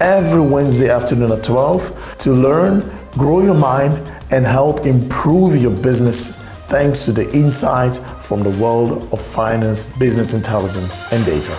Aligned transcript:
every 0.00 0.40
Wednesday 0.40 0.88
afternoon 0.88 1.30
at 1.32 1.44
12 1.44 2.16
to 2.18 2.32
learn, 2.32 2.90
grow 3.12 3.42
your 3.42 3.54
mind, 3.54 3.94
and 4.30 4.46
help 4.46 4.86
improve 4.86 5.60
your 5.60 5.70
business 5.70 6.38
thanks 6.68 7.04
to 7.04 7.12
the 7.12 7.30
insights 7.32 7.98
from 8.20 8.42
the 8.42 8.50
world 8.50 9.12
of 9.12 9.20
finance, 9.20 9.86
business 9.98 10.34
intelligence, 10.34 11.00
and 11.12 11.24
data. 11.26 11.56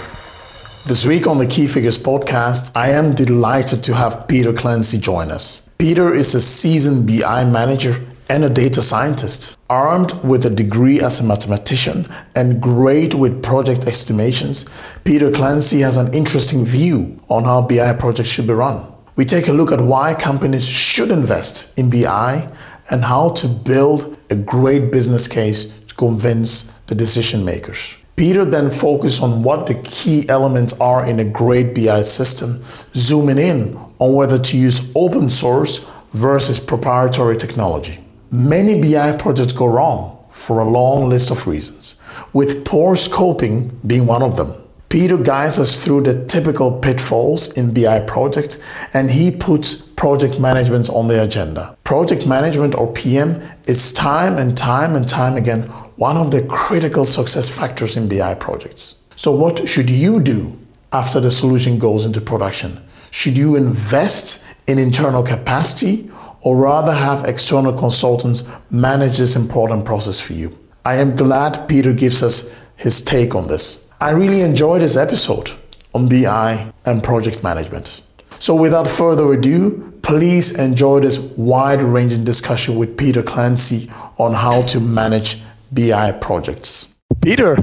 This 0.85 1.05
week 1.05 1.27
on 1.27 1.37
the 1.37 1.45
Key 1.45 1.67
Figures 1.67 1.97
podcast, 1.97 2.71
I 2.73 2.89
am 2.89 3.13
delighted 3.13 3.83
to 3.83 3.93
have 3.93 4.27
Peter 4.27 4.51
Clancy 4.51 4.97
join 4.97 5.29
us. 5.29 5.69
Peter 5.77 6.13
is 6.13 6.33
a 6.33 6.41
seasoned 6.41 7.07
BI 7.07 7.45
manager 7.45 7.95
and 8.31 8.45
a 8.45 8.49
data 8.49 8.81
scientist. 8.81 9.57
Armed 9.69 10.13
with 10.23 10.45
a 10.45 10.49
degree 10.49 11.01
as 11.01 11.19
a 11.19 11.23
mathematician 11.23 12.07
and 12.33 12.61
great 12.61 13.13
with 13.13 13.43
project 13.43 13.83
estimations, 13.87 14.69
Peter 15.03 15.29
Clancy 15.29 15.81
has 15.81 15.97
an 15.97 16.13
interesting 16.13 16.63
view 16.63 17.19
on 17.27 17.43
how 17.43 17.61
BI 17.61 17.91
projects 17.93 18.29
should 18.29 18.47
be 18.47 18.53
run. 18.53 18.85
We 19.17 19.25
take 19.25 19.49
a 19.49 19.51
look 19.51 19.73
at 19.73 19.81
why 19.81 20.13
companies 20.13 20.65
should 20.65 21.11
invest 21.11 21.77
in 21.77 21.89
BI 21.89 22.49
and 22.89 23.03
how 23.03 23.31
to 23.31 23.49
build 23.49 24.17
a 24.29 24.35
great 24.35 24.93
business 24.93 25.27
case 25.27 25.65
to 25.87 25.95
convince 25.95 26.71
the 26.87 26.95
decision 26.95 27.43
makers. 27.43 27.97
Peter 28.15 28.45
then 28.45 28.71
focuses 28.71 29.21
on 29.21 29.43
what 29.43 29.67
the 29.67 29.75
key 29.83 30.29
elements 30.29 30.71
are 30.79 31.05
in 31.05 31.19
a 31.19 31.25
great 31.25 31.75
BI 31.75 32.01
system, 32.01 32.63
zooming 32.95 33.39
in 33.39 33.77
on 33.99 34.13
whether 34.13 34.39
to 34.39 34.57
use 34.57 34.89
open 34.95 35.29
source 35.29 35.85
versus 36.13 36.61
proprietary 36.61 37.35
technology. 37.35 38.00
Many 38.33 38.79
BI 38.79 39.17
projects 39.17 39.51
go 39.51 39.65
wrong 39.65 40.17
for 40.29 40.59
a 40.59 40.69
long 40.69 41.09
list 41.09 41.31
of 41.31 41.47
reasons, 41.47 42.01
with 42.31 42.63
poor 42.63 42.95
scoping 42.95 43.71
being 43.85 44.05
one 44.05 44.23
of 44.23 44.37
them. 44.37 44.53
Peter 44.87 45.17
guides 45.17 45.59
us 45.59 45.83
through 45.83 46.03
the 46.03 46.25
typical 46.27 46.71
pitfalls 46.71 47.51
in 47.57 47.73
BI 47.73 47.99
projects 48.01 48.63
and 48.93 49.11
he 49.11 49.31
puts 49.31 49.75
project 49.75 50.39
management 50.39 50.89
on 50.89 51.09
the 51.09 51.21
agenda. 51.21 51.77
Project 51.83 52.25
management 52.25 52.73
or 52.73 52.93
PM 52.93 53.41
is 53.67 53.91
time 53.91 54.37
and 54.37 54.57
time 54.57 54.95
and 54.95 55.09
time 55.09 55.35
again 55.35 55.63
one 55.97 56.15
of 56.15 56.31
the 56.31 56.41
critical 56.43 57.03
success 57.03 57.49
factors 57.49 57.97
in 57.97 58.07
BI 58.07 58.33
projects. 58.35 59.01
So, 59.17 59.35
what 59.35 59.67
should 59.67 59.89
you 59.89 60.21
do 60.21 60.57
after 60.93 61.19
the 61.19 61.31
solution 61.31 61.77
goes 61.77 62.05
into 62.05 62.21
production? 62.21 62.81
Should 63.11 63.37
you 63.37 63.57
invest 63.57 64.41
in 64.67 64.79
internal 64.79 65.21
capacity 65.21 66.10
or 66.41 66.55
rather 66.55 66.93
have 66.93 67.25
external 67.25 67.73
consultants 67.73 68.43
manage 68.69 69.17
this 69.17 69.35
important 69.35 69.85
process 69.85 70.19
for 70.19 70.33
you. 70.33 70.57
I 70.85 70.95
am 70.95 71.15
glad 71.15 71.67
Peter 71.67 71.93
gives 71.93 72.23
us 72.23 72.53
his 72.75 73.01
take 73.01 73.35
on 73.35 73.47
this. 73.47 73.89
I 74.01 74.11
really 74.11 74.41
enjoyed 74.41 74.81
this 74.81 74.97
episode 74.97 75.51
on 75.93 76.09
BI 76.09 76.71
and 76.85 77.03
project 77.03 77.43
management. 77.43 78.01
So, 78.39 78.55
without 78.55 78.87
further 78.87 79.31
ado, 79.33 79.93
please 80.01 80.57
enjoy 80.57 81.01
this 81.01 81.19
wide 81.37 81.81
ranging 81.83 82.23
discussion 82.23 82.77
with 82.77 82.97
Peter 82.97 83.21
Clancy 83.21 83.91
on 84.17 84.33
how 84.33 84.63
to 84.63 84.79
manage 84.79 85.43
BI 85.71 86.11
projects. 86.13 86.95
Peter, 87.21 87.55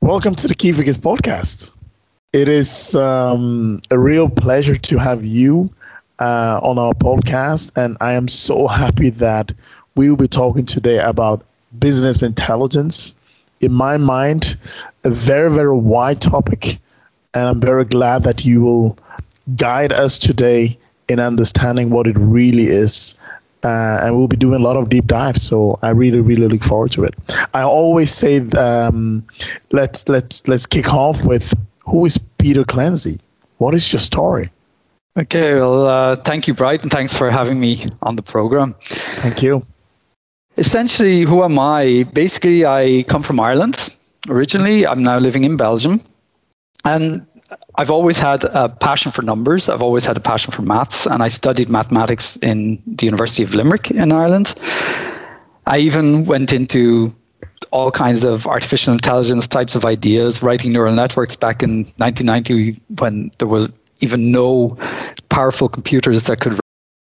welcome 0.00 0.36
to 0.36 0.46
the 0.46 0.54
Key 0.54 0.72
Figures 0.72 0.98
podcast. 0.98 1.72
It 2.32 2.48
is 2.48 2.94
um, 2.94 3.80
a 3.90 3.98
real 3.98 4.28
pleasure 4.28 4.76
to 4.76 4.98
have 4.98 5.24
you 5.24 5.74
uh, 6.18 6.60
on 6.62 6.78
our 6.78 6.94
podcast, 6.94 7.72
and 7.76 7.96
I 8.00 8.12
am 8.12 8.28
so 8.28 8.66
happy 8.68 9.10
that 9.10 9.52
we 9.96 10.08
will 10.10 10.16
be 10.16 10.28
talking 10.28 10.64
today 10.64 10.98
about 10.98 11.44
business 11.78 12.22
intelligence. 12.22 13.14
In 13.60 13.72
my 13.72 13.96
mind, 13.96 14.56
a 15.04 15.10
very, 15.10 15.50
very 15.50 15.76
wide 15.76 16.20
topic, 16.20 16.78
and 17.34 17.48
I'm 17.48 17.60
very 17.60 17.84
glad 17.84 18.22
that 18.24 18.44
you 18.44 18.62
will 18.62 18.98
guide 19.56 19.92
us 19.92 20.18
today 20.18 20.78
in 21.08 21.20
understanding 21.20 21.90
what 21.90 22.06
it 22.06 22.16
really 22.18 22.64
is. 22.64 23.14
Uh, 23.64 23.98
and 24.02 24.16
we'll 24.16 24.28
be 24.28 24.36
doing 24.36 24.60
a 24.60 24.64
lot 24.64 24.76
of 24.76 24.88
deep 24.90 25.06
dives, 25.06 25.42
so 25.42 25.78
I 25.82 25.90
really, 25.90 26.20
really 26.20 26.46
look 26.46 26.62
forward 26.62 26.92
to 26.92 27.04
it. 27.04 27.14
I 27.54 27.62
always 27.62 28.12
say, 28.12 28.38
um, 28.50 29.26
let's 29.72 30.08
let's 30.08 30.46
let's 30.46 30.66
kick 30.66 30.92
off 30.92 31.24
with 31.24 31.52
who 31.84 32.04
is 32.04 32.18
Peter 32.38 32.64
Clancy? 32.64 33.18
What 33.58 33.74
is 33.74 33.92
your 33.92 34.00
story? 34.00 34.50
Okay, 35.18 35.54
well, 35.54 35.86
uh, 35.86 36.16
thank 36.16 36.46
you, 36.46 36.52
Bright, 36.52 36.82
and 36.82 36.90
thanks 36.90 37.16
for 37.16 37.30
having 37.30 37.58
me 37.58 37.90
on 38.02 38.16
the 38.16 38.22
program. 38.22 38.74
Thank 39.22 39.42
you. 39.42 39.66
Essentially, 40.58 41.22
who 41.22 41.42
am 41.42 41.58
I? 41.58 42.04
Basically, 42.12 42.66
I 42.66 43.04
come 43.08 43.22
from 43.22 43.40
Ireland 43.40 43.94
originally. 44.28 44.86
I'm 44.86 45.02
now 45.02 45.18
living 45.18 45.44
in 45.44 45.56
Belgium. 45.56 46.02
And 46.84 47.26
I've 47.76 47.90
always 47.90 48.18
had 48.18 48.44
a 48.44 48.68
passion 48.68 49.10
for 49.10 49.22
numbers. 49.22 49.70
I've 49.70 49.82
always 49.82 50.04
had 50.04 50.18
a 50.18 50.20
passion 50.20 50.52
for 50.52 50.62
maths, 50.62 51.06
and 51.06 51.22
I 51.22 51.28
studied 51.28 51.70
mathematics 51.70 52.36
in 52.36 52.82
the 52.86 53.06
University 53.06 53.42
of 53.42 53.54
Limerick 53.54 53.90
in 53.90 54.12
Ireland. 54.12 54.54
I 55.66 55.78
even 55.78 56.26
went 56.26 56.52
into 56.52 57.14
all 57.70 57.90
kinds 57.90 58.24
of 58.24 58.46
artificial 58.46 58.92
intelligence 58.92 59.46
types 59.46 59.74
of 59.74 59.84
ideas, 59.84 60.42
writing 60.42 60.72
neural 60.72 60.94
networks 60.94 61.36
back 61.36 61.62
in 61.62 61.84
1990 61.96 62.80
when 62.98 63.30
there 63.38 63.48
was 63.48 63.68
even 64.00 64.30
no 64.30 64.76
powerful 65.36 65.68
computers 65.68 66.22
that 66.22 66.40
could 66.40 66.58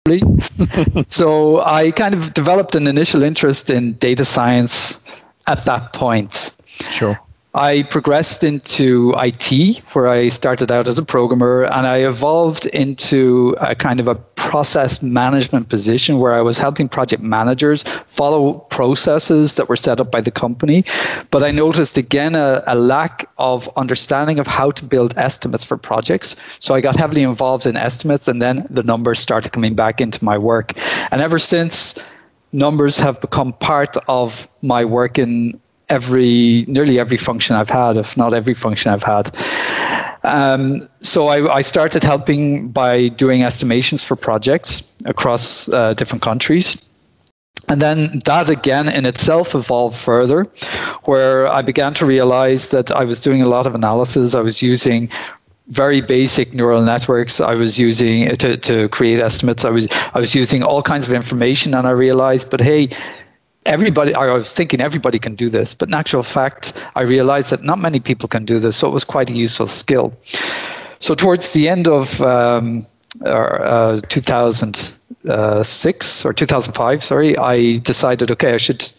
really 0.09 0.23
so 1.09 1.61
I 1.61 1.91
kind 1.91 2.15
of 2.15 2.33
developed 2.33 2.75
an 2.75 2.87
initial 2.87 3.23
interest 3.23 3.69
in 3.69 3.93
data 3.95 4.25
science 4.25 4.99
at 5.47 5.67
that 5.67 5.93
point. 5.93 6.51
Sure. 6.89 7.21
I 7.55 7.85
progressed 7.85 8.43
into 8.43 9.15
IT, 9.17 9.79
where 9.93 10.09
I 10.09 10.29
started 10.29 10.73
out 10.73 10.89
as 10.89 10.99
a 10.99 11.05
programmer, 11.05 11.63
and 11.63 11.87
I 11.87 11.99
evolved 11.99 12.67
into 12.67 13.55
a 13.61 13.77
kind 13.77 14.01
of 14.01 14.09
a 14.09 14.17
process 14.35 15.03
management 15.03 15.69
position 15.69 16.19
where 16.19 16.33
I 16.33 16.41
was 16.41 16.59
helping 16.59 16.89
project 16.89 17.23
managers 17.23 17.85
follow 18.09 18.55
processes 18.71 19.55
that 19.55 19.69
were 19.69 19.77
set 19.77 20.01
up 20.01 20.11
by 20.11 20.21
the 20.21 20.33
company. 20.33 20.85
But 21.31 21.45
I 21.45 21.53
noticed 21.53 21.97
again 21.97 22.35
a, 22.35 22.65
a 22.67 22.75
lack 22.75 23.31
of 23.39 23.71
understanding 23.77 24.41
of 24.41 24.49
how 24.49 24.73
to 24.73 24.85
build 24.85 25.15
estimates 25.17 25.65
for 25.65 25.77
projects. 25.77 26.35
So 26.59 26.75
I 26.75 26.81
got 26.81 26.97
heavily 26.97 27.23
involved 27.23 27.67
in 27.67 27.77
estimates, 27.77 28.27
and 28.27 28.43
then 28.43 28.67
the 28.69 28.83
numbers 28.83 29.21
started 29.21 29.53
coming 29.53 29.77
back 29.77 30.01
into 30.01 30.25
my 30.25 30.37
work. 30.37 30.73
And 31.13 31.21
ever 31.21 31.39
since, 31.39 31.95
numbers 32.53 32.99
have 32.99 33.21
become 33.21 33.53
part 33.53 33.97
of 34.09 34.49
my 34.63 34.85
work 34.85 35.19
in 35.19 35.61
every 35.95 36.65
nearly 36.69 36.99
every 36.99 37.17
function 37.17 37.57
I've 37.57 37.71
had, 37.71 37.97
if 37.97 38.17
not 38.17 38.35
every 38.35 38.55
function 38.55 38.93
I've 38.93 39.09
had. 39.15 39.25
Um, 40.25 40.89
so 41.01 41.29
I, 41.29 41.57
I, 41.59 41.63
started 41.63 42.03
helping 42.03 42.69
by 42.69 43.09
doing 43.09 43.43
estimations 43.43 44.03
for 44.03 44.17
projects 44.17 44.83
across 45.05 45.69
uh, 45.69 45.93
different 45.95 46.23
countries. 46.23 46.79
And 47.69 47.81
then 47.81 48.23
that 48.25 48.49
again 48.49 48.89
in 48.89 49.05
itself 49.07 49.55
evolved 49.55 49.99
further, 49.99 50.45
where 51.05 51.47
I 51.47 51.61
began 51.63 51.93
to 51.95 52.07
realize 52.07 52.69
that 52.69 52.91
I 52.91 53.05
was 53.05 53.21
doing 53.21 53.43
a 53.43 53.49
lot 53.49 53.67
of 53.67 53.75
analysis. 53.75 54.35
I 54.35 54.41
was 54.41 54.63
using 54.63 55.11
very 55.69 56.03
basic 56.03 56.53
neural 56.53 56.83
networks 56.83 57.41
I 57.41 57.55
was 57.55 57.79
using 57.79 58.29
to, 58.37 58.57
to 58.57 58.89
create 58.91 59.21
estimates. 59.21 59.65
I 59.65 59.71
was 59.71 59.89
I 60.15 60.19
was 60.19 60.35
using 60.35 60.63
all 60.63 60.83
kinds 60.83 61.07
of 61.07 61.13
information 61.13 61.75
and 61.75 61.87
I 61.87 61.91
realized, 61.91 62.51
but 62.51 62.61
hey, 62.61 62.91
everybody 63.67 64.15
i 64.15 64.31
was 64.31 64.53
thinking 64.53 64.81
everybody 64.81 65.19
can 65.19 65.35
do 65.35 65.49
this 65.49 65.75
but 65.75 65.89
in 65.89 65.95
actual 65.95 66.23
fact 66.23 66.75
i 66.95 67.01
realized 67.01 67.51
that 67.51 67.63
not 67.63 67.79
many 67.79 68.01
people 68.01 68.29
can 68.29 68.45
do 68.45 68.59
this 68.59 68.77
so 68.77 68.89
it 68.89 68.93
was 68.93 69.05
quite 69.05 69.31
a 69.31 69.33
useful 69.33 69.67
skill. 69.67 70.13
So 70.99 71.15
towards 71.15 71.51
the 71.51 71.69
end 71.69 71.89
of 71.89 72.21
um, 72.21 72.87
uh, 73.25 74.01
2006 74.09 76.25
or 76.25 76.33
2005 76.33 77.05
sorry 77.05 77.37
i 77.39 77.79
decided 77.79 78.31
okay 78.31 78.55
i 78.55 78.59
should 78.59 78.93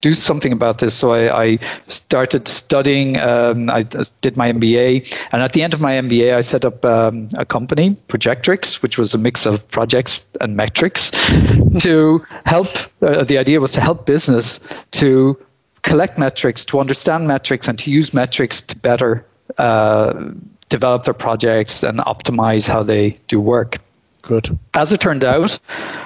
do 0.00 0.14
something 0.14 0.52
about 0.52 0.78
this. 0.78 0.94
So 0.94 1.12
I, 1.12 1.44
I 1.44 1.58
started 1.88 2.46
studying. 2.46 3.18
Um, 3.18 3.68
I 3.68 3.82
did 4.20 4.36
my 4.36 4.52
MBA, 4.52 5.16
and 5.32 5.42
at 5.42 5.52
the 5.52 5.62
end 5.62 5.74
of 5.74 5.80
my 5.80 5.92
MBA, 5.94 6.34
I 6.34 6.40
set 6.40 6.64
up 6.64 6.84
um, 6.84 7.28
a 7.36 7.44
company, 7.44 7.96
Projectrix, 8.08 8.80
which 8.82 8.96
was 8.96 9.14
a 9.14 9.18
mix 9.18 9.46
of 9.46 9.66
projects 9.68 10.28
and 10.40 10.56
metrics, 10.56 11.10
to 11.80 12.24
help. 12.46 12.68
Uh, 13.02 13.24
the 13.24 13.38
idea 13.38 13.60
was 13.60 13.72
to 13.72 13.80
help 13.80 14.06
business 14.06 14.60
to 14.92 15.36
collect 15.82 16.18
metrics, 16.18 16.64
to 16.66 16.78
understand 16.78 17.26
metrics, 17.26 17.66
and 17.66 17.78
to 17.78 17.90
use 17.90 18.14
metrics 18.14 18.60
to 18.60 18.76
better 18.76 19.24
uh, 19.58 20.30
develop 20.68 21.04
their 21.04 21.14
projects 21.14 21.82
and 21.82 21.98
optimize 22.00 22.68
how 22.68 22.82
they 22.82 23.18
do 23.26 23.40
work. 23.40 23.78
Good. 24.28 24.58
As 24.74 24.92
it 24.92 25.00
turned 25.00 25.24
out, 25.24 25.58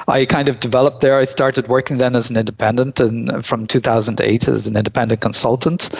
I 0.06 0.26
kind 0.26 0.48
of 0.48 0.60
developed 0.60 1.00
there. 1.00 1.18
I 1.18 1.24
started 1.24 1.66
working 1.66 1.98
then 1.98 2.14
as 2.14 2.30
an 2.30 2.36
independent, 2.36 3.00
and 3.00 3.44
from 3.44 3.66
2008 3.66 4.46
as 4.46 4.68
an 4.68 4.76
independent 4.76 5.20
consultant, 5.20 5.90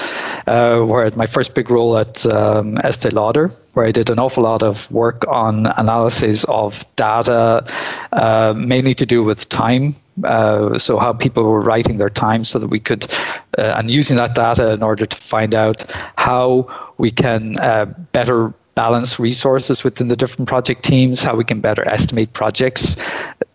uh, 0.46 0.82
where 0.82 1.00
I 1.00 1.04
had 1.06 1.16
my 1.16 1.26
first 1.26 1.56
big 1.56 1.68
role 1.68 1.98
at 1.98 2.24
um, 2.26 2.78
Estee 2.84 3.10
Lauder, 3.10 3.50
where 3.72 3.86
I 3.86 3.90
did 3.90 4.08
an 4.08 4.20
awful 4.20 4.44
lot 4.44 4.62
of 4.62 4.88
work 4.92 5.26
on 5.26 5.66
analysis 5.66 6.44
of 6.44 6.84
data, 6.94 7.66
uh, 8.12 8.54
mainly 8.56 8.94
to 8.94 9.04
do 9.04 9.24
with 9.24 9.48
time. 9.48 9.96
Uh, 10.22 10.78
so 10.78 10.98
how 11.00 11.12
people 11.12 11.42
were 11.42 11.60
writing 11.60 11.98
their 11.98 12.10
time, 12.10 12.44
so 12.44 12.60
that 12.60 12.68
we 12.68 12.78
could, 12.78 13.12
uh, 13.58 13.74
and 13.78 13.90
using 13.90 14.16
that 14.16 14.36
data 14.36 14.72
in 14.72 14.84
order 14.84 15.06
to 15.06 15.16
find 15.16 15.56
out 15.56 15.90
how 16.16 16.68
we 16.98 17.10
can 17.10 17.58
uh, 17.58 17.86
better 18.12 18.54
balance 18.74 19.18
resources 19.18 19.84
within 19.84 20.08
the 20.08 20.16
different 20.16 20.48
project 20.48 20.82
teams, 20.82 21.22
how 21.22 21.36
we 21.36 21.44
can 21.44 21.60
better 21.60 21.86
estimate 21.86 22.32
projects 22.32 22.96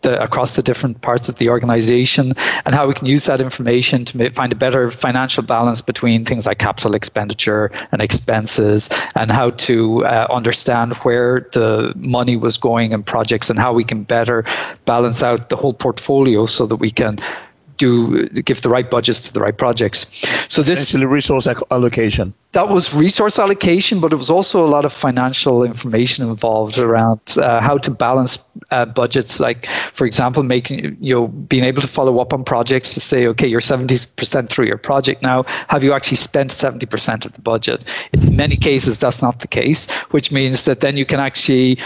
the, 0.01 0.21
across 0.21 0.55
the 0.55 0.61
different 0.61 1.01
parts 1.01 1.27
of 1.27 1.37
the 1.39 1.49
organization, 1.49 2.33
and 2.65 2.75
how 2.75 2.87
we 2.87 2.93
can 2.93 3.07
use 3.07 3.25
that 3.25 3.41
information 3.41 4.05
to 4.05 4.29
find 4.31 4.51
a 4.51 4.55
better 4.55 4.91
financial 4.91 5.43
balance 5.43 5.81
between 5.81 6.23
things 6.23 6.45
like 6.45 6.59
capital 6.59 6.93
expenditure 6.93 7.71
and 7.91 8.01
expenses, 8.01 8.89
and 9.15 9.31
how 9.31 9.49
to 9.51 10.05
uh, 10.05 10.27
understand 10.29 10.93
where 10.97 11.47
the 11.53 11.93
money 11.95 12.35
was 12.35 12.57
going 12.57 12.91
in 12.91 13.01
projects 13.01 13.49
and 13.49 13.57
how 13.57 13.73
we 13.73 13.83
can 13.83 14.03
better 14.03 14.45
balance 14.85 15.23
out 15.23 15.49
the 15.49 15.55
whole 15.55 15.73
portfolio 15.73 16.45
so 16.45 16.67
that 16.67 16.75
we 16.77 16.91
can 16.91 17.17
do 17.77 18.27
give 18.29 18.61
the 18.61 18.69
right 18.69 18.89
budgets 18.89 19.21
to 19.21 19.33
the 19.33 19.39
right 19.39 19.57
projects. 19.57 20.05
So 20.49 20.61
this 20.61 20.79
essentially 20.79 21.05
resource 21.05 21.47
allocation. 21.71 22.33
That 22.53 22.69
was 22.69 22.93
resource 22.93 23.37
allocation, 23.39 23.99
but 23.99 24.13
it 24.13 24.15
was 24.15 24.29
also 24.29 24.65
a 24.65 24.67
lot 24.67 24.85
of 24.85 24.93
financial 24.93 25.63
information 25.63 26.27
involved 26.27 26.79
around 26.79 27.19
uh, 27.37 27.61
how 27.61 27.77
to 27.77 27.91
balance 27.91 28.39
uh, 28.71 28.85
budgets. 28.85 29.39
Like, 29.39 29.67
for 29.93 30.05
example, 30.05 30.43
making 30.43 30.97
you 30.99 31.13
know 31.13 31.27
being 31.27 31.63
able 31.63 31.81
to 31.81 31.87
follow 31.87 32.19
up 32.19 32.33
on 32.33 32.43
projects 32.43 32.93
to 32.93 32.99
say, 32.99 33.27
okay, 33.27 33.47
you're 33.47 33.61
seventy 33.61 33.97
percent 34.15 34.49
through 34.49 34.65
your 34.65 34.77
project 34.77 35.21
now. 35.21 35.43
Have 35.69 35.83
you 35.83 35.93
actually 35.93 36.17
spent 36.17 36.51
seventy 36.51 36.85
percent 36.85 37.25
of 37.25 37.33
the 37.33 37.41
budget? 37.41 37.83
In 38.13 38.35
many 38.35 38.57
cases, 38.57 38.97
that's 38.97 39.21
not 39.21 39.39
the 39.39 39.47
case, 39.47 39.87
which 40.11 40.31
means 40.31 40.63
that 40.63 40.79
then 40.79 40.97
you 40.97 41.05
can 41.05 41.19
actually 41.19 41.77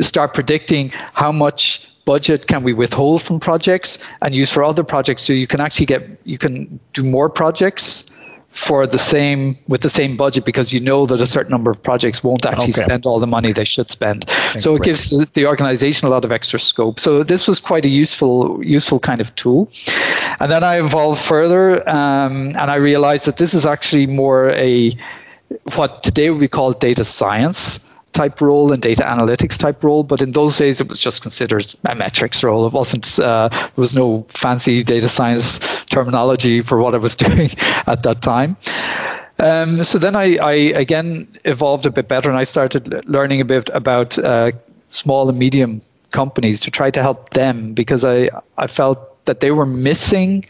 start 0.00 0.34
predicting 0.34 0.90
how 1.14 1.32
much 1.32 1.86
budget 2.06 2.46
can 2.46 2.62
we 2.62 2.72
withhold 2.72 3.22
from 3.22 3.38
projects 3.38 3.98
and 4.22 4.34
use 4.34 4.50
for 4.50 4.64
other 4.64 4.84
projects 4.84 5.22
so 5.22 5.32
you 5.32 5.46
can 5.46 5.60
actually 5.60 5.86
get 5.86 6.02
you 6.24 6.38
can 6.38 6.80
do 6.94 7.02
more 7.02 7.28
projects 7.28 8.10
for 8.56 8.86
the 8.86 8.98
same 8.98 9.54
with 9.68 9.82
the 9.82 9.90
same 9.90 10.16
budget 10.16 10.44
because 10.44 10.72
you 10.72 10.80
know 10.80 11.04
that 11.04 11.20
a 11.20 11.26
certain 11.26 11.50
number 11.50 11.70
of 11.70 11.82
projects 11.82 12.24
won't 12.24 12.46
actually 12.46 12.70
okay. 12.70 12.84
spend 12.84 13.04
all 13.04 13.20
the 13.20 13.26
money 13.26 13.52
they 13.52 13.66
should 13.66 13.90
spend. 13.90 14.28
So 14.58 14.74
it 14.76 14.82
gives 14.82 15.10
the, 15.10 15.28
the 15.34 15.46
organization 15.46 16.08
a 16.08 16.10
lot 16.10 16.24
of 16.24 16.32
extra 16.32 16.58
scope. 16.58 16.98
So 16.98 17.22
this 17.22 17.46
was 17.46 17.60
quite 17.60 17.84
a 17.84 17.90
useful 17.90 18.64
useful 18.64 18.98
kind 18.98 19.20
of 19.20 19.34
tool. 19.34 19.70
And 20.40 20.50
then 20.50 20.64
I 20.64 20.80
evolved 20.80 21.22
further 21.22 21.86
um, 21.88 22.56
and 22.56 22.70
I 22.70 22.76
realized 22.76 23.26
that 23.26 23.36
this 23.36 23.52
is 23.52 23.66
actually 23.66 24.06
more 24.06 24.50
a 24.52 24.90
what 25.74 26.02
today 26.02 26.30
we 26.30 26.48
call 26.48 26.72
data 26.72 27.04
science 27.04 27.78
type 28.16 28.40
role 28.40 28.72
and 28.72 28.82
data 28.82 29.02
analytics 29.02 29.58
type 29.58 29.84
role, 29.84 30.02
but 30.02 30.22
in 30.22 30.32
those 30.32 30.56
days 30.56 30.80
it 30.80 30.88
was 30.88 30.98
just 30.98 31.22
considered 31.22 31.72
a 31.84 31.94
metrics 31.94 32.42
role. 32.42 32.66
It 32.66 32.72
wasn't. 32.72 33.18
Uh, 33.18 33.48
there 33.48 33.70
was 33.76 33.94
no 33.94 34.26
fancy 34.30 34.82
data 34.82 35.08
science 35.08 35.60
terminology 35.90 36.62
for 36.62 36.78
what 36.78 36.94
I 36.94 36.98
was 36.98 37.14
doing 37.26 37.50
at 37.86 38.02
that 38.02 38.22
time. 38.22 38.56
Um, 39.38 39.84
so 39.84 39.98
then 39.98 40.16
I, 40.16 40.36
I, 40.38 40.54
again 40.84 41.28
evolved 41.44 41.84
a 41.84 41.90
bit 41.90 42.08
better, 42.08 42.30
and 42.30 42.38
I 42.38 42.44
started 42.44 43.04
learning 43.06 43.42
a 43.42 43.44
bit 43.44 43.68
about 43.74 44.18
uh, 44.18 44.52
small 44.88 45.28
and 45.28 45.38
medium 45.38 45.82
companies 46.10 46.60
to 46.60 46.70
try 46.70 46.90
to 46.90 47.02
help 47.02 47.30
them 47.30 47.74
because 47.74 48.02
I 48.04 48.30
I 48.56 48.66
felt 48.66 48.98
that 49.26 49.40
they 49.40 49.50
were 49.50 49.66
missing 49.66 50.44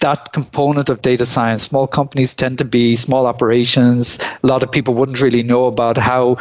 that 0.00 0.32
component 0.32 0.88
of 0.88 1.02
data 1.02 1.26
science. 1.26 1.62
Small 1.62 1.86
companies 1.86 2.34
tend 2.34 2.58
to 2.58 2.64
be 2.64 2.96
small 2.96 3.26
operations. 3.26 4.18
A 4.42 4.46
lot 4.46 4.62
of 4.62 4.70
people 4.70 4.94
wouldn't 4.94 5.20
really 5.20 5.42
know 5.42 5.66
about 5.66 5.96
how 5.96 6.36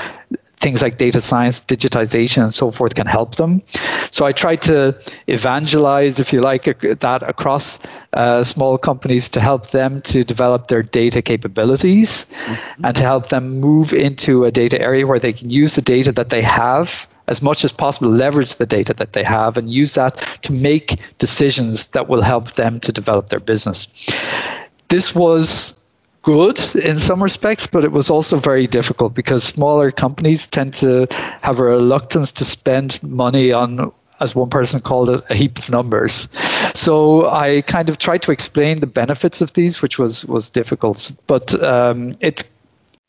things 0.60 0.82
like 0.82 0.98
data 0.98 1.22
science, 1.22 1.62
digitization, 1.62 2.44
and 2.44 2.54
so 2.54 2.72
forth 2.72 2.96
can 2.96 3.08
help 3.08 3.36
them. 3.36 3.62
So 4.12 4.26
I 4.26 4.32
try 4.32 4.56
to 4.58 4.98
evangelize, 5.28 6.20
if 6.20 6.32
you 6.34 6.42
like, 6.42 6.64
that 6.66 7.24
across 7.24 7.80
uh, 8.14 8.44
small 8.44 8.78
companies 8.78 9.30
to 9.30 9.40
help 9.42 9.72
them 9.72 10.02
to 10.02 10.24
develop 10.24 10.68
their 10.68 10.84
data 10.84 11.22
capabilities 11.22 12.26
mm-hmm. 12.46 12.86
and 12.86 12.96
to 12.96 13.04
help 13.04 13.30
them 13.30 13.60
move 13.60 13.94
into 13.94 14.46
a 14.46 14.52
data 14.52 14.80
area 14.82 15.06
where 15.06 15.20
they 15.20 15.34
can 15.34 15.50
use 15.50 15.76
the 15.76 15.82
data 15.82 16.12
that 16.12 16.30
they 16.30 16.42
have 16.42 17.08
as 17.28 17.42
much 17.42 17.64
as 17.64 17.72
possible 17.72 18.10
leverage 18.10 18.56
the 18.56 18.66
data 18.66 18.94
that 18.94 19.14
they 19.14 19.24
have 19.24 19.58
and 19.58 19.72
use 19.72 19.96
that 19.96 20.16
to 20.44 20.52
make 20.52 21.00
decisions 21.18 21.88
that 21.88 22.08
will 22.08 22.22
help 22.22 22.54
them 22.54 22.80
to 22.80 22.92
develop 22.92 23.30
their 23.30 23.40
business. 23.40 23.88
This 24.90 25.16
was 25.16 25.76
good 26.26 26.60
in 26.76 26.98
some 26.98 27.24
respects, 27.24 27.68
but 27.68 27.86
it 27.86 27.92
was 27.92 28.10
also 28.10 28.38
very 28.38 28.66
difficult 28.66 29.14
because 29.14 29.44
smaller 29.44 29.92
companies 29.92 30.48
tend 30.48 30.74
to 30.74 31.08
have 31.42 31.60
a 31.60 31.64
reluctance 31.64 32.32
to 32.34 32.44
spend 32.44 33.02
money 33.04 33.54
on 33.54 33.92
as 34.20 34.34
one 34.34 34.50
person 34.50 34.80
called 34.80 35.10
it, 35.10 35.22
a 35.30 35.36
heap 35.36 35.58
of 35.60 35.70
numbers. 35.70 36.28
So 36.74 37.30
I 37.30 37.62
kind 37.64 37.90
of 37.90 37.98
tried 37.98 38.22
to 38.24 38.32
explain 38.32 38.80
the 38.80 38.88
benefits 38.88 39.42
of 39.42 39.54
these, 39.54 39.82
which 39.82 40.00
was 40.00 40.26
was 40.26 40.50
difficult. 40.50 41.12
But 41.28 41.62
um, 41.62 42.16
it's 42.22 42.44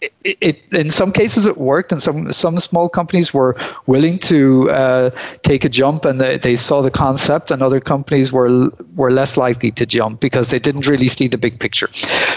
it, 0.00 0.12
it, 0.24 0.62
in 0.72 0.90
some 0.90 1.10
cases 1.10 1.46
it 1.46 1.56
worked 1.56 1.90
and 1.90 2.02
some 2.02 2.30
some 2.30 2.58
small 2.58 2.88
companies 2.88 3.32
were 3.32 3.56
willing 3.86 4.18
to 4.18 4.70
uh, 4.70 5.10
take 5.42 5.64
a 5.64 5.70
jump 5.70 6.04
and 6.04 6.20
they, 6.20 6.36
they 6.36 6.54
saw 6.54 6.82
the 6.82 6.90
concept 6.90 7.50
and 7.50 7.62
other 7.62 7.80
companies 7.80 8.30
were 8.30 8.68
were 8.94 9.10
less 9.10 9.38
likely 9.38 9.70
to 9.70 9.86
jump 9.86 10.20
because 10.20 10.50
they 10.50 10.58
didn't 10.58 10.86
really 10.86 11.08
see 11.08 11.28
the 11.28 11.38
big 11.38 11.58
picture. 11.58 11.88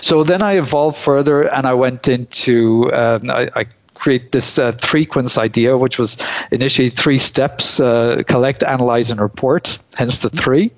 So 0.01 0.23
then 0.23 0.41
i 0.41 0.53
evolved 0.57 0.97
further 0.97 1.41
and 1.53 1.67
i 1.67 1.73
went 1.73 2.07
into 2.07 2.89
um, 2.93 3.29
I, 3.29 3.49
I 3.55 3.65
create 3.99 4.31
this 4.31 4.57
uh, 4.57 4.71
Threequence 4.73 5.37
idea, 5.37 5.77
which 5.77 5.99
was 5.99 6.17
initially 6.51 6.89
three 6.89 7.17
steps 7.17 7.79
uh, 7.79 8.23
collect, 8.27 8.63
analyze, 8.63 9.11
and 9.11 9.19
report, 9.19 9.77
hence 9.97 10.19
the 10.19 10.29
three. 10.29 10.71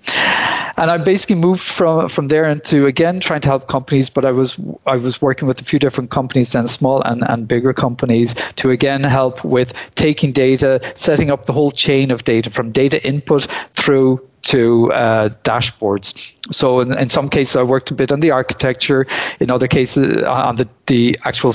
And 0.78 0.90
I 0.90 0.98
basically 0.98 1.36
moved 1.36 1.62
from, 1.62 2.10
from 2.10 2.28
there 2.28 2.46
into 2.46 2.88
again 2.88 3.20
trying 3.20 3.42
to 3.42 3.48
help 3.48 3.68
companies, 3.68 4.10
but 4.10 4.25
I 4.25 4.32
was 4.32 4.60
I 4.86 4.96
was 4.96 5.22
working 5.22 5.48
with 5.48 5.62
a 5.62 5.63
few 5.63 5.80
different 5.80 6.10
companies 6.10 6.56
and 6.56 6.70
small 6.70 7.01
and, 7.04 7.24
and 7.30 7.48
bigger 7.48 7.74
companies 7.74 8.36
to 8.56 8.70
again 8.70 9.04
help 9.04 9.44
with 9.44 9.74
taking 9.96 10.32
data, 10.32 10.82
setting 10.96 11.30
up 11.30 11.46
the 11.46 11.54
whole 11.54 11.72
chain 11.72 12.12
of 12.12 12.24
data 12.24 12.50
from 12.50 12.72
data 12.72 13.06
input 13.06 13.48
through 13.75 14.20
to 14.44 14.92
uh, 14.94 15.30
dashboards. 15.44 16.34
So 16.51 16.80
in, 16.80 16.98
in 16.98 17.10
some 17.10 17.30
cases, 17.30 17.56
I 17.56 17.63
worked 17.63 17.92
a 17.92 17.94
bit 17.94 18.12
on 18.12 18.22
the 18.22 18.32
architecture. 18.32 19.06
In 19.40 19.51
other 19.51 19.68
cases, 19.68 20.24
on 20.24 20.56
the, 20.56 20.68
the 20.88 21.18
actual 21.25 21.54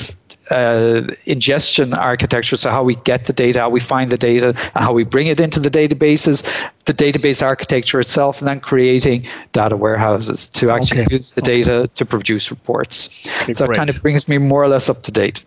uh, 0.50 1.02
ingestion 1.26 1.94
architecture, 1.94 2.56
so 2.56 2.70
how 2.70 2.82
we 2.82 2.96
get 2.96 3.24
the 3.24 3.32
data, 3.32 3.60
how 3.60 3.70
we 3.70 3.80
find 3.80 4.12
the 4.12 4.18
data, 4.18 4.48
and 4.48 4.84
how 4.84 4.92
we 4.92 5.04
bring 5.04 5.26
it 5.26 5.40
into 5.40 5.60
the 5.60 5.70
databases, 5.70 6.42
the 6.84 6.94
database 6.94 7.42
architecture 7.42 8.00
itself, 8.00 8.38
and 8.38 8.48
then 8.48 8.60
creating 8.60 9.26
data 9.52 9.76
warehouses 9.76 10.46
to 10.48 10.70
actually 10.70 11.02
okay. 11.02 11.14
use 11.14 11.32
the 11.32 11.42
data 11.42 11.88
to 11.94 12.04
produce 12.04 12.50
reports. 12.50 13.26
Okay, 13.42 13.54
so 13.54 13.64
that 13.64 13.68
great. 13.68 13.76
kind 13.76 13.90
of 13.90 14.00
brings 14.02 14.28
me 14.28 14.38
more 14.38 14.62
or 14.62 14.68
less 14.68 14.88
up 14.88 15.02
to 15.02 15.12
date. 15.12 15.42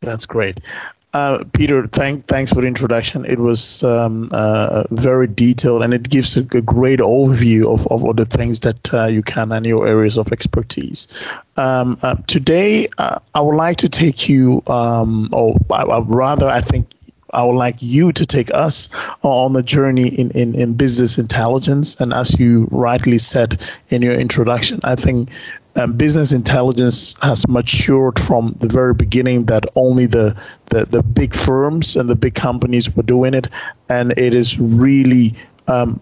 That's 0.00 0.26
great. 0.26 0.60
Uh, 1.12 1.42
Peter, 1.54 1.88
thank, 1.88 2.24
thanks 2.26 2.52
for 2.52 2.60
the 2.60 2.68
introduction. 2.68 3.24
It 3.24 3.40
was 3.40 3.82
um, 3.82 4.28
uh, 4.32 4.84
very 4.92 5.26
detailed 5.26 5.82
and 5.82 5.92
it 5.92 6.08
gives 6.08 6.36
a, 6.36 6.40
a 6.56 6.62
great 6.62 7.00
overview 7.00 7.72
of, 7.72 7.84
of 7.88 8.04
all 8.04 8.14
the 8.14 8.24
things 8.24 8.60
that 8.60 8.94
uh, 8.94 9.06
you 9.06 9.22
can 9.22 9.50
and 9.50 9.66
your 9.66 9.88
areas 9.88 10.16
of 10.16 10.30
expertise. 10.30 11.08
Um, 11.56 11.98
uh, 12.02 12.14
today, 12.28 12.88
uh, 12.98 13.18
I 13.34 13.40
would 13.40 13.56
like 13.56 13.76
to 13.78 13.88
take 13.88 14.28
you, 14.28 14.62
um, 14.68 15.28
or 15.32 15.56
rather, 15.68 16.48
I 16.48 16.60
think 16.60 16.86
I 17.32 17.44
would 17.44 17.56
like 17.56 17.76
you 17.80 18.12
to 18.12 18.26
take 18.26 18.52
us 18.54 18.88
on 19.22 19.52
the 19.52 19.62
journey 19.62 20.08
in, 20.08 20.30
in, 20.32 20.54
in 20.54 20.74
business 20.74 21.18
intelligence. 21.18 21.94
And 22.00 22.12
as 22.12 22.38
you 22.38 22.68
rightly 22.70 23.18
said 23.18 23.60
in 23.88 24.02
your 24.02 24.14
introduction, 24.14 24.80
I 24.84 24.94
think 24.94 25.30
um, 25.76 25.92
business 25.92 26.32
intelligence 26.32 27.14
has 27.22 27.46
matured 27.48 28.18
from 28.18 28.54
the 28.58 28.68
very 28.68 28.94
beginning 28.94 29.44
that 29.46 29.64
only 29.76 30.06
the, 30.06 30.36
the, 30.66 30.84
the 30.86 31.02
big 31.02 31.34
firms 31.34 31.96
and 31.96 32.08
the 32.08 32.16
big 32.16 32.34
companies 32.34 32.94
were 32.94 33.02
doing 33.02 33.34
it. 33.34 33.48
And 33.88 34.12
it 34.18 34.34
is 34.34 34.58
really 34.58 35.34
um, 35.68 36.00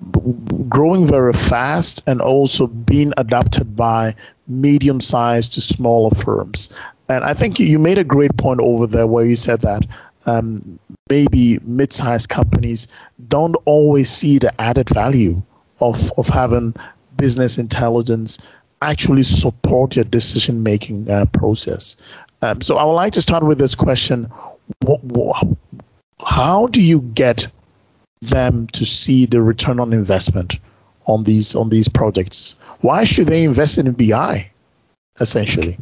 growing 0.68 1.06
very 1.06 1.32
fast 1.32 2.02
and 2.06 2.20
also 2.20 2.66
being 2.66 3.12
adopted 3.16 3.76
by 3.76 4.14
medium 4.46 5.00
sized 5.00 5.52
to 5.54 5.60
smaller 5.60 6.10
firms. 6.10 6.70
And 7.10 7.24
I 7.24 7.34
think 7.34 7.58
you 7.58 7.78
made 7.78 7.98
a 7.98 8.04
great 8.04 8.36
point 8.36 8.60
over 8.60 8.86
there 8.86 9.06
where 9.06 9.24
you 9.24 9.36
said 9.36 9.60
that 9.62 9.86
um, 10.26 10.78
maybe 11.08 11.58
mid 11.62 11.92
sized 11.92 12.28
companies 12.28 12.88
don't 13.28 13.56
always 13.64 14.10
see 14.10 14.38
the 14.38 14.58
added 14.60 14.88
value 14.90 15.42
of, 15.80 16.12
of 16.18 16.28
having 16.28 16.74
business 17.16 17.58
intelligence 17.58 18.38
actually 18.82 19.22
support 19.22 19.96
your 19.96 20.04
decision 20.04 20.62
making 20.62 21.10
uh, 21.10 21.26
process. 21.26 21.96
Um, 22.42 22.60
so 22.60 22.76
I 22.76 22.84
would 22.84 22.92
like 22.92 23.12
to 23.14 23.22
start 23.22 23.42
with 23.42 23.58
this 23.58 23.74
question 23.74 24.30
what, 24.80 25.02
what, 25.04 25.46
How 26.20 26.66
do 26.68 26.82
you 26.82 27.00
get 27.14 27.48
them 28.20 28.66
to 28.68 28.84
see 28.84 29.26
the 29.26 29.42
return 29.42 29.80
on 29.80 29.92
investment 29.92 30.58
on 31.06 31.24
these 31.24 31.54
on 31.54 31.70
these 31.70 31.88
projects? 31.88 32.56
Why 32.80 33.04
should 33.04 33.26
they 33.26 33.44
invest 33.44 33.78
in 33.78 33.90
BI, 33.92 34.48
essentially? 35.20 35.78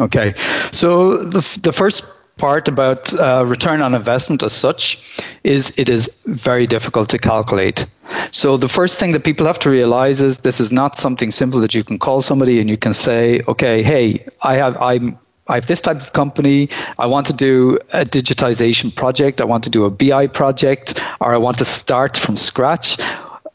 Okay, 0.00 0.34
so 0.72 1.18
the 1.18 1.58
the 1.62 1.72
first 1.72 2.04
part 2.36 2.68
about 2.68 3.14
uh, 3.14 3.44
return 3.46 3.80
on 3.80 3.94
investment 3.94 4.42
as 4.42 4.52
such 4.52 5.22
is 5.44 5.72
it 5.76 5.88
is 5.88 6.10
very 6.26 6.66
difficult 6.66 7.08
to 7.10 7.18
calculate. 7.18 7.86
So 8.32 8.56
the 8.56 8.68
first 8.68 8.98
thing 8.98 9.12
that 9.12 9.24
people 9.24 9.46
have 9.46 9.58
to 9.60 9.70
realize 9.70 10.20
is 10.20 10.38
this 10.38 10.60
is 10.60 10.72
not 10.72 10.96
something 10.96 11.30
simple 11.30 11.60
that 11.60 11.74
you 11.74 11.84
can 11.84 11.98
call 11.98 12.22
somebody 12.22 12.60
and 12.60 12.68
you 12.68 12.76
can 12.76 12.94
say, 12.94 13.40
okay, 13.48 13.82
hey, 13.82 14.26
I 14.42 14.54
have 14.54 14.76
I'm 14.78 15.18
I 15.46 15.56
have 15.56 15.66
this 15.66 15.80
type 15.80 16.00
of 16.00 16.12
company. 16.14 16.70
I 16.98 17.06
want 17.06 17.26
to 17.26 17.32
do 17.34 17.78
a 17.92 18.04
digitization 18.04 18.94
project. 18.94 19.40
I 19.40 19.44
want 19.44 19.62
to 19.64 19.70
do 19.70 19.84
a 19.84 19.90
BI 19.90 20.26
project, 20.28 21.02
or 21.20 21.34
I 21.34 21.36
want 21.36 21.58
to 21.58 21.66
start 21.66 22.16
from 22.16 22.38
scratch. 22.38 22.98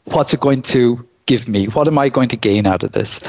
What's 0.04 0.32
it 0.32 0.38
going 0.40 0.62
to 0.62 1.04
give 1.26 1.48
me? 1.48 1.66
What 1.66 1.88
am 1.88 1.98
I 1.98 2.08
going 2.08 2.28
to 2.28 2.36
gain 2.36 2.64
out 2.66 2.84
of 2.84 2.92
this? 2.92 3.20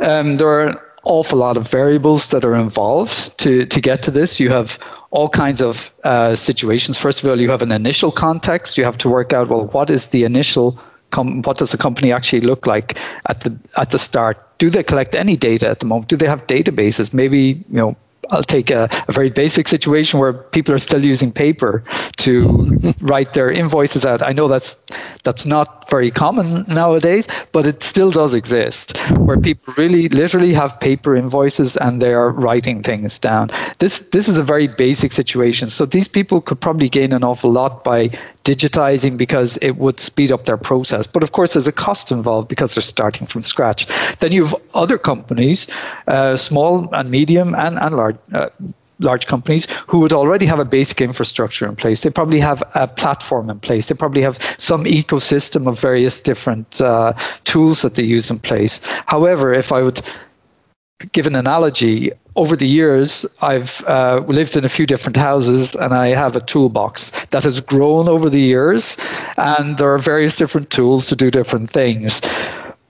Um, 0.00 0.36
there 0.36 0.48
are 0.48 0.85
awful 1.06 1.38
lot 1.38 1.56
of 1.56 1.68
variables 1.68 2.30
that 2.30 2.44
are 2.44 2.54
involved 2.54 3.38
to, 3.38 3.64
to 3.66 3.80
get 3.80 4.02
to 4.02 4.10
this. 4.10 4.38
You 4.38 4.50
have 4.50 4.78
all 5.10 5.28
kinds 5.28 5.62
of 5.62 5.90
uh, 6.04 6.36
situations. 6.36 6.98
First 6.98 7.22
of 7.22 7.30
all, 7.30 7.40
you 7.40 7.50
have 7.50 7.62
an 7.62 7.72
initial 7.72 8.12
context. 8.12 8.76
You 8.76 8.84
have 8.84 8.98
to 8.98 9.08
work 9.08 9.32
out, 9.32 9.48
well, 9.48 9.66
what 9.68 9.90
is 9.90 10.08
the 10.08 10.24
initial 10.24 10.78
Com- 11.10 11.42
what 11.42 11.56
does 11.56 11.70
the 11.70 11.78
company 11.78 12.12
actually 12.12 12.40
look 12.40 12.66
like 12.66 12.98
at 13.28 13.40
the 13.42 13.56
at 13.76 13.90
the 13.90 13.98
start? 13.98 14.58
Do 14.58 14.68
they 14.68 14.82
collect 14.82 15.14
any 15.14 15.36
data 15.36 15.68
at 15.68 15.78
the 15.78 15.86
moment? 15.86 16.08
Do 16.08 16.16
they 16.16 16.26
have 16.26 16.46
databases? 16.48 17.14
Maybe 17.14 17.64
you 17.70 17.78
know 17.78 17.96
I'll 18.30 18.44
take 18.44 18.70
a, 18.70 18.88
a, 19.08 19.12
very 19.12 19.30
basic 19.30 19.68
situation 19.68 20.20
where 20.20 20.32
people 20.32 20.74
are 20.74 20.78
still 20.78 21.04
using 21.04 21.32
paper 21.32 21.84
to 22.18 22.68
write 23.00 23.34
their 23.34 23.50
invoices 23.50 24.04
out. 24.04 24.22
I 24.22 24.32
know 24.32 24.48
that's 24.48 24.76
that's 25.24 25.46
not 25.46 25.88
very 25.90 26.10
common 26.10 26.64
nowadays, 26.68 27.26
but 27.52 27.66
it 27.66 27.82
still 27.82 28.10
does 28.10 28.34
exist 28.34 28.96
where 29.18 29.38
people 29.38 29.74
really 29.76 30.08
literally 30.08 30.52
have 30.52 30.78
paper 30.80 31.14
invoices 31.14 31.76
and 31.76 32.02
they 32.02 32.12
are 32.12 32.30
writing 32.30 32.82
things 32.82 33.18
down. 33.18 33.50
This 33.78 34.00
this 34.12 34.28
is 34.28 34.38
a 34.38 34.44
very 34.44 34.68
basic 34.68 35.12
situation. 35.12 35.70
So 35.70 35.86
these 35.86 36.08
people 36.08 36.40
could 36.40 36.60
probably 36.60 36.88
gain 36.88 37.12
an 37.12 37.24
awful 37.24 37.50
lot 37.50 37.84
by 37.84 38.10
digitizing 38.46 39.18
because 39.18 39.58
it 39.60 39.76
would 39.76 39.98
speed 39.98 40.30
up 40.30 40.44
their 40.44 40.56
process. 40.56 41.06
But 41.06 41.22
of 41.22 41.32
course, 41.32 41.54
there's 41.54 41.66
a 41.66 41.72
cost 41.72 42.12
involved 42.12 42.48
because 42.48 42.74
they're 42.74 42.92
starting 42.96 43.26
from 43.26 43.42
scratch. 43.42 43.86
Then 44.20 44.32
you 44.32 44.44
have 44.46 44.54
other 44.74 44.98
companies, 44.98 45.66
uh, 46.06 46.36
small 46.36 46.88
and 46.94 47.10
medium 47.10 47.54
and, 47.54 47.78
and 47.78 47.96
large. 47.96 48.16
Uh, 48.32 48.48
large 48.98 49.26
companies 49.26 49.66
who 49.88 49.98
would 49.98 50.14
already 50.14 50.46
have 50.46 50.58
a 50.58 50.64
basic 50.64 51.02
infrastructure 51.02 51.66
in 51.68 51.76
place. 51.76 52.02
They 52.02 52.08
probably 52.08 52.40
have 52.40 52.62
a 52.74 52.88
platform 52.88 53.50
in 53.50 53.60
place. 53.60 53.88
They 53.88 53.94
probably 53.94 54.22
have 54.22 54.38
some 54.56 54.84
ecosystem 54.84 55.68
of 55.68 55.78
various 55.78 56.18
different 56.18 56.80
uh, 56.80 57.12
tools 57.44 57.82
that 57.82 57.94
they 57.96 58.04
use 58.04 58.30
in 58.30 58.38
place. 58.38 58.80
However, 59.04 59.52
if 59.52 59.70
I 59.70 59.82
would 59.82 60.00
give 61.12 61.26
an 61.26 61.36
analogy, 61.36 62.12
over 62.36 62.54
the 62.54 62.66
years, 62.66 63.24
I've 63.40 63.82
uh, 63.86 64.22
lived 64.26 64.56
in 64.56 64.64
a 64.64 64.68
few 64.68 64.86
different 64.86 65.16
houses 65.16 65.74
and 65.74 65.94
I 65.94 66.08
have 66.08 66.36
a 66.36 66.40
toolbox 66.40 67.12
that 67.30 67.44
has 67.44 67.60
grown 67.60 68.08
over 68.08 68.28
the 68.28 68.40
years, 68.40 68.96
and 69.38 69.78
there 69.78 69.92
are 69.92 69.98
various 69.98 70.36
different 70.36 70.70
tools 70.70 71.06
to 71.06 71.16
do 71.16 71.30
different 71.30 71.70
things. 71.70 72.20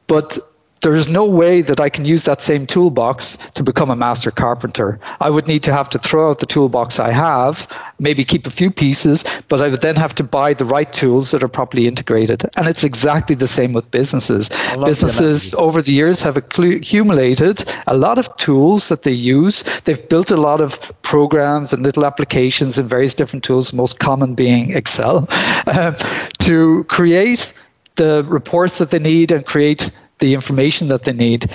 But 0.08 0.38
there 0.82 0.94
is 0.94 1.08
no 1.08 1.24
way 1.24 1.62
that 1.62 1.80
I 1.80 1.88
can 1.88 2.04
use 2.04 2.24
that 2.24 2.40
same 2.40 2.66
toolbox 2.66 3.38
to 3.54 3.62
become 3.62 3.90
a 3.90 3.96
master 3.96 4.30
carpenter. 4.30 5.00
I 5.20 5.30
would 5.30 5.48
need 5.48 5.62
to 5.64 5.72
have 5.72 5.88
to 5.90 5.98
throw 5.98 6.30
out 6.30 6.38
the 6.38 6.46
toolbox 6.46 6.98
I 6.98 7.10
have, 7.10 7.66
maybe 7.98 8.24
keep 8.24 8.46
a 8.46 8.50
few 8.50 8.70
pieces, 8.70 9.24
but 9.48 9.60
I 9.60 9.68
would 9.68 9.80
then 9.80 9.96
have 9.96 10.14
to 10.16 10.22
buy 10.22 10.54
the 10.54 10.64
right 10.64 10.92
tools 10.92 11.30
that 11.30 11.42
are 11.42 11.48
properly 11.48 11.86
integrated. 11.86 12.44
And 12.56 12.68
it's 12.68 12.84
exactly 12.84 13.34
the 13.34 13.48
same 13.48 13.72
with 13.72 13.90
businesses. 13.90 14.50
Businesses 14.84 15.54
over 15.54 15.80
the 15.80 15.92
years 15.92 16.20
have 16.20 16.36
accumulated 16.36 17.64
a 17.86 17.96
lot 17.96 18.18
of 18.18 18.34
tools 18.36 18.88
that 18.88 19.02
they 19.02 19.12
use. 19.12 19.64
They've 19.84 20.08
built 20.08 20.30
a 20.30 20.36
lot 20.36 20.60
of 20.60 20.78
programs 21.02 21.72
and 21.72 21.82
little 21.82 22.04
applications 22.04 22.78
and 22.78 22.88
various 22.88 23.14
different 23.14 23.44
tools, 23.44 23.72
most 23.72 23.98
common 23.98 24.34
being 24.34 24.72
Excel, 24.72 25.26
uh, 25.30 25.92
to 26.40 26.84
create 26.84 27.54
the 27.96 28.24
reports 28.28 28.78
that 28.78 28.90
they 28.90 28.98
need 28.98 29.32
and 29.32 29.46
create 29.46 29.90
the 30.18 30.34
information 30.34 30.88
that 30.88 31.04
they 31.04 31.12
need. 31.12 31.50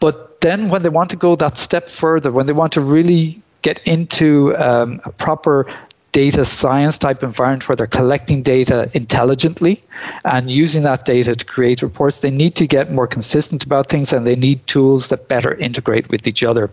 But 0.00 0.40
then 0.40 0.68
when 0.68 0.82
they 0.82 0.88
want 0.88 1.10
to 1.10 1.16
go 1.16 1.36
that 1.36 1.58
step 1.58 1.88
further, 1.88 2.30
when 2.30 2.46
they 2.46 2.52
want 2.52 2.72
to 2.74 2.80
really 2.80 3.42
get 3.62 3.80
into 3.86 4.54
um, 4.56 5.00
a 5.04 5.10
proper 5.10 5.66
data 6.12 6.44
science 6.44 6.96
type 6.96 7.24
environment 7.24 7.68
where 7.68 7.74
they're 7.74 7.88
collecting 7.88 8.40
data 8.40 8.88
intelligently 8.94 9.82
and 10.24 10.48
using 10.48 10.82
that 10.84 11.04
data 11.04 11.34
to 11.34 11.44
create 11.44 11.82
reports, 11.82 12.20
they 12.20 12.30
need 12.30 12.54
to 12.54 12.68
get 12.68 12.92
more 12.92 13.06
consistent 13.06 13.64
about 13.64 13.88
things 13.88 14.12
and 14.12 14.24
they 14.24 14.36
need 14.36 14.64
tools 14.68 15.08
that 15.08 15.26
better 15.26 15.54
integrate 15.54 16.08
with 16.10 16.28
each 16.28 16.44
other. 16.44 16.70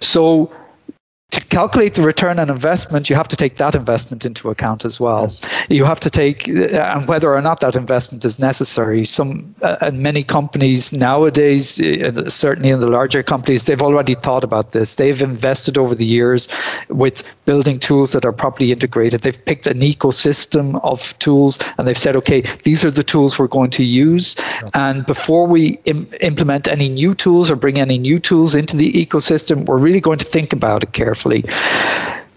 So 0.00 0.50
to 1.34 1.44
calculate 1.46 1.94
the 1.94 2.02
return 2.02 2.38
on 2.38 2.48
investment, 2.48 3.10
you 3.10 3.16
have 3.16 3.26
to 3.28 3.36
take 3.36 3.56
that 3.56 3.74
investment 3.74 4.24
into 4.24 4.50
account 4.50 4.84
as 4.84 5.00
well. 5.00 5.22
Yes. 5.22 5.44
You 5.68 5.84
have 5.84 5.98
to 6.00 6.10
take 6.10 6.48
uh, 6.48 6.94
and 6.94 7.08
whether 7.08 7.34
or 7.34 7.42
not 7.42 7.58
that 7.60 7.74
investment 7.74 8.24
is 8.24 8.38
necessary. 8.38 9.04
Some 9.04 9.54
uh, 9.62 9.76
and 9.80 10.00
many 10.00 10.22
companies 10.22 10.92
nowadays, 10.92 11.80
uh, 11.80 12.28
certainly 12.28 12.70
in 12.70 12.80
the 12.80 12.86
larger 12.86 13.22
companies, 13.22 13.66
they've 13.66 13.82
already 13.82 14.14
thought 14.14 14.44
about 14.44 14.72
this. 14.72 14.94
They've 14.94 15.20
invested 15.20 15.76
over 15.76 15.94
the 15.94 16.06
years 16.06 16.46
with 16.88 17.24
building 17.46 17.80
tools 17.80 18.12
that 18.12 18.24
are 18.24 18.32
properly 18.32 18.70
integrated. 18.70 19.22
They've 19.22 19.44
picked 19.44 19.66
an 19.66 19.80
ecosystem 19.80 20.80
of 20.84 21.18
tools 21.18 21.58
and 21.78 21.88
they've 21.88 21.98
said, 21.98 22.14
okay, 22.16 22.44
these 22.62 22.84
are 22.84 22.92
the 22.92 23.04
tools 23.04 23.38
we're 23.38 23.48
going 23.48 23.70
to 23.72 23.84
use. 23.84 24.36
And 24.72 25.04
before 25.04 25.48
we 25.48 25.80
Im- 25.86 26.08
implement 26.20 26.68
any 26.68 26.88
new 26.88 27.12
tools 27.12 27.50
or 27.50 27.56
bring 27.56 27.80
any 27.80 27.98
new 27.98 28.20
tools 28.20 28.54
into 28.54 28.76
the 28.76 28.92
ecosystem, 28.92 29.66
we're 29.66 29.78
really 29.78 30.00
going 30.00 30.18
to 30.18 30.24
think 30.24 30.52
about 30.52 30.84
it 30.84 30.92
carefully 30.92 31.23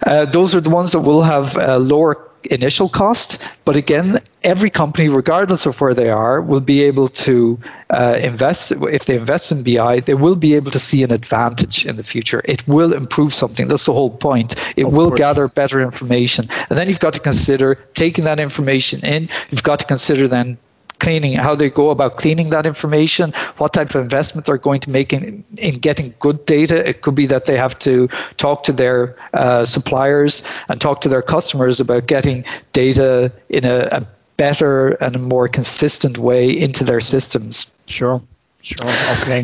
Uh, 0.06 0.25
those 0.25 0.56
are 0.56 0.62
the 0.62 0.70
ones 0.70 0.91
that 0.91 1.01
will 1.01 1.22
have 1.24 1.56
a 1.58 1.79
lower 1.79 2.27
initial 2.51 2.88
cost, 2.88 3.46
but 3.65 3.75
again, 3.75 4.20
every 4.44 4.70
company, 4.70 5.10
regardless 5.10 5.65
of 5.65 5.79
where 5.82 5.94
they 5.94 6.10
are, 6.10 6.41
will 6.41 6.62
be 6.62 6.82
able 6.84 7.10
to 7.10 7.60
uh, 7.89 8.17
invest. 8.22 8.72
If 8.72 9.06
they 9.06 9.17
invest 9.17 9.51
in 9.51 9.63
BI, 9.63 10.00
they 10.01 10.13
will 10.13 10.36
be 10.36 10.56
able 10.56 10.72
to 10.72 10.79
see 10.79 11.03
an 11.03 11.12
advantage 11.12 11.86
in 11.86 11.98
the 11.98 12.03
future. 12.03 12.41
It 12.46 12.65
will 12.67 12.94
improve 12.94 13.34
something. 13.34 13.67
That's 13.67 13.86
the 13.86 13.94
whole 13.94 14.15
point. 14.15 14.56
It 14.77 14.86
of 14.86 14.94
will 14.94 15.10
course. 15.10 15.17
gather 15.17 15.48
better 15.48 15.82
information. 15.82 16.48
And 16.70 16.77
then 16.77 16.88
you've 16.88 17.00
got 17.00 17.13
to 17.13 17.20
consider 17.20 17.75
taking 17.94 18.24
that 18.25 18.39
information 18.39 19.03
in. 19.06 19.27
You've 19.50 19.63
got 19.63 19.79
to 19.79 19.86
consider 19.86 20.27
then 20.27 20.58
cleaning, 21.00 21.34
how 21.34 21.56
they 21.56 21.70
go 21.70 21.89
about 21.89 22.18
cleaning 22.18 22.50
that 22.50 22.66
information, 22.66 23.34
what 23.58 23.74
type 23.74 23.89
of 23.96 24.01
investment 24.01 24.46
they're 24.46 24.58
going 24.58 24.80
to 24.82 24.89
make 24.89 25.13
in, 25.13 25.44
in 25.58 25.75
getting 25.80 26.13
good 26.20 26.46
data. 26.46 26.88
It 26.88 27.01
could 27.01 27.16
be 27.16 27.27
that 27.27 27.46
they 27.46 27.58
have 27.58 27.77
to 27.80 28.08
talk 28.38 28.63
to 28.63 28.74
their 28.74 29.16
uh, 29.34 29.66
suppliers 29.66 30.44
and 30.70 30.80
talk 30.80 31.01
to 31.01 31.10
their 31.10 31.22
customers 31.22 31.80
about 31.80 32.08
getting 32.08 32.44
data 32.74 33.32
in 33.50 33.66
a, 33.66 33.88
a 33.92 34.08
better 34.38 34.89
and 35.04 35.16
a 35.16 35.20
more 35.20 35.48
consistent 35.48 36.18
way 36.18 36.50
into 36.50 36.84
their 36.84 37.01
systems. 37.01 37.66
Sure, 37.88 38.22
sure, 38.62 38.88
okay. 39.22 39.44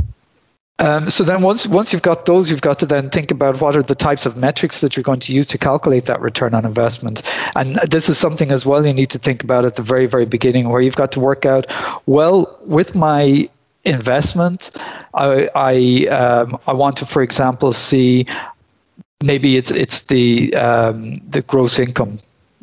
Um, 0.80 1.10
so 1.10 1.24
then 1.24 1.44
once 1.44 1.68
once 1.68 1.94
you've 1.94 2.02
got 2.02 2.26
those, 2.26 2.50
you've 2.50 2.62
got 2.62 2.80
to 2.80 2.86
then 2.86 3.10
think 3.10 3.30
about 3.30 3.62
what 3.62 3.78
are 3.78 3.84
the 3.84 3.96
types 3.96 4.26
of 4.26 4.38
metrics 4.38 4.82
that 4.82 4.96
you're 4.96 5.04
going 5.04 5.20
to 5.22 5.34
use 5.34 5.46
to 5.48 5.58
calculate 5.58 6.08
that 6.08 6.20
return 6.20 6.54
on 6.56 6.66
investment. 6.66 7.22
And 7.56 7.76
this 7.90 8.10
is 8.10 8.18
something 8.18 8.52
as 8.52 8.66
well 8.66 8.86
you 8.86 8.94
need 8.94 9.12
to 9.12 9.20
think 9.20 9.44
about 9.44 9.66
at 9.66 9.76
the 9.76 9.84
very 9.84 10.08
very 10.08 10.26
beginning, 10.26 10.70
where 10.70 10.82
you've 10.82 10.96
got 10.96 11.12
to 11.14 11.20
work 11.20 11.46
out 11.46 11.68
well 12.08 12.58
with 12.66 12.96
my 12.96 13.48
investment. 13.86 14.72
I 15.14 15.48
I, 15.56 16.08
um, 16.08 16.60
I 16.66 16.74
want 16.74 16.98
to, 16.98 17.06
for 17.06 17.22
example, 17.22 17.72
see 17.72 18.26
maybe 19.24 19.58
it's 19.58 19.72
it's 19.72 20.02
the 20.06 20.56
um, 20.56 21.22
the 21.30 21.44
gross 21.44 21.78
income 21.78 22.20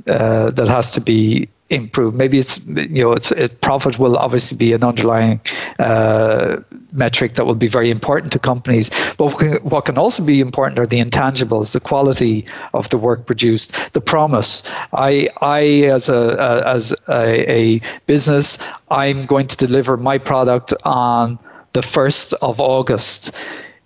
uh, 0.08 0.50
that 0.50 0.68
has 0.68 0.90
to 0.92 1.00
be 1.00 1.48
improve. 1.70 2.14
Maybe 2.14 2.38
it's 2.38 2.58
you 2.66 3.02
know 3.02 3.12
it's 3.12 3.30
it, 3.30 3.60
profit 3.60 3.98
will 3.98 4.16
obviously 4.16 4.56
be 4.56 4.72
an 4.72 4.82
underlying 4.82 5.40
uh, 5.78 6.56
metric 6.92 7.34
that 7.34 7.46
will 7.46 7.54
be 7.54 7.68
very 7.68 7.90
important 7.90 8.32
to 8.32 8.38
companies. 8.38 8.90
But 9.16 9.26
what 9.26 9.38
can, 9.38 9.52
what 9.58 9.84
can, 9.84 9.96
also 9.96 10.24
be 10.24 10.40
important 10.40 10.78
are 10.78 10.86
the 10.86 11.00
intangibles, 11.00 11.72
the 11.72 11.80
quality 11.80 12.46
of 12.74 12.88
the 12.90 12.98
work 12.98 13.26
produced, 13.26 13.72
the 13.92 14.00
promise. 14.00 14.62
I 14.92 15.28
I 15.40 15.62
as 15.96 16.08
a, 16.08 16.36
a 16.38 16.68
as 16.68 16.94
a, 17.08 17.50
a 17.50 17.80
business, 18.06 18.58
I'm 18.90 19.24
going 19.26 19.46
to 19.46 19.56
deliver 19.56 19.96
my 19.96 20.18
product 20.18 20.74
on 20.84 21.38
the 21.72 21.82
first 21.82 22.34
of 22.42 22.60
August. 22.60 23.32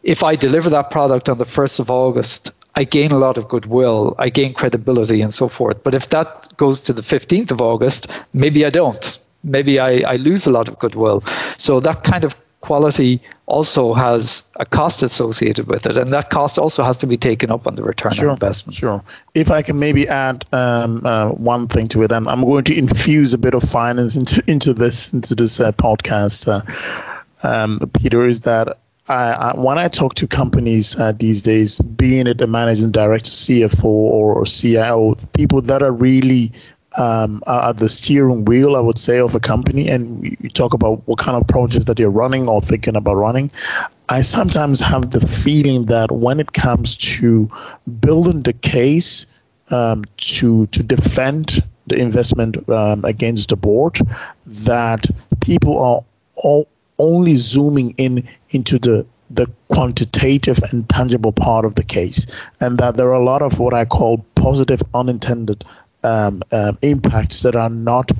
If 0.02 0.22
I 0.22 0.36
deliver 0.36 0.70
that 0.70 0.90
product 0.90 1.28
on 1.28 1.38
the 1.38 1.44
first 1.44 1.78
of 1.78 1.90
August, 1.90 2.50
I 2.76 2.84
gain 2.84 3.12
a 3.12 3.18
lot 3.18 3.38
of 3.38 3.48
goodwill, 3.48 4.14
I 4.18 4.30
gain 4.30 4.52
credibility 4.52 5.20
and 5.20 5.32
so 5.32 5.48
forth. 5.48 5.82
But 5.82 5.94
if 5.94 6.10
that 6.10 6.56
goes 6.56 6.80
to 6.82 6.92
the 6.92 7.02
15th 7.02 7.50
of 7.50 7.60
August, 7.60 8.08
maybe 8.32 8.64
I 8.64 8.70
don't. 8.70 9.18
Maybe 9.44 9.78
I, 9.78 10.12
I 10.12 10.16
lose 10.16 10.46
a 10.46 10.50
lot 10.50 10.68
of 10.68 10.78
goodwill. 10.78 11.22
So 11.58 11.78
that 11.80 12.02
kind 12.02 12.24
of 12.24 12.34
quality 12.64 13.20
also 13.46 13.92
has 13.92 14.42
a 14.56 14.64
cost 14.64 15.02
associated 15.02 15.66
with 15.66 15.84
it, 15.84 15.98
and 15.98 16.10
that 16.10 16.30
cost 16.30 16.58
also 16.58 16.82
has 16.82 16.96
to 16.96 17.06
be 17.06 17.16
taken 17.16 17.50
up 17.50 17.66
on 17.66 17.76
the 17.76 17.82
return 17.82 18.12
sure, 18.12 18.30
on 18.30 18.36
investment. 18.36 18.74
Sure. 18.74 19.02
If 19.34 19.50
I 19.50 19.60
can 19.60 19.78
maybe 19.78 20.08
add 20.08 20.46
um, 20.52 21.02
uh, 21.04 21.32
one 21.32 21.68
thing 21.68 21.88
to 21.88 22.02
it, 22.04 22.10
and 22.10 22.26
I'm 22.26 22.40
going 22.40 22.64
to 22.64 22.76
infuse 22.76 23.34
a 23.34 23.38
bit 23.38 23.52
of 23.52 23.62
finance 23.62 24.16
into 24.16 24.42
into 24.46 24.72
this 24.72 25.12
into 25.12 25.34
this 25.34 25.60
uh, 25.60 25.72
podcast, 25.72 26.48
uh, 26.48 26.62
um, 27.46 27.80
Peter, 28.00 28.26
is 28.26 28.40
that 28.40 28.78
I, 29.08 29.32
I, 29.32 29.60
when 29.60 29.78
I 29.78 29.88
talk 29.88 30.14
to 30.14 30.26
companies 30.26 30.98
uh, 30.98 31.12
these 31.12 31.42
days, 31.42 31.78
being 31.78 32.26
it 32.26 32.40
a 32.40 32.46
managing 32.46 32.90
director, 32.90 33.28
CFO, 33.28 33.84
or 33.84 34.44
CIO, 34.46 35.14
people 35.34 35.60
that 35.60 35.82
are 35.82 35.92
really 35.92 36.50
um, 36.96 37.42
at 37.46 37.78
the 37.78 37.88
steering 37.88 38.44
wheel, 38.44 38.76
I 38.76 38.80
would 38.80 38.98
say, 38.98 39.18
of 39.18 39.34
a 39.34 39.40
company, 39.40 39.88
and 39.88 40.24
you 40.24 40.48
talk 40.48 40.72
about 40.72 41.06
what 41.06 41.18
kind 41.18 41.36
of 41.36 41.46
projects 41.48 41.84
that 41.86 41.98
you're 41.98 42.10
running 42.10 42.48
or 42.48 42.60
thinking 42.60 42.96
about 42.96 43.14
running. 43.14 43.50
I 44.08 44.22
sometimes 44.22 44.80
have 44.80 45.10
the 45.10 45.20
feeling 45.20 45.86
that 45.86 46.12
when 46.12 46.40
it 46.40 46.52
comes 46.52 46.96
to 46.96 47.48
building 48.00 48.42
the 48.42 48.52
case 48.52 49.26
um, 49.70 50.04
to 50.18 50.66
to 50.68 50.82
defend 50.82 51.62
the 51.86 51.96
investment 51.96 52.68
um, 52.70 53.04
against 53.04 53.50
the 53.50 53.56
board, 53.56 53.98
that 54.46 55.06
people 55.40 55.78
are 55.78 56.02
all 56.36 56.68
only 56.98 57.34
zooming 57.34 57.94
in 57.96 58.26
into 58.50 58.78
the 58.78 59.06
the 59.30 59.50
quantitative 59.68 60.58
and 60.70 60.88
tangible 60.88 61.32
part 61.32 61.64
of 61.64 61.74
the 61.74 61.82
case, 61.82 62.26
and 62.60 62.78
that 62.78 62.96
there 62.96 63.08
are 63.08 63.20
a 63.20 63.24
lot 63.24 63.42
of 63.42 63.58
what 63.58 63.74
I 63.74 63.84
call 63.84 64.24
positive 64.34 64.82
unintended 64.94 65.64
um, 66.04 66.42
um, 66.52 66.78
impacts 66.82 67.42
that 67.42 67.56
are 67.56 67.70
not 67.70 68.12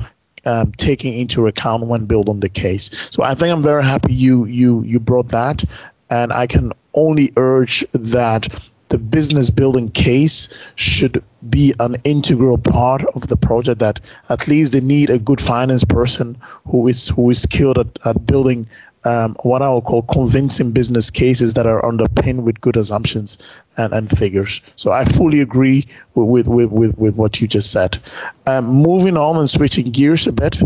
um, 0.46 0.72
taking 0.72 1.16
into 1.16 1.46
account 1.46 1.86
when 1.86 2.06
building 2.06 2.40
the 2.40 2.48
case. 2.48 3.08
So 3.10 3.22
I 3.22 3.34
think 3.34 3.52
I'm 3.52 3.62
very 3.62 3.84
happy 3.84 4.12
you 4.12 4.46
you 4.46 4.82
you 4.82 4.98
brought 4.98 5.28
that, 5.28 5.64
and 6.10 6.32
I 6.32 6.46
can 6.46 6.72
only 6.94 7.32
urge 7.36 7.84
that 7.92 8.48
the 8.94 8.98
business 8.98 9.50
building 9.50 9.88
case 9.88 10.48
should 10.76 11.20
be 11.50 11.74
an 11.80 11.96
integral 12.04 12.56
part 12.56 13.02
of 13.16 13.26
the 13.26 13.36
project 13.36 13.80
that 13.80 14.00
at 14.28 14.46
least 14.46 14.70
they 14.70 14.80
need 14.80 15.10
a 15.10 15.18
good 15.18 15.40
finance 15.40 15.82
person 15.82 16.38
who 16.64 16.86
is 16.86 17.08
who 17.08 17.28
is 17.28 17.42
skilled 17.42 17.76
at, 17.76 17.88
at 18.04 18.24
building 18.24 18.68
um, 19.02 19.34
what 19.42 19.62
I 19.62 19.68
will 19.68 19.82
call 19.82 20.02
convincing 20.02 20.70
business 20.70 21.10
cases 21.10 21.54
that 21.54 21.66
are 21.66 21.84
underpinned 21.84 22.44
with 22.44 22.60
good 22.60 22.76
assumptions 22.76 23.36
and, 23.76 23.92
and 23.92 24.08
figures. 24.16 24.60
So 24.76 24.92
I 24.92 25.04
fully 25.04 25.40
agree 25.40 25.88
with, 26.14 26.46
with, 26.46 26.68
with, 26.68 26.96
with 26.96 27.16
what 27.16 27.40
you 27.40 27.48
just 27.48 27.72
said. 27.72 27.98
Um, 28.46 28.66
moving 28.66 29.16
on 29.16 29.36
and 29.36 29.50
switching 29.50 29.90
gears 29.90 30.28
a 30.28 30.32
bit, 30.32 30.60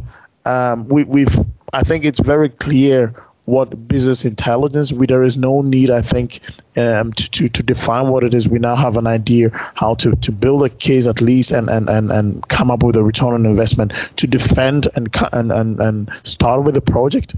um, 0.45 0.87
we, 0.89 1.05
we've 1.05 1.37
I 1.73 1.81
think 1.81 2.05
it's 2.05 2.21
very 2.21 2.51
clear 2.51 3.15
what 3.49 3.89
business 3.89 4.27
intelligence. 4.27 4.93
We, 4.93 5.07
there 5.07 5.23
is 5.23 5.35
no 5.39 5.63
need, 5.63 5.91
I 5.91 6.03
think, 6.03 6.41
um, 6.77 7.13
to, 7.15 7.31
to, 7.31 7.49
to 7.49 7.63
define 7.63 8.09
what 8.09 8.23
it 8.23 8.35
is. 8.35 8.47
We 8.47 8.59
now 8.59 8.77
have 8.77 8.99
an 8.99 9.07
idea 9.07 9.49
how 9.75 9.95
to, 9.95 10.15
to 10.15 10.31
build 10.31 10.63
a 10.65 10.69
case 10.69 11.07
at 11.07 11.23
least 11.23 11.51
and, 11.51 11.71
and, 11.71 11.89
and, 11.89 12.13
and 12.13 12.47
come 12.49 12.71
up 12.71 12.83
with 12.83 12.95
a 12.97 13.03
return 13.03 13.33
on 13.33 13.47
investment 13.47 13.95
to 14.17 14.27
defend 14.27 14.89
and, 14.97 15.09
and, 15.33 15.51
and, 15.51 15.81
and 15.81 16.11
start 16.25 16.65
with 16.65 16.77
a 16.77 16.83
project. 16.83 17.37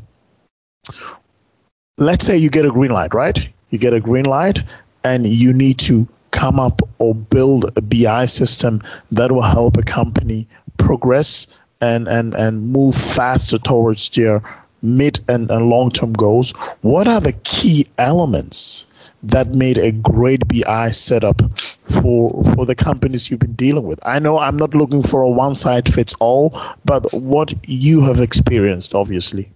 Let's 1.97 2.27
say 2.27 2.37
you 2.37 2.51
get 2.51 2.67
a 2.67 2.73
green 2.73 2.91
light, 2.91 3.15
right? 3.15 3.49
You 3.71 3.79
get 3.79 3.95
a 3.95 4.01
green 4.01 4.25
light 4.25 4.65
and 5.05 5.29
you 5.29 5.53
need 5.53 5.79
to 5.81 6.09
come 6.33 6.59
up 6.59 6.83
or 6.99 7.15
build 7.15 7.71
a 7.77 7.81
BI 7.81 8.25
system 8.25 8.83
that 9.13 9.31
will 9.31 9.43
help 9.43 9.77
a 9.77 9.85
company 9.85 10.49
progress 10.77 11.47
and, 11.81 12.09
and, 12.09 12.35
and 12.35 12.67
move 12.73 12.97
faster 12.97 13.59
towards 13.59 14.11
their 14.11 14.43
mid 14.83 15.21
and, 15.29 15.51
and 15.51 15.69
long 15.69 15.91
term 15.91 16.13
goals, 16.13 16.53
what 16.83 17.07
are 17.09 17.21
the 17.21 17.33
key 17.45 17.87
elements 17.99 18.87
that 19.23 19.49
made 19.49 19.77
a 19.77 19.93
great 19.93 20.47
BI 20.49 20.91
setup 20.91 21.43
for 21.85 22.43
for 22.55 22.65
the 22.65 22.75
companies 22.75 23.31
you've 23.31 23.41
been 23.41 23.55
dealing 23.55 23.85
with? 23.85 24.01
I 24.07 24.19
know 24.19 24.39
I'm 24.39 24.57
not 24.57 24.75
looking 24.75 25.03
for 25.03 25.23
a 25.23 25.29
one 25.29 25.55
size 25.55 25.83
fits 25.93 26.15
all, 26.21 26.59
but 26.85 27.13
what 27.13 27.53
you 27.69 28.01
have 28.03 28.21
experienced, 28.21 28.95
obviously. 28.95 29.51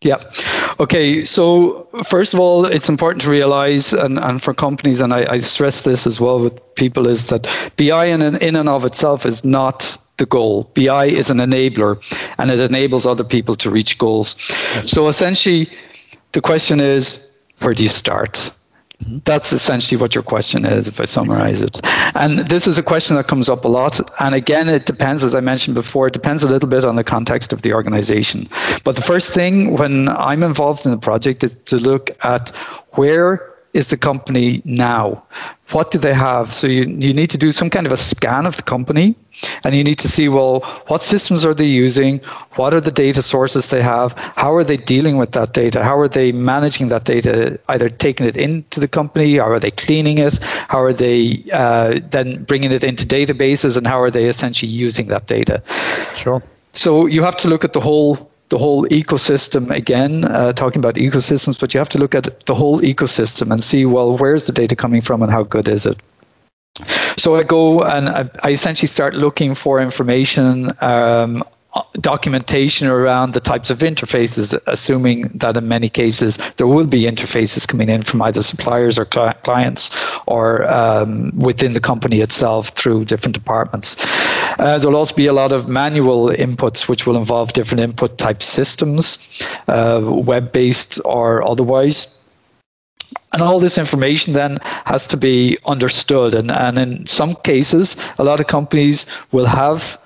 Yeah. 0.00 0.20
Okay. 0.80 1.24
So 1.24 1.88
first 2.08 2.34
of 2.34 2.40
all, 2.40 2.66
it's 2.66 2.88
important 2.88 3.22
to 3.22 3.30
realize, 3.30 3.92
and, 3.92 4.18
and 4.18 4.42
for 4.42 4.52
companies, 4.52 5.00
and 5.00 5.14
I, 5.14 5.26
I 5.32 5.40
stress 5.40 5.82
this 5.82 6.06
as 6.06 6.20
well 6.20 6.40
with 6.40 6.74
people, 6.74 7.06
is 7.06 7.28
that 7.28 7.46
BI 7.76 8.04
in, 8.06 8.20
in 8.22 8.56
and 8.56 8.68
of 8.68 8.84
itself 8.84 9.24
is 9.24 9.44
not 9.44 9.96
the 10.18 10.26
goal. 10.26 10.70
BI 10.74 11.06
is 11.06 11.30
an 11.30 11.38
enabler 11.38 11.98
and 12.38 12.50
it 12.50 12.60
enables 12.60 13.06
other 13.06 13.24
people 13.24 13.56
to 13.56 13.70
reach 13.70 13.98
goals. 13.98 14.36
Yes. 14.74 14.90
So 14.90 15.08
essentially, 15.08 15.70
the 16.32 16.40
question 16.40 16.80
is 16.80 17.30
where 17.60 17.74
do 17.74 17.82
you 17.82 17.88
start? 17.88 18.52
That's 19.24 19.52
essentially 19.52 20.00
what 20.00 20.14
your 20.14 20.24
question 20.24 20.64
is, 20.64 20.88
if 20.88 21.00
I 21.00 21.04
summarize 21.04 21.62
exactly. 21.62 21.90
it. 21.90 22.16
And 22.16 22.48
this 22.48 22.66
is 22.66 22.78
a 22.78 22.82
question 22.82 23.16
that 23.16 23.28
comes 23.28 23.48
up 23.48 23.64
a 23.64 23.68
lot. 23.68 24.00
And 24.20 24.34
again, 24.34 24.68
it 24.68 24.86
depends, 24.86 25.24
as 25.24 25.34
I 25.34 25.40
mentioned 25.40 25.74
before, 25.74 26.06
it 26.08 26.12
depends 26.12 26.42
a 26.42 26.48
little 26.48 26.68
bit 26.68 26.84
on 26.84 26.96
the 26.96 27.04
context 27.04 27.52
of 27.52 27.62
the 27.62 27.72
organization. 27.72 28.48
But 28.84 28.96
the 28.96 29.02
first 29.02 29.34
thing 29.34 29.76
when 29.76 30.08
I'm 30.08 30.42
involved 30.42 30.84
in 30.84 30.92
the 30.92 30.98
project 30.98 31.44
is 31.44 31.56
to 31.66 31.76
look 31.76 32.10
at 32.22 32.50
where 32.92 33.53
is 33.74 33.88
the 33.88 33.96
company 33.96 34.62
now? 34.64 35.22
What 35.72 35.90
do 35.90 35.98
they 35.98 36.14
have? 36.14 36.54
So 36.54 36.66
you, 36.68 36.84
you 36.84 37.12
need 37.12 37.28
to 37.30 37.38
do 37.38 37.50
some 37.50 37.68
kind 37.68 37.86
of 37.86 37.92
a 37.92 37.96
scan 37.96 38.46
of 38.46 38.56
the 38.56 38.62
company 38.62 39.16
and 39.64 39.74
you 39.74 39.82
need 39.82 39.98
to 39.98 40.08
see, 40.08 40.28
well, 40.28 40.60
what 40.86 41.02
systems 41.02 41.44
are 41.44 41.54
they 41.54 41.66
using? 41.66 42.20
What 42.54 42.72
are 42.72 42.80
the 42.80 42.92
data 42.92 43.20
sources 43.20 43.68
they 43.68 43.82
have? 43.82 44.12
How 44.16 44.54
are 44.54 44.62
they 44.62 44.76
dealing 44.76 45.16
with 45.16 45.32
that 45.32 45.52
data? 45.52 45.82
How 45.82 45.98
are 45.98 46.08
they 46.08 46.30
managing 46.30 46.88
that 46.90 47.04
data? 47.04 47.58
Either 47.68 47.88
taking 47.88 48.26
it 48.26 48.36
into 48.36 48.78
the 48.78 48.88
company, 48.88 49.40
or 49.40 49.54
are 49.54 49.60
they 49.60 49.72
cleaning 49.72 50.18
it? 50.18 50.38
How 50.68 50.80
are 50.80 50.92
they 50.92 51.44
uh, 51.52 51.98
then 52.10 52.44
bringing 52.44 52.70
it 52.70 52.84
into 52.84 53.04
databases 53.04 53.76
and 53.76 53.86
how 53.86 54.00
are 54.00 54.10
they 54.10 54.26
essentially 54.26 54.70
using 54.70 55.08
that 55.08 55.26
data? 55.26 55.62
Sure. 56.14 56.42
So 56.72 57.06
you 57.06 57.22
have 57.22 57.36
to 57.38 57.48
look 57.48 57.64
at 57.64 57.72
the 57.72 57.80
whole 57.80 58.30
the 58.50 58.58
whole 58.58 58.86
ecosystem 58.88 59.70
again, 59.70 60.24
uh, 60.24 60.52
talking 60.52 60.78
about 60.78 60.96
ecosystems, 60.96 61.58
but 61.58 61.72
you 61.74 61.78
have 61.78 61.88
to 61.90 61.98
look 61.98 62.14
at 62.14 62.44
the 62.46 62.54
whole 62.54 62.80
ecosystem 62.80 63.52
and 63.52 63.64
see, 63.64 63.86
well, 63.86 64.16
where's 64.18 64.46
the 64.46 64.52
data 64.52 64.76
coming 64.76 65.00
from 65.00 65.22
and 65.22 65.32
how 65.32 65.42
good 65.42 65.68
is 65.68 65.86
it? 65.86 65.98
So 67.16 67.36
I 67.36 67.44
go 67.44 67.82
and 67.82 68.08
I, 68.08 68.28
I 68.42 68.50
essentially 68.50 68.88
start 68.88 69.14
looking 69.14 69.54
for 69.54 69.80
information 69.80 70.72
um, 70.80 71.44
documentation 72.00 72.86
around 72.86 73.34
the 73.34 73.40
types 73.40 73.70
of 73.70 73.78
interfaces, 73.78 74.58
assuming 74.66 75.22
that 75.34 75.56
in 75.56 75.66
many 75.66 75.88
cases 75.88 76.38
there 76.56 76.66
will 76.66 76.86
be 76.86 77.02
interfaces 77.02 77.66
coming 77.66 77.88
in 77.88 78.02
from 78.02 78.22
either 78.22 78.42
suppliers 78.42 78.98
or 78.98 79.06
cl- 79.12 79.34
clients 79.42 79.90
or 80.26 80.64
um, 80.72 81.32
within 81.36 81.72
the 81.72 81.80
company 81.80 82.20
itself 82.20 82.68
through 82.70 83.04
different 83.04 83.34
departments. 83.34 83.96
Uh, 84.58 84.78
there'll 84.78 84.96
also 84.96 85.14
be 85.14 85.26
a 85.26 85.32
lot 85.32 85.52
of 85.52 85.68
manual 85.68 86.28
inputs, 86.28 86.88
which 86.88 87.06
will 87.06 87.16
involve 87.16 87.52
different 87.52 87.80
input 87.80 88.18
type 88.18 88.42
systems, 88.42 89.18
uh, 89.68 90.00
web 90.04 90.52
based 90.52 91.00
or 91.04 91.42
otherwise. 91.42 92.20
And 93.32 93.42
all 93.42 93.58
this 93.58 93.78
information 93.78 94.32
then 94.32 94.58
has 94.86 95.08
to 95.08 95.16
be 95.16 95.58
understood. 95.66 96.34
And, 96.34 96.50
and 96.52 96.78
in 96.78 97.06
some 97.06 97.34
cases, 97.42 97.96
a 98.18 98.24
lot 98.24 98.40
of 98.40 98.46
companies 98.46 99.06
will 99.32 99.46
have 99.46 99.98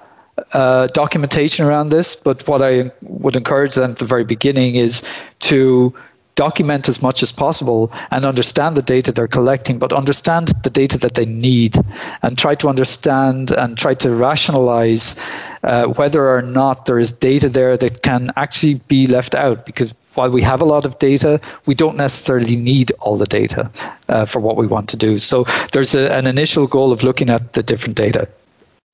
uh, 0.52 0.86
documentation 0.88 1.66
around 1.66 1.90
this, 1.90 2.16
but 2.16 2.46
what 2.46 2.62
I 2.62 2.90
would 3.02 3.36
encourage 3.36 3.74
them 3.74 3.92
at 3.92 3.98
the 3.98 4.04
very 4.04 4.24
beginning 4.24 4.76
is 4.76 5.02
to 5.40 5.94
document 6.38 6.88
as 6.88 7.02
much 7.02 7.20
as 7.20 7.32
possible 7.32 7.90
and 8.12 8.24
understand 8.24 8.76
the 8.76 8.82
data 8.82 9.10
they're 9.10 9.26
collecting, 9.26 9.76
but 9.78 9.92
understand 9.92 10.52
the 10.62 10.70
data 10.70 10.96
that 10.96 11.14
they 11.14 11.26
need 11.26 11.76
and 12.22 12.38
try 12.38 12.54
to 12.54 12.68
understand 12.68 13.50
and 13.50 13.76
try 13.76 13.92
to 13.92 14.14
rationalize 14.14 15.16
uh, 15.64 15.86
whether 15.98 16.30
or 16.30 16.40
not 16.42 16.86
there 16.86 17.00
is 17.00 17.10
data 17.10 17.48
there 17.48 17.76
that 17.76 18.02
can 18.02 18.30
actually 18.36 18.74
be 18.86 19.08
left 19.08 19.34
out 19.34 19.66
because 19.66 19.92
while 20.14 20.30
we 20.30 20.42
have 20.42 20.60
a 20.60 20.64
lot 20.64 20.84
of 20.84 20.98
data, 20.98 21.40
we 21.66 21.74
don't 21.74 21.96
necessarily 21.96 22.56
need 22.56 22.92
all 23.00 23.16
the 23.16 23.26
data 23.26 23.70
uh, 24.08 24.24
for 24.24 24.40
what 24.40 24.56
we 24.56 24.66
want 24.66 24.88
to 24.88 24.96
do. 24.96 25.18
So 25.18 25.44
there's 25.72 25.94
a, 25.94 26.12
an 26.12 26.26
initial 26.26 26.66
goal 26.66 26.92
of 26.92 27.02
looking 27.02 27.30
at 27.30 27.52
the 27.52 27.62
different 27.62 27.96
data. 27.96 28.28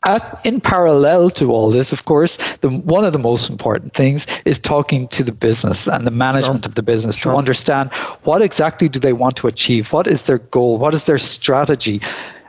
At, 0.05 0.41
in 0.45 0.61
parallel 0.61 1.31
to 1.31 1.51
all 1.51 1.71
this, 1.71 1.93
of 1.93 2.05
course, 2.05 2.39
the, 2.61 2.71
one 2.71 3.05
of 3.05 3.13
the 3.13 3.19
most 3.19 3.49
important 3.49 3.95
things 3.95 4.27
is 4.45 4.59
talking 4.59 5.09
to 5.09 5.25
the 5.25 5.33
business 5.33 5.87
and 5.87 6.07
the 6.07 6.11
management 6.11 6.65
sure. 6.65 6.69
of 6.69 6.75
the 6.75 6.83
business 6.83 7.17
sure. 7.17 7.33
to 7.33 7.39
understand 7.39 7.93
what 8.25 8.43
exactly 8.43 8.89
do 8.89 8.99
they 8.99 9.13
want 9.13 9.37
to 9.37 9.47
achieve, 9.47 9.93
what 9.93 10.07
is 10.07 10.25
their 10.25 10.39
goal, 10.39 10.79
what 10.79 10.95
is 10.95 11.05
their 11.05 11.19
strategy, 11.19 12.01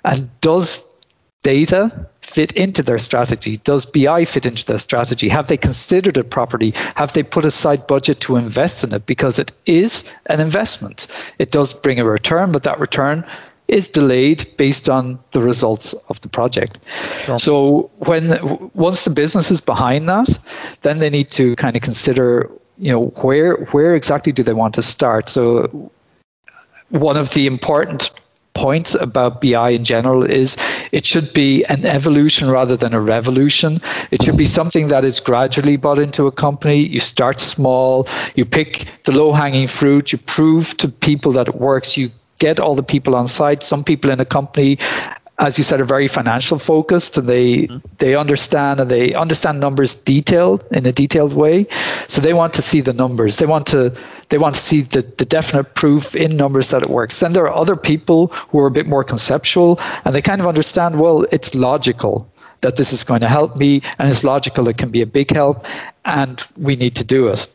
and 0.03 0.29
does 0.41 0.83
data 1.45 2.07
fit 2.21 2.51
into 2.53 2.81
their 2.81 2.97
strategy? 2.97 3.57
Does 3.57 3.85
BI 3.85 4.25
fit 4.25 4.47
into 4.47 4.65
their 4.65 4.79
strategy? 4.79 5.29
Have 5.29 5.47
they 5.47 5.57
considered 5.57 6.17
it 6.17 6.31
properly? 6.31 6.71
Have 6.95 7.13
they 7.13 7.21
put 7.21 7.45
aside 7.45 7.85
budget 7.85 8.19
to 8.21 8.35
invest 8.35 8.83
in 8.83 8.93
it? 8.93 9.05
Because 9.05 9.37
it 9.37 9.51
is 9.67 10.03
an 10.25 10.39
investment. 10.39 11.05
It 11.37 11.51
does 11.51 11.71
bring 11.71 11.99
a 11.99 12.05
return, 12.05 12.51
but 12.51 12.63
that 12.63 12.79
return 12.79 13.23
is 13.67 13.87
delayed 13.87 14.45
based 14.57 14.89
on 14.89 15.19
the 15.31 15.41
results 15.41 15.93
of 16.09 16.21
the 16.21 16.29
project. 16.29 16.79
Sure. 17.17 17.39
So 17.39 17.91
when 17.97 18.69
once 18.73 19.03
the 19.05 19.09
business 19.09 19.51
is 19.51 19.61
behind 19.61 20.07
that, 20.09 20.37
then 20.83 20.99
they 20.99 21.09
need 21.09 21.29
to 21.31 21.55
kind 21.55 21.75
of 21.75 21.81
consider, 21.81 22.49
you 22.77 22.91
know, 22.91 23.07
where 23.21 23.55
where 23.71 23.95
exactly 23.95 24.31
do 24.31 24.43
they 24.43 24.53
want 24.53 24.73
to 24.75 24.81
start. 24.81 25.29
So 25.29 25.91
one 26.89 27.17
of 27.17 27.33
the 27.33 27.47
important 27.47 28.11
points 28.53 28.95
about 28.95 29.41
BI 29.41 29.69
in 29.69 29.83
general 29.83 30.23
is 30.23 30.57
it 30.91 31.05
should 31.05 31.31
be 31.33 31.63
an 31.65 31.85
evolution 31.85 32.49
rather 32.49 32.77
than 32.77 32.93
a 32.93 33.01
revolution. 33.01 33.81
It 34.11 34.23
should 34.23 34.37
be 34.37 34.45
something 34.45 34.87
that 34.87 35.03
is 35.03 35.19
gradually 35.19 35.75
brought 35.77 35.99
into 35.99 36.25
a 36.25 36.31
company. 36.31 36.77
You 36.77 37.01
start 37.01 37.41
small, 37.41 38.07
you 38.35 38.45
pick 38.45 38.85
the 39.03 39.11
low 39.11 39.33
hanging 39.33 39.67
fruit, 39.67 40.11
you 40.11 40.17
prove 40.19 40.77
to 40.77 40.87
people 40.87 41.33
that 41.33 41.49
it 41.49 41.55
works, 41.55 41.97
you 41.97 42.09
get 42.39 42.59
all 42.59 42.75
the 42.75 42.83
people 42.83 43.15
on 43.15 43.27
site. 43.27 43.63
Some 43.63 43.83
people 43.83 44.11
in 44.11 44.19
a 44.19 44.25
company 44.25 44.77
as 45.37 45.57
you 45.57 45.63
said, 45.63 45.81
are 45.81 45.85
very 45.85 46.07
financial 46.07 46.59
focused 46.59 47.17
and 47.17 47.27
they 47.27 47.63
mm-hmm. 47.63 47.77
they 47.97 48.15
understand 48.15 48.79
and 48.79 48.89
they 48.89 49.13
understand 49.13 49.59
numbers 49.59 49.95
detailed 49.95 50.63
in 50.71 50.85
a 50.85 50.93
detailed 50.93 51.33
way. 51.33 51.67
So 52.07 52.21
they 52.21 52.33
want 52.33 52.53
to 52.53 52.61
see 52.61 52.81
the 52.81 52.93
numbers. 52.93 53.37
They 53.37 53.45
want 53.45 53.67
to 53.67 53.93
they 54.29 54.37
want 54.37 54.55
to 54.55 54.61
see 54.61 54.81
the, 54.81 55.01
the 55.17 55.25
definite 55.25 55.75
proof 55.75 56.15
in 56.15 56.37
numbers 56.37 56.69
that 56.69 56.83
it 56.83 56.89
works. 56.89 57.19
Then 57.19 57.33
there 57.33 57.43
are 57.43 57.55
other 57.55 57.75
people 57.75 58.27
who 58.49 58.59
are 58.59 58.67
a 58.67 58.71
bit 58.71 58.87
more 58.87 59.03
conceptual 59.03 59.77
and 60.05 60.15
they 60.15 60.21
kind 60.21 60.39
of 60.39 60.47
understand, 60.47 60.99
well, 60.99 61.25
it's 61.31 61.53
logical 61.53 62.31
that 62.61 62.77
this 62.77 62.93
is 62.93 63.03
going 63.03 63.21
to 63.21 63.27
help 63.27 63.57
me 63.57 63.81
and 63.99 64.09
it's 64.09 64.23
logical 64.23 64.67
it 64.69 64.77
can 64.77 64.89
be 64.89 65.01
a 65.01 65.05
big 65.05 65.31
help 65.31 65.65
and 66.05 66.45
we 66.55 66.77
need 66.77 66.95
to 66.95 67.03
do 67.03 67.27
it. 67.27 67.47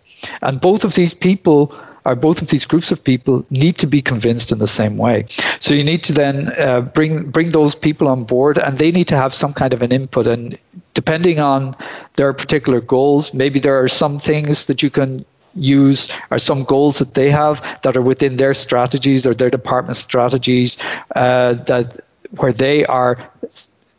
And 0.42 0.60
both 0.60 0.84
of 0.84 0.94
these 0.94 1.14
people 1.14 1.74
are 2.10 2.16
both 2.16 2.42
of 2.42 2.48
these 2.48 2.66
groups 2.66 2.90
of 2.90 3.02
people 3.04 3.44
need 3.50 3.78
to 3.78 3.86
be 3.86 4.02
convinced 4.02 4.50
in 4.50 4.58
the 4.58 4.66
same 4.66 4.96
way. 4.96 5.26
So 5.60 5.74
you 5.74 5.84
need 5.84 6.02
to 6.04 6.12
then 6.12 6.52
uh, 6.58 6.80
bring 6.80 7.30
bring 7.30 7.52
those 7.52 7.74
people 7.74 8.08
on 8.08 8.24
board, 8.24 8.58
and 8.58 8.78
they 8.78 8.90
need 8.90 9.08
to 9.08 9.16
have 9.16 9.32
some 9.32 9.52
kind 9.52 9.72
of 9.72 9.80
an 9.82 9.92
input. 9.92 10.26
And 10.26 10.58
depending 10.94 11.38
on 11.38 11.76
their 12.16 12.32
particular 12.32 12.80
goals, 12.80 13.32
maybe 13.32 13.60
there 13.60 13.78
are 13.82 13.88
some 13.88 14.18
things 14.18 14.66
that 14.66 14.82
you 14.82 14.90
can 14.90 15.24
use 15.54 16.08
or 16.30 16.38
some 16.38 16.64
goals 16.64 16.98
that 16.98 17.14
they 17.14 17.30
have 17.30 17.60
that 17.82 17.96
are 17.96 18.02
within 18.02 18.36
their 18.36 18.54
strategies 18.54 19.26
or 19.26 19.34
their 19.34 19.50
department 19.50 19.96
strategies 19.96 20.78
uh, 21.16 21.54
that 21.54 22.00
where 22.38 22.52
they 22.52 22.84
are 22.86 23.30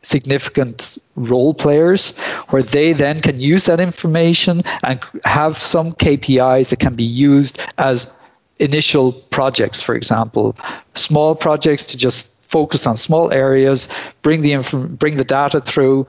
significant 0.04 0.98
role 1.16 1.54
players 1.54 2.16
where 2.50 2.64
they 2.64 2.94
then 2.94 3.22
can 3.22 3.40
use 3.40 3.66
that 3.66 3.80
information 3.80 4.64
and 4.84 5.00
have 5.26 5.58
some 5.58 5.94
KPIs 5.94 6.70
that 6.70 6.80
can 6.80 6.96
be 6.96 7.04
used 7.04 7.60
as 7.78 8.12
initial 8.60 9.14
projects, 9.32 9.82
for 9.82 9.96
example, 9.96 10.56
small 10.94 11.36
projects 11.36 11.86
to 11.88 11.98
just 11.98 12.42
focus 12.44 12.86
on 12.86 12.96
small 12.96 13.32
areas, 13.32 13.88
bring 14.22 14.42
the 14.42 14.54
inf- 14.54 15.00
bring 15.00 15.18
the 15.18 15.24
data 15.24 15.62
through, 15.62 16.06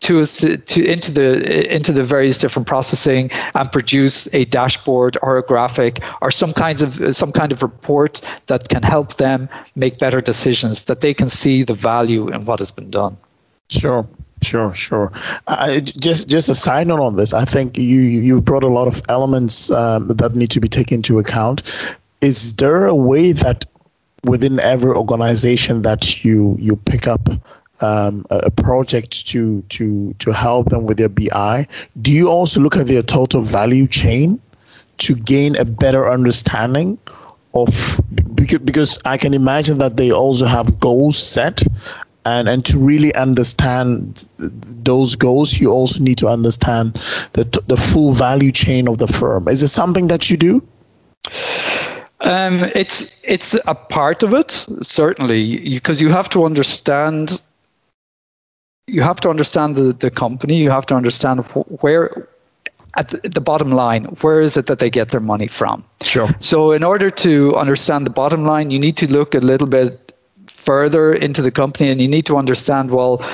to, 0.00 0.24
to 0.24 0.84
into 0.84 1.10
the 1.10 1.72
into 1.74 1.92
the 1.92 2.04
various 2.04 2.38
different 2.38 2.66
processing 2.66 3.30
and 3.54 3.70
produce 3.70 4.28
a 4.32 4.44
dashboard 4.46 5.16
or 5.22 5.38
a 5.38 5.42
graphic 5.42 6.00
or 6.22 6.30
some 6.30 6.52
kinds 6.52 6.82
of 6.82 7.14
some 7.14 7.32
kind 7.32 7.52
of 7.52 7.62
report 7.62 8.20
that 8.46 8.68
can 8.68 8.82
help 8.82 9.16
them 9.16 9.48
make 9.76 9.98
better 9.98 10.20
decisions 10.20 10.84
that 10.84 11.00
they 11.00 11.14
can 11.14 11.28
see 11.28 11.62
the 11.62 11.74
value 11.74 12.28
in 12.28 12.44
what 12.46 12.58
has 12.58 12.70
been 12.70 12.90
done 12.90 13.16
sure 13.68 14.08
Sure, 14.42 14.72
sure. 14.72 15.12
I, 15.48 15.80
just 15.80 16.28
just 16.28 16.48
a 16.48 16.54
side 16.54 16.86
note 16.86 17.00
on 17.00 17.16
this, 17.16 17.34
I 17.34 17.44
think 17.44 17.76
you 17.76 18.00
you've 18.00 18.44
brought 18.44 18.64
a 18.64 18.68
lot 18.68 18.88
of 18.88 19.02
elements 19.10 19.70
um, 19.70 20.08
that 20.08 20.34
need 20.34 20.50
to 20.52 20.60
be 20.60 20.68
taken 20.68 20.96
into 20.96 21.18
account. 21.18 21.62
Is 22.22 22.54
there 22.54 22.86
a 22.86 22.94
way 22.94 23.32
that 23.32 23.66
within 24.24 24.58
every 24.60 24.92
organization 24.92 25.82
that 25.82 26.24
you 26.24 26.56
you 26.58 26.76
pick 26.76 27.06
up 27.06 27.28
um, 27.80 28.24
a 28.30 28.50
project 28.50 29.26
to 29.28 29.62
to 29.62 30.14
to 30.14 30.32
help 30.32 30.68
them 30.68 30.86
with 30.86 30.98
their 30.98 31.08
BI, 31.08 31.66
do 32.02 32.12
you 32.12 32.28
also 32.28 32.60
look 32.60 32.76
at 32.76 32.86
their 32.86 33.02
total 33.02 33.42
value 33.42 33.86
chain 33.86 34.40
to 34.98 35.14
gain 35.14 35.56
a 35.56 35.64
better 35.64 36.10
understanding 36.10 36.98
of 37.54 38.00
because 38.34 38.98
I 39.04 39.16
can 39.16 39.34
imagine 39.34 39.78
that 39.78 39.96
they 39.96 40.12
also 40.12 40.46
have 40.46 40.78
goals 40.78 41.16
set 41.18 41.62
and 42.26 42.48
and 42.48 42.64
to 42.66 42.78
really 42.78 43.14
understand 43.14 44.28
those 44.38 45.16
goals 45.16 45.58
you 45.58 45.72
also 45.72 46.00
need 46.00 46.18
to 46.18 46.28
understand 46.28 46.94
the 47.32 47.44
the 47.66 47.76
full 47.76 48.12
value 48.12 48.52
chain 48.52 48.88
of 48.88 48.98
the 48.98 49.06
firm. 49.06 49.48
Is 49.48 49.62
it 49.62 49.68
something 49.68 50.08
that 50.08 50.30
you 50.30 50.36
do? 50.36 50.62
Um, 52.22 52.70
it's 52.74 53.08
it's 53.22 53.54
a 53.66 53.74
part 53.74 54.22
of 54.22 54.34
it 54.34 54.66
certainly 54.82 55.58
because 55.70 56.00
you 56.00 56.10
have 56.10 56.28
to 56.30 56.44
understand 56.44 57.40
you 58.90 59.02
have 59.02 59.20
to 59.20 59.30
understand 59.30 59.76
the, 59.76 59.92
the 59.92 60.10
company. 60.10 60.56
You 60.56 60.70
have 60.70 60.86
to 60.86 60.94
understand 60.94 61.40
where, 61.80 62.28
at 62.96 63.08
the, 63.08 63.28
the 63.28 63.40
bottom 63.40 63.70
line, 63.70 64.04
where 64.20 64.40
is 64.40 64.56
it 64.56 64.66
that 64.66 64.78
they 64.78 64.90
get 64.90 65.10
their 65.10 65.20
money 65.20 65.46
from? 65.46 65.84
Sure. 66.02 66.28
So, 66.40 66.72
in 66.72 66.82
order 66.82 67.10
to 67.10 67.56
understand 67.56 68.06
the 68.06 68.10
bottom 68.10 68.44
line, 68.44 68.70
you 68.70 68.78
need 68.78 68.96
to 68.98 69.10
look 69.10 69.34
a 69.34 69.38
little 69.38 69.68
bit 69.68 70.10
further 70.48 71.14
into 71.14 71.42
the 71.42 71.50
company 71.50 71.90
and 71.90 72.00
you 72.00 72.08
need 72.08 72.26
to 72.26 72.36
understand 72.36 72.90
well 72.90 73.24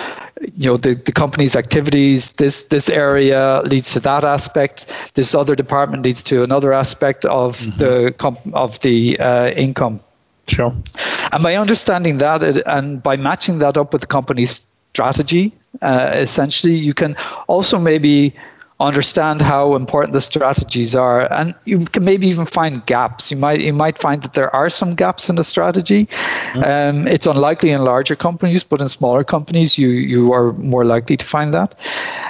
you 0.55 0.69
know 0.69 0.77
the, 0.77 0.95
the 0.95 1.13
company's 1.13 1.57
activities 1.57 2.33
this 2.33 2.65
this 2.65 2.89
area 2.89 3.63
leads 3.65 3.93
to 3.93 3.99
that 3.99 4.23
aspect 4.23 4.87
this 5.15 5.35
other 5.35 5.57
department 5.57 6.05
leads 6.05 6.23
to 6.23 6.45
another 6.45 6.73
aspect 6.73 7.25
of 7.25 7.57
mm-hmm. 7.57 7.79
the 7.79 8.15
comp- 8.19 8.55
of 8.55 8.79
the 8.81 9.19
uh, 9.19 9.51
income 9.51 9.99
sure 10.47 10.73
and 11.33 11.43
by 11.43 11.57
understanding 11.57 12.19
that 12.19 12.43
and 12.67 13.03
by 13.03 13.17
matching 13.17 13.59
that 13.59 13.77
up 13.77 13.93
with 13.93 14.03
the 14.03 14.07
company's 14.07 14.61
strategy. 14.97 15.53
Uh, 15.83 16.11
essentially, 16.15 16.77
you 16.89 16.95
can 16.95 17.17
also 17.49 17.79
maybe 17.79 18.35
understand 18.79 19.41
how 19.41 19.75
important 19.75 20.13
the 20.13 20.21
strategies 20.21 20.95
are 20.95 21.33
and 21.33 21.55
you 21.65 21.79
can 21.87 22.05
maybe 22.05 22.27
even 22.27 22.45
find 22.45 22.85
gaps 22.85 23.31
you 23.31 23.37
might 23.45 23.61
you 23.63 23.73
might 23.73 23.97
find 24.07 24.23
that 24.23 24.35
there 24.35 24.55
are 24.55 24.69
some 24.69 24.95
gaps 24.95 25.31
in 25.31 25.37
the 25.37 25.45
strategy 25.45 26.05
mm-hmm. 26.05 26.63
um, 26.63 27.09
it's 27.09 27.25
unlikely 27.25 27.71
in 27.71 27.81
larger 27.81 28.15
companies 28.15 28.63
but 28.63 28.83
in 28.83 28.89
smaller 28.89 29.25
companies 29.25 29.79
you 29.79 29.89
you 29.89 30.31
are 30.31 30.53
more 30.75 30.85
likely 30.85 31.17
to 31.17 31.25
find 31.25 31.55
that 31.55 31.75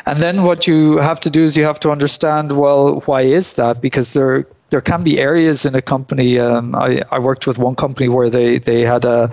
and 0.07 0.21
then 0.21 0.45
what 0.45 0.69
you 0.69 0.99
have 0.99 1.19
to 1.19 1.31
do 1.31 1.43
is 1.43 1.57
you 1.57 1.65
have 1.65 1.81
to 1.81 1.91
understand 1.91 2.57
well 2.57 3.03
why 3.07 3.23
is 3.23 3.55
that 3.55 3.83
because 3.83 4.13
there 4.13 4.47
there 4.71 4.81
can 4.81 5.05
be 5.05 5.19
areas 5.19 5.65
in 5.65 5.75
a 5.75 5.83
company. 5.83 6.39
Um, 6.39 6.75
I, 6.75 7.03
I 7.13 7.19
worked 7.19 7.47
with 7.47 7.59
one 7.59 7.77
company 7.77 8.09
where 8.09 8.29
they, 8.29 8.59
they 8.59 8.81
had 8.81 9.05
a, 9.05 9.31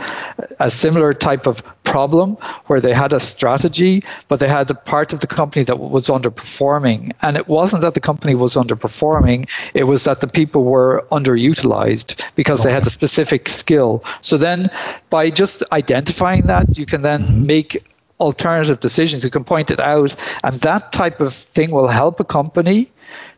a 0.59 0.69
similar 0.69 1.13
type 1.13 1.47
of 1.47 1.63
problem 1.83 2.37
where 2.67 2.79
they 2.79 2.93
had 2.93 3.13
a 3.13 3.19
strategy, 3.19 4.03
but 4.27 4.39
they 4.39 4.47
had 4.47 4.69
a 4.69 4.75
part 4.75 5.11
of 5.11 5.21
the 5.21 5.27
company 5.27 5.65
that 5.65 5.79
was 5.79 6.07
underperforming. 6.07 7.11
And 7.21 7.35
it 7.35 7.47
wasn't 7.47 7.81
that 7.81 7.95
the 7.95 7.99
company 7.99 8.35
was 8.35 8.55
underperforming, 8.55 9.49
it 9.73 9.85
was 9.85 10.03
that 10.03 10.21
the 10.21 10.27
people 10.27 10.63
were 10.63 11.05
underutilized 11.11 12.23
because 12.35 12.61
okay. 12.61 12.69
they 12.69 12.73
had 12.73 12.85
a 12.85 12.91
specific 12.91 13.49
skill. 13.49 14.03
So 14.21 14.37
then 14.37 14.69
by 15.09 15.29
just 15.29 15.63
identifying 15.71 16.43
that, 16.43 16.77
you 16.77 16.85
can 16.85 17.01
then 17.01 17.23
mm-hmm. 17.23 17.47
make 17.47 17.83
alternative 18.19 18.79
decisions. 18.79 19.23
You 19.23 19.31
can 19.31 19.43
point 19.43 19.71
it 19.71 19.79
out, 19.79 20.15
and 20.43 20.61
that 20.61 20.91
type 20.93 21.19
of 21.19 21.33
thing 21.33 21.71
will 21.71 21.87
help 21.87 22.19
a 22.19 22.23
company 22.23 22.91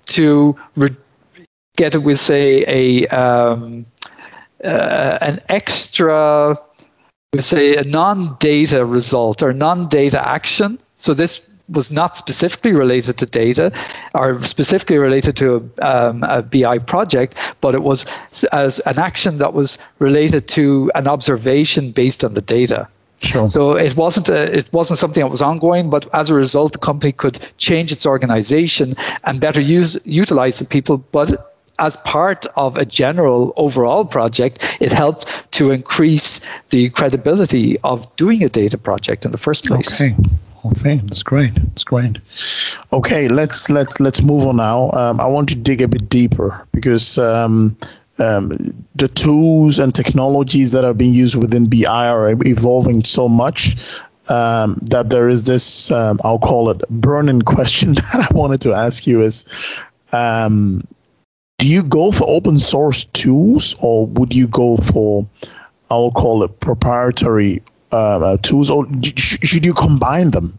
to 0.08 0.56
reduce 0.76 1.05
get 1.76 1.96
it 1.96 2.00
with 2.00 2.20
say 2.20 2.64
a 2.68 3.08
um, 3.08 3.86
uh, 4.64 5.18
an 5.22 5.42
extra 5.50 6.58
say 7.40 7.76
a 7.76 7.84
non-data 7.84 8.86
result 8.86 9.44
or 9.44 9.54
non-data 9.54 10.28
action 10.28 10.80
so 10.98 11.14
this 11.14 11.42
was 11.70 11.92
not 11.92 12.16
specifically 12.16 12.74
related 12.74 13.18
to 13.18 13.26
data 13.26 13.72
or 14.14 14.44
specifically 14.44 14.98
related 14.98 15.36
to 15.36 15.70
a, 15.80 15.88
um, 15.88 16.24
a, 16.24 16.42
BI 16.42 16.78
project, 16.80 17.36
but 17.62 17.74
it 17.74 17.82
was 17.82 18.06
as 18.52 18.80
an 18.82 19.00
action 19.00 19.40
that 19.40 19.54
was 19.54 19.78
related 20.00 20.48
to 20.50 20.92
an 20.96 21.08
observation 21.08 21.92
based 21.92 22.24
on 22.24 22.36
the 22.36 22.42
data. 22.42 22.88
Sure. 23.22 23.50
So 23.50 23.72
it 23.72 23.96
wasn't 23.96 24.30
a, 24.30 24.58
it 24.58 24.70
wasn't 24.74 25.00
something 25.00 25.22
that 25.22 25.30
was 25.30 25.42
ongoing, 25.42 25.90
but 25.90 26.08
as 26.14 26.30
a 26.30 26.34
result, 26.34 26.74
the 26.74 26.78
company 26.78 27.12
could 27.12 27.40
change 27.58 27.92
its 27.92 28.06
organization 28.06 28.96
and 29.24 29.40
better 29.40 29.62
use 29.62 29.98
utilize 30.04 30.60
the 30.60 30.66
people, 30.66 30.98
but 30.98 31.55
as 31.80 31.96
part 31.98 32.46
of 32.56 32.78
a 32.78 32.86
general 32.86 33.54
overall 33.58 34.06
project, 34.06 34.60
it 34.80 34.92
helped 34.92 35.26
to 35.52 35.72
increase 35.72 36.42
the 36.70 36.90
credibility 36.92 37.78
of 37.84 38.14
doing 38.16 38.44
a 38.44 38.50
data 38.50 38.78
project 38.78 39.26
in 39.26 39.32
the 39.32 39.38
first 39.38 39.66
place. 39.66 40.02
Okay. 40.02 40.16
Okay, 40.66 40.96
that's 41.06 41.22
great. 41.22 41.54
That's 41.54 41.84
great. 41.84 42.18
Okay, 42.92 43.28
let's 43.28 43.70
let's 43.70 44.00
let's 44.00 44.24
move 44.24 44.48
on 44.48 44.56
now. 44.56 44.90
Um, 44.94 45.22
I 45.22 45.28
want 45.28 45.48
to 45.50 45.56
dig 45.56 45.80
a 45.80 45.88
bit 45.88 46.10
deeper 46.10 46.68
because 46.72 47.20
um, 47.20 47.78
um, 48.18 48.74
the 48.96 49.08
tools 49.08 49.78
and 49.78 49.94
technologies 49.94 50.72
that 50.72 50.84
are 50.84 50.96
being 50.96 51.14
used 51.14 51.36
within 51.36 51.70
BI 51.70 52.08
are 52.08 52.32
evolving 52.48 53.04
so 53.04 53.30
much 53.30 53.76
um, 54.30 54.80
that 54.82 55.12
there 55.12 55.28
is 55.28 55.44
this 55.44 55.92
um, 55.92 56.20
I'll 56.24 56.40
call 56.40 56.70
it 56.72 56.82
burning 56.90 57.44
question 57.44 57.94
that 57.96 58.28
I 58.32 58.36
wanted 58.36 58.62
to 58.62 58.74
ask 58.74 59.06
you 59.06 59.22
is 59.22 59.46
um, 60.14 60.84
do 61.58 61.68
you 61.68 61.84
go 61.84 62.12
for 62.12 62.28
open 62.30 62.60
source 62.60 63.06
tools 63.06 63.76
or 63.80 64.08
would 64.08 64.34
you 64.34 64.48
go 64.48 64.78
for 64.78 65.28
I'll 65.90 66.12
call 66.12 66.44
it 66.44 66.60
proprietary 66.60 67.62
uh, 67.92 68.20
uh 68.20 68.38
tools 68.38 68.70
or 68.70 68.86
should 69.16 69.66
you 69.66 69.74
combine 69.74 70.32
them 70.32 70.58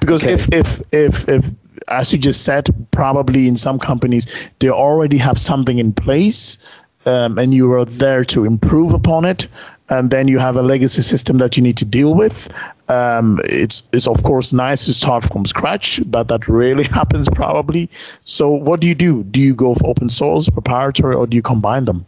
because 0.00 0.24
okay. 0.24 0.34
if 0.34 0.48
if 0.52 0.82
if 0.92 1.28
if 1.28 1.50
as 1.88 2.12
you 2.12 2.18
just 2.18 2.44
said 2.44 2.68
probably 2.90 3.48
in 3.48 3.56
some 3.56 3.78
companies 3.78 4.26
they 4.58 4.68
already 4.68 5.16
have 5.16 5.38
something 5.38 5.78
in 5.78 5.92
place 5.92 6.58
um, 7.06 7.38
and 7.38 7.54
you 7.54 7.72
are 7.72 7.84
there 7.84 8.24
to 8.24 8.44
improve 8.44 8.92
upon 8.92 9.24
it 9.24 9.48
and 9.88 10.10
then 10.10 10.28
you 10.28 10.38
have 10.38 10.56
a 10.56 10.62
legacy 10.62 11.02
system 11.02 11.38
that 11.38 11.56
you 11.56 11.62
need 11.62 11.76
to 11.78 11.84
deal 11.84 12.14
with. 12.14 12.52
Um, 12.88 13.40
it's 13.44 13.82
it's 13.92 14.06
of 14.06 14.22
course 14.22 14.52
nice 14.52 14.86
to 14.86 14.94
start 14.94 15.24
from 15.24 15.44
scratch, 15.44 16.00
but 16.06 16.28
that 16.28 16.48
rarely 16.48 16.84
happens 16.98 17.28
probably. 17.28 17.90
So 18.24 18.50
what 18.50 18.80
do 18.80 18.86
you 18.86 18.94
do? 18.94 19.24
Do 19.24 19.40
you 19.40 19.54
go 19.54 19.74
for 19.74 19.88
open 19.88 20.08
source, 20.08 20.48
proprietary, 20.48 21.14
or 21.14 21.26
do 21.26 21.36
you 21.36 21.42
combine 21.42 21.84
them? 21.84 22.06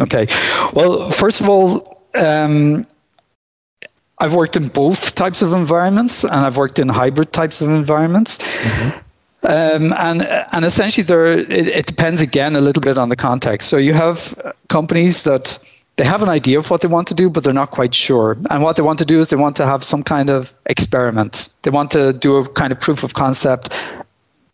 Okay, 0.00 0.26
well, 0.74 1.10
first 1.10 1.40
of 1.40 1.48
all. 1.48 1.96
Um, 2.14 2.86
I've 4.20 4.34
worked 4.34 4.56
in 4.56 4.66
both 4.68 5.14
types 5.14 5.42
of 5.42 5.52
environments, 5.52 6.24
and 6.24 6.34
I've 6.34 6.56
worked 6.56 6.80
in 6.80 6.88
hybrid 6.88 7.32
types 7.32 7.60
of 7.60 7.70
environments. 7.70 8.38
Mm-hmm. 8.38 8.98
Um, 9.44 9.92
and 9.96 10.22
and 10.26 10.64
essentially, 10.64 11.04
there 11.04 11.26
it, 11.26 11.68
it, 11.68 11.86
depends 11.86 12.20
again 12.20 12.56
a 12.56 12.60
little 12.60 12.80
bit 12.80 12.98
on 12.98 13.08
the 13.08 13.16
context. 13.16 13.68
So 13.68 13.76
you 13.76 13.94
have 13.94 14.34
companies 14.68 15.22
that 15.22 15.60
they 15.98 16.04
have 16.04 16.22
an 16.22 16.28
idea 16.28 16.58
of 16.58 16.70
what 16.70 16.80
they 16.80 16.88
want 16.88 17.08
to 17.08 17.14
do, 17.14 17.28
but 17.28 17.42
they're 17.42 17.52
not 17.52 17.72
quite 17.72 17.92
sure. 17.92 18.36
And 18.50 18.62
what 18.62 18.76
they 18.76 18.82
want 18.82 19.00
to 19.00 19.04
do 19.04 19.18
is 19.18 19.28
they 19.28 19.36
want 19.36 19.56
to 19.56 19.66
have 19.66 19.82
some 19.82 20.04
kind 20.04 20.30
of 20.30 20.52
experiment. 20.66 21.48
They 21.62 21.70
want 21.70 21.90
to 21.90 22.12
do 22.12 22.36
a 22.36 22.48
kind 22.48 22.72
of 22.72 22.80
proof 22.80 23.02
of 23.02 23.14
concept 23.14 23.74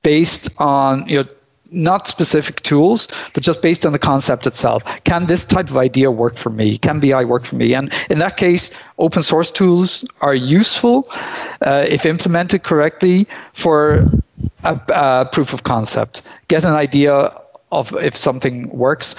based 0.03 0.49
on 0.57 1.07
you 1.07 1.23
know 1.23 1.29
not 1.71 2.09
specific 2.09 2.63
tools, 2.63 3.09
but 3.35 3.43
just 3.43 3.61
based 3.61 3.85
on 3.85 3.93
the 3.93 3.99
concept 3.99 4.47
itself. 4.47 4.83
Can 5.05 5.27
this 5.27 5.45
type 5.45 5.69
of 5.69 5.77
idea 5.77 6.11
work 6.11 6.37
for 6.39 6.51
me? 6.51 6.79
Can 6.79 6.99
BI 6.99 7.25
work 7.25 7.45
for 7.45 7.57
me? 7.57 7.75
And 7.75 7.93
in 8.09 8.21
that 8.21 8.37
case, 8.39 8.71
open 8.99 9.23
source 9.23 9.51
tools 9.51 10.05
are 10.23 10.35
useful 10.35 11.07
uh, 11.11 11.85
if 11.87 12.07
implemented 12.07 12.63
correctly 12.63 13.27
for 13.53 14.07
a, 14.63 14.81
a 14.89 15.29
proof 15.31 15.53
of 15.53 15.65
concept. 15.65 16.23
Get 16.49 16.65
an 16.65 16.75
idea 16.75 17.37
of 17.71 17.93
if 17.97 18.17
something 18.17 18.71
works, 18.71 19.15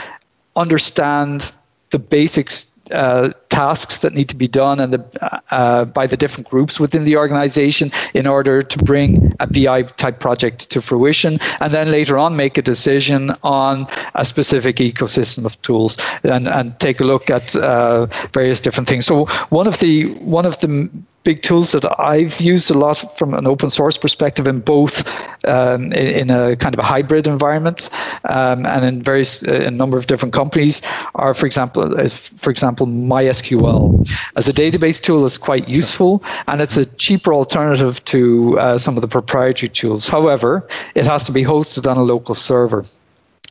understand 0.56 1.52
the 1.92 2.00
basics 2.00 2.68
uh, 2.92 3.32
tasks 3.50 4.00
that 4.00 4.14
need 4.14 4.30
to 4.30 4.36
be 4.36 4.48
done 4.48 4.80
and 4.80 4.94
the, 4.94 5.42
uh, 5.50 5.86
by 5.86 6.06
the 6.06 6.18
different 6.18 6.48
groups 6.48 6.80
within 6.80 7.04
the 7.04 7.18
organization 7.18 7.92
in 8.14 8.28
order 8.28 8.62
to 8.62 8.78
bring 8.84 9.34
a 9.40 9.48
BI 9.48 9.84
type 9.84 10.20
project 10.20 10.70
to 10.70 10.82
fruition, 10.82 11.40
and 11.60 11.74
then 11.74 11.90
later 11.90 12.18
on 12.18 12.36
make 12.36 12.58
a 12.58 12.62
decision 12.62 13.32
on 13.44 13.88
a 14.14 14.24
specific 14.24 14.76
ecosystem 14.78 15.46
of 15.46 15.60
tools 15.64 15.98
and, 16.24 16.48
and 16.48 16.80
take 16.80 17.00
a 17.00 17.04
look 17.04 17.30
at 17.30 17.56
uh, 17.56 18.06
various 18.34 18.62
different 18.62 18.88
things. 18.88 19.06
So 19.06 19.26
one 19.50 19.68
of 19.68 19.80
the 19.80 20.14
one 20.20 20.46
of 20.46 20.60
the 20.60 20.90
big 21.26 21.42
tools 21.42 21.72
that 21.74 21.86
I've 22.00 22.40
used 22.40 22.72
a 22.72 22.76
lot 22.76 23.18
from 23.18 23.34
an 23.34 23.46
open 23.48 23.70
source 23.70 23.98
perspective 23.98 24.48
in 24.48 24.60
both 24.62 25.04
um, 25.46 25.92
in, 25.92 26.08
in, 26.22 26.30
a 26.30 26.56
kind 26.56 26.74
of 26.74 26.80
a 26.80 26.84
hybrid 26.84 27.28
environment 27.28 27.90
um, 28.30 28.66
and 28.66 28.86
in 28.86 29.02
various 29.02 29.44
uh, 29.44 29.66
a 29.66 29.72
number 29.72 29.98
of 29.98 30.06
different 30.08 30.34
companies 30.34 30.82
are, 31.16 31.34
for 31.34 31.48
example, 31.48 32.00
uh, 32.00 32.08
for 32.08 32.52
example, 32.52 32.88
MySQL 32.88 34.08
as 34.36 34.48
a 34.48 34.54
database 34.54 35.02
tool 35.02 35.26
is 35.26 35.38
quite 35.38 35.68
useful 35.68 36.24
and 36.48 36.62
it's 36.62 36.78
a 36.78 36.86
cheaper 36.86 37.34
alternative 37.34 38.04
to 38.06 38.58
uh, 38.60 38.78
some 38.78 38.96
of 38.96 39.02
the 39.02 39.08
proprietary 39.08 39.70
tools. 39.70 40.08
However, 40.08 40.68
it 40.94 41.06
has 41.06 41.24
to 41.26 41.32
be 41.32 41.44
hosted 41.44 41.90
on 41.90 41.98
a 41.98 42.04
local 42.04 42.36
server. 42.36 42.86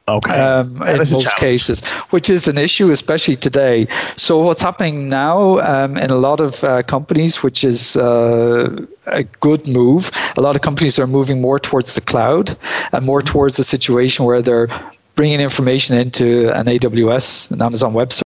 Okay. 0.06 0.38
Um, 0.38 0.82
in 0.82 0.98
most 0.98 1.34
cases, 1.36 1.82
which 2.10 2.28
is 2.28 2.46
an 2.46 2.58
issue, 2.58 2.90
especially 2.90 3.36
today. 3.36 3.88
So 4.16 4.38
what's 4.40 4.60
happening 4.60 5.08
now 5.08 5.58
um, 5.60 5.96
in 5.96 6.10
a 6.10 6.16
lot 6.16 6.40
of 6.40 6.62
uh, 6.62 6.82
companies, 6.82 7.42
which 7.42 7.64
is 7.64 7.96
uh, 7.96 8.84
a 9.06 9.24
good 9.40 9.66
move, 9.66 10.10
a 10.36 10.42
lot 10.42 10.56
of 10.56 10.62
companies 10.62 10.98
are 10.98 11.06
moving 11.06 11.40
more 11.40 11.58
towards 11.58 11.94
the 11.94 12.02
cloud 12.02 12.56
and 12.92 13.06
more 13.06 13.22
towards 13.22 13.56
the 13.56 13.64
situation 13.64 14.26
where 14.26 14.42
they're 14.42 14.68
bringing 15.14 15.40
information 15.40 15.96
into 15.96 16.50
an 16.54 16.66
AWS, 16.66 17.50
an 17.52 17.62
Amazon 17.62 17.94
Web 17.94 18.12
Service 18.12 18.22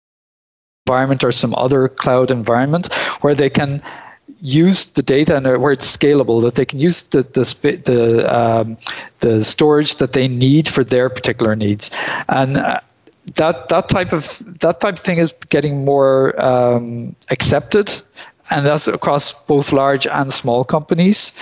environment, 0.88 1.25
or 1.25 1.31
some 1.33 1.53
other 1.55 1.89
cloud 1.89 2.31
environment, 2.31 2.93
where 3.19 3.35
they 3.35 3.49
can 3.49 3.81
use 4.45 4.86
the 4.86 5.01
data 5.01 5.36
and 5.36 5.45
where 5.62 5.71
it's 5.71 5.97
scalable, 5.97 6.41
that 6.41 6.55
they 6.55 6.65
can 6.65 6.79
use 6.79 7.03
the 7.03 7.23
the 7.23 7.81
the, 7.86 8.36
um, 8.36 8.77
the 9.19 9.43
storage 9.43 9.95
that 9.95 10.13
they 10.13 10.27
need 10.27 10.67
for 10.67 10.84
their 10.84 11.10
particular 11.10 11.55
needs, 11.55 11.91
and. 12.29 12.58
Uh, 12.58 12.79
that 13.38 13.69
that 13.69 13.89
type 13.89 14.13
of 14.13 14.39
that 14.60 14.79
type 14.79 14.97
of 14.97 14.99
thing 14.99 15.17
is 15.17 15.34
getting 15.49 15.84
more 15.84 16.39
um, 16.39 17.15
accepted 17.31 17.91
and 18.49 18.65
that's 18.65 18.88
across 18.88 19.31
both 19.45 19.71
large 19.71 20.05
and 20.05 20.34
small 20.34 20.63
companies. 20.63 21.34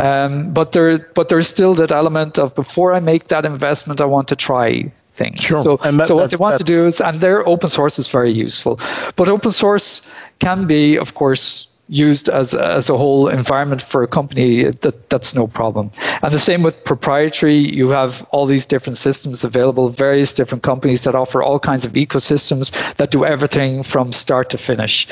Um, 0.00 0.52
but 0.52 0.72
there, 0.72 0.98
but 1.14 1.28
there's 1.28 1.48
still 1.48 1.74
that 1.74 1.92
element 1.92 2.38
of 2.38 2.54
before 2.54 2.92
I 2.92 3.00
make 3.00 3.28
that 3.28 3.44
investment, 3.44 4.00
I 4.00 4.06
want 4.06 4.28
to 4.28 4.36
try 4.36 4.90
things. 5.16 5.40
Sure. 5.40 5.62
So, 5.62 5.76
that, 5.76 6.06
so 6.06 6.14
what 6.14 6.30
they 6.30 6.36
want 6.36 6.58
to 6.58 6.64
do 6.64 6.86
is, 6.86 7.00
and 7.00 7.20
their 7.20 7.46
open 7.46 7.68
source 7.68 7.98
is 7.98 8.08
very 8.08 8.30
useful, 8.32 8.80
but 9.16 9.28
open 9.28 9.52
source 9.52 10.10
can 10.38 10.66
be, 10.66 10.96
of 10.96 11.14
course, 11.14 11.72
used 11.88 12.28
as 12.28 12.54
as 12.54 12.90
a 12.90 12.96
whole 12.96 13.28
environment 13.28 13.82
for 13.82 14.02
a 14.02 14.08
company, 14.08 14.64
that 14.64 15.10
that's 15.10 15.34
no 15.34 15.46
problem. 15.46 15.90
And 16.22 16.32
the 16.32 16.38
same 16.38 16.62
with 16.62 16.82
proprietary. 16.84 17.56
You 17.56 17.90
have 17.90 18.26
all 18.30 18.46
these 18.46 18.66
different 18.66 18.98
systems 18.98 19.44
available, 19.44 19.88
various 19.90 20.32
different 20.32 20.62
companies 20.62 21.04
that 21.04 21.14
offer 21.14 21.42
all 21.42 21.58
kinds 21.58 21.84
of 21.84 21.92
ecosystems 21.92 22.72
that 22.96 23.10
do 23.10 23.24
everything 23.24 23.82
from 23.82 24.12
start 24.12 24.50
to 24.50 24.58
finish. 24.58 25.06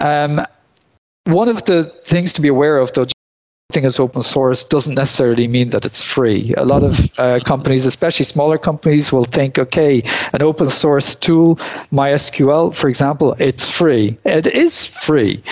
Um, 0.00 0.46
one 1.24 1.48
of 1.48 1.64
the 1.64 1.92
things 2.04 2.32
to 2.34 2.40
be 2.40 2.48
aware 2.48 2.78
of, 2.78 2.92
though, 2.92 3.06
thing 3.72 3.84
as 3.84 3.98
open 3.98 4.22
source 4.22 4.62
doesn't 4.62 4.94
necessarily 4.94 5.48
mean 5.48 5.70
that 5.70 5.84
it's 5.84 6.00
free. 6.00 6.54
A 6.56 6.64
lot 6.64 6.84
of 6.84 7.10
uh, 7.18 7.40
companies, 7.44 7.84
especially 7.84 8.24
smaller 8.24 8.58
companies, 8.58 9.10
will 9.10 9.24
think, 9.24 9.58
okay, 9.58 10.02
an 10.32 10.40
open 10.40 10.70
source 10.70 11.16
tool, 11.16 11.56
MySQL, 11.90 12.76
for 12.76 12.88
example, 12.88 13.34
it's 13.40 13.68
free. 13.68 14.16
It 14.24 14.46
is 14.46 14.86
free 14.86 15.42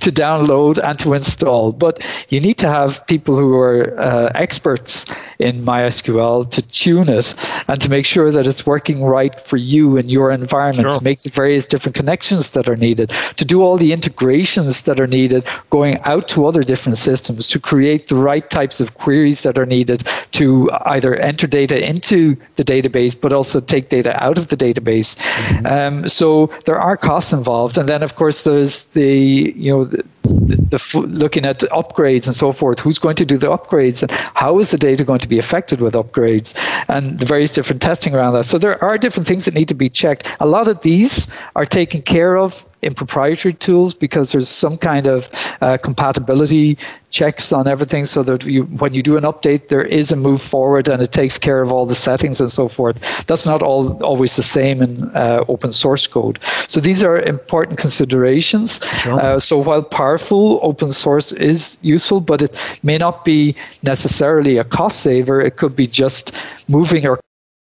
to 0.00 0.10
download 0.10 0.80
and 0.82 0.98
to 0.98 1.14
install, 1.14 1.70
but 1.70 2.04
you 2.28 2.40
need 2.40 2.58
to 2.58 2.68
have 2.68 3.06
people 3.06 3.38
who 3.38 3.54
are 3.54 3.98
uh, 4.00 4.32
experts 4.34 5.06
in 5.38 5.62
MySQL 5.62 6.50
to 6.50 6.62
tune 6.62 7.08
it 7.08 7.34
and 7.68 7.80
to 7.80 7.88
make 7.88 8.04
sure 8.04 8.32
that 8.32 8.48
it's 8.48 8.66
working 8.66 9.04
right 9.04 9.40
for 9.42 9.56
you 9.56 9.96
and 9.96 10.10
your 10.10 10.32
environment, 10.32 10.92
sure. 10.92 10.98
to 10.98 11.04
make 11.04 11.22
the 11.22 11.30
various 11.30 11.66
different 11.66 11.94
connections 11.94 12.50
that 12.50 12.68
are 12.68 12.76
needed, 12.76 13.10
to 13.36 13.44
do 13.44 13.62
all 13.62 13.76
the 13.78 13.92
integrations 13.92 14.82
that 14.82 14.98
are 14.98 15.06
needed 15.06 15.46
going 15.70 15.98
out 16.02 16.26
to 16.26 16.46
other 16.46 16.64
different 16.64 16.98
systems, 16.98 17.46
to 17.46 17.59
create 17.60 18.08
the 18.08 18.16
right 18.16 18.48
types 18.50 18.80
of 18.80 18.94
queries 18.94 19.42
that 19.42 19.58
are 19.58 19.66
needed 19.66 20.02
to 20.32 20.70
either 20.86 21.16
enter 21.16 21.46
data 21.46 21.86
into 21.86 22.36
the 22.56 22.64
database, 22.64 23.18
but 23.18 23.32
also 23.32 23.60
take 23.60 23.88
data 23.88 24.22
out 24.22 24.38
of 24.38 24.48
the 24.48 24.56
database. 24.56 25.16
Mm-hmm. 25.16 25.66
Um, 25.66 26.08
so 26.08 26.50
there 26.66 26.80
are 26.80 26.96
costs 26.96 27.32
involved, 27.32 27.78
and 27.78 27.88
then 27.88 28.02
of 28.02 28.16
course 28.16 28.44
there's 28.44 28.84
the 28.94 29.52
you 29.56 29.72
know 29.72 29.84
the, 29.84 30.04
the, 30.22 30.98
looking 31.08 31.44
at 31.44 31.60
upgrades 31.60 32.26
and 32.26 32.34
so 32.34 32.52
forth. 32.52 32.78
Who's 32.78 32.98
going 32.98 33.16
to 33.16 33.26
do 33.26 33.38
the 33.38 33.48
upgrades, 33.48 34.02
and 34.02 34.10
how 34.34 34.58
is 34.58 34.70
the 34.70 34.78
data 34.78 35.04
going 35.04 35.20
to 35.20 35.28
be 35.28 35.38
affected 35.38 35.80
with 35.80 35.94
upgrades, 35.94 36.54
and 36.88 37.18
the 37.18 37.26
various 37.26 37.52
different 37.52 37.82
testing 37.82 38.14
around 38.14 38.34
that. 38.34 38.44
So 38.44 38.58
there 38.58 38.82
are 38.82 38.98
different 38.98 39.28
things 39.28 39.44
that 39.44 39.54
need 39.54 39.68
to 39.68 39.74
be 39.74 39.88
checked. 39.88 40.26
A 40.40 40.46
lot 40.46 40.68
of 40.68 40.80
these 40.82 41.28
are 41.56 41.66
taken 41.66 42.02
care 42.02 42.36
of 42.36 42.64
in 42.82 42.94
proprietary 42.94 43.54
tools 43.54 43.94
because 43.94 44.32
there's 44.32 44.48
some 44.48 44.76
kind 44.76 45.06
of 45.06 45.28
uh, 45.60 45.76
compatibility 45.78 46.78
checks 47.10 47.52
on 47.52 47.66
everything 47.66 48.04
so 48.04 48.22
that 48.22 48.44
you, 48.44 48.62
when 48.64 48.94
you 48.94 49.02
do 49.02 49.16
an 49.16 49.24
update, 49.24 49.68
there 49.68 49.84
is 49.84 50.12
a 50.12 50.16
move 50.16 50.40
forward 50.40 50.88
and 50.88 51.02
it 51.02 51.12
takes 51.12 51.38
care 51.38 51.60
of 51.60 51.72
all 51.72 51.84
the 51.84 51.94
settings 51.94 52.40
and 52.40 52.50
so 52.50 52.68
forth. 52.68 52.96
That's 53.26 53.46
not 53.46 53.62
all 53.62 54.02
always 54.02 54.36
the 54.36 54.42
same 54.42 54.80
in 54.82 55.10
uh, 55.14 55.44
open 55.48 55.72
source 55.72 56.06
code. 56.06 56.38
So 56.68 56.80
these 56.80 57.02
are 57.02 57.18
important 57.18 57.78
considerations. 57.78 58.80
Sure. 58.98 59.20
Uh, 59.20 59.38
so 59.38 59.58
while 59.58 59.82
powerful, 59.82 60.60
open 60.62 60.92
source 60.92 61.32
is 61.32 61.78
useful, 61.82 62.20
but 62.20 62.42
it 62.42 62.56
may 62.82 62.96
not 62.96 63.24
be 63.24 63.56
necessarily 63.82 64.56
a 64.58 64.64
cost 64.64 65.00
saver. 65.00 65.40
It 65.40 65.56
could 65.56 65.74
be 65.74 65.86
just 65.86 66.32
moving 66.68 67.02
your 67.02 67.20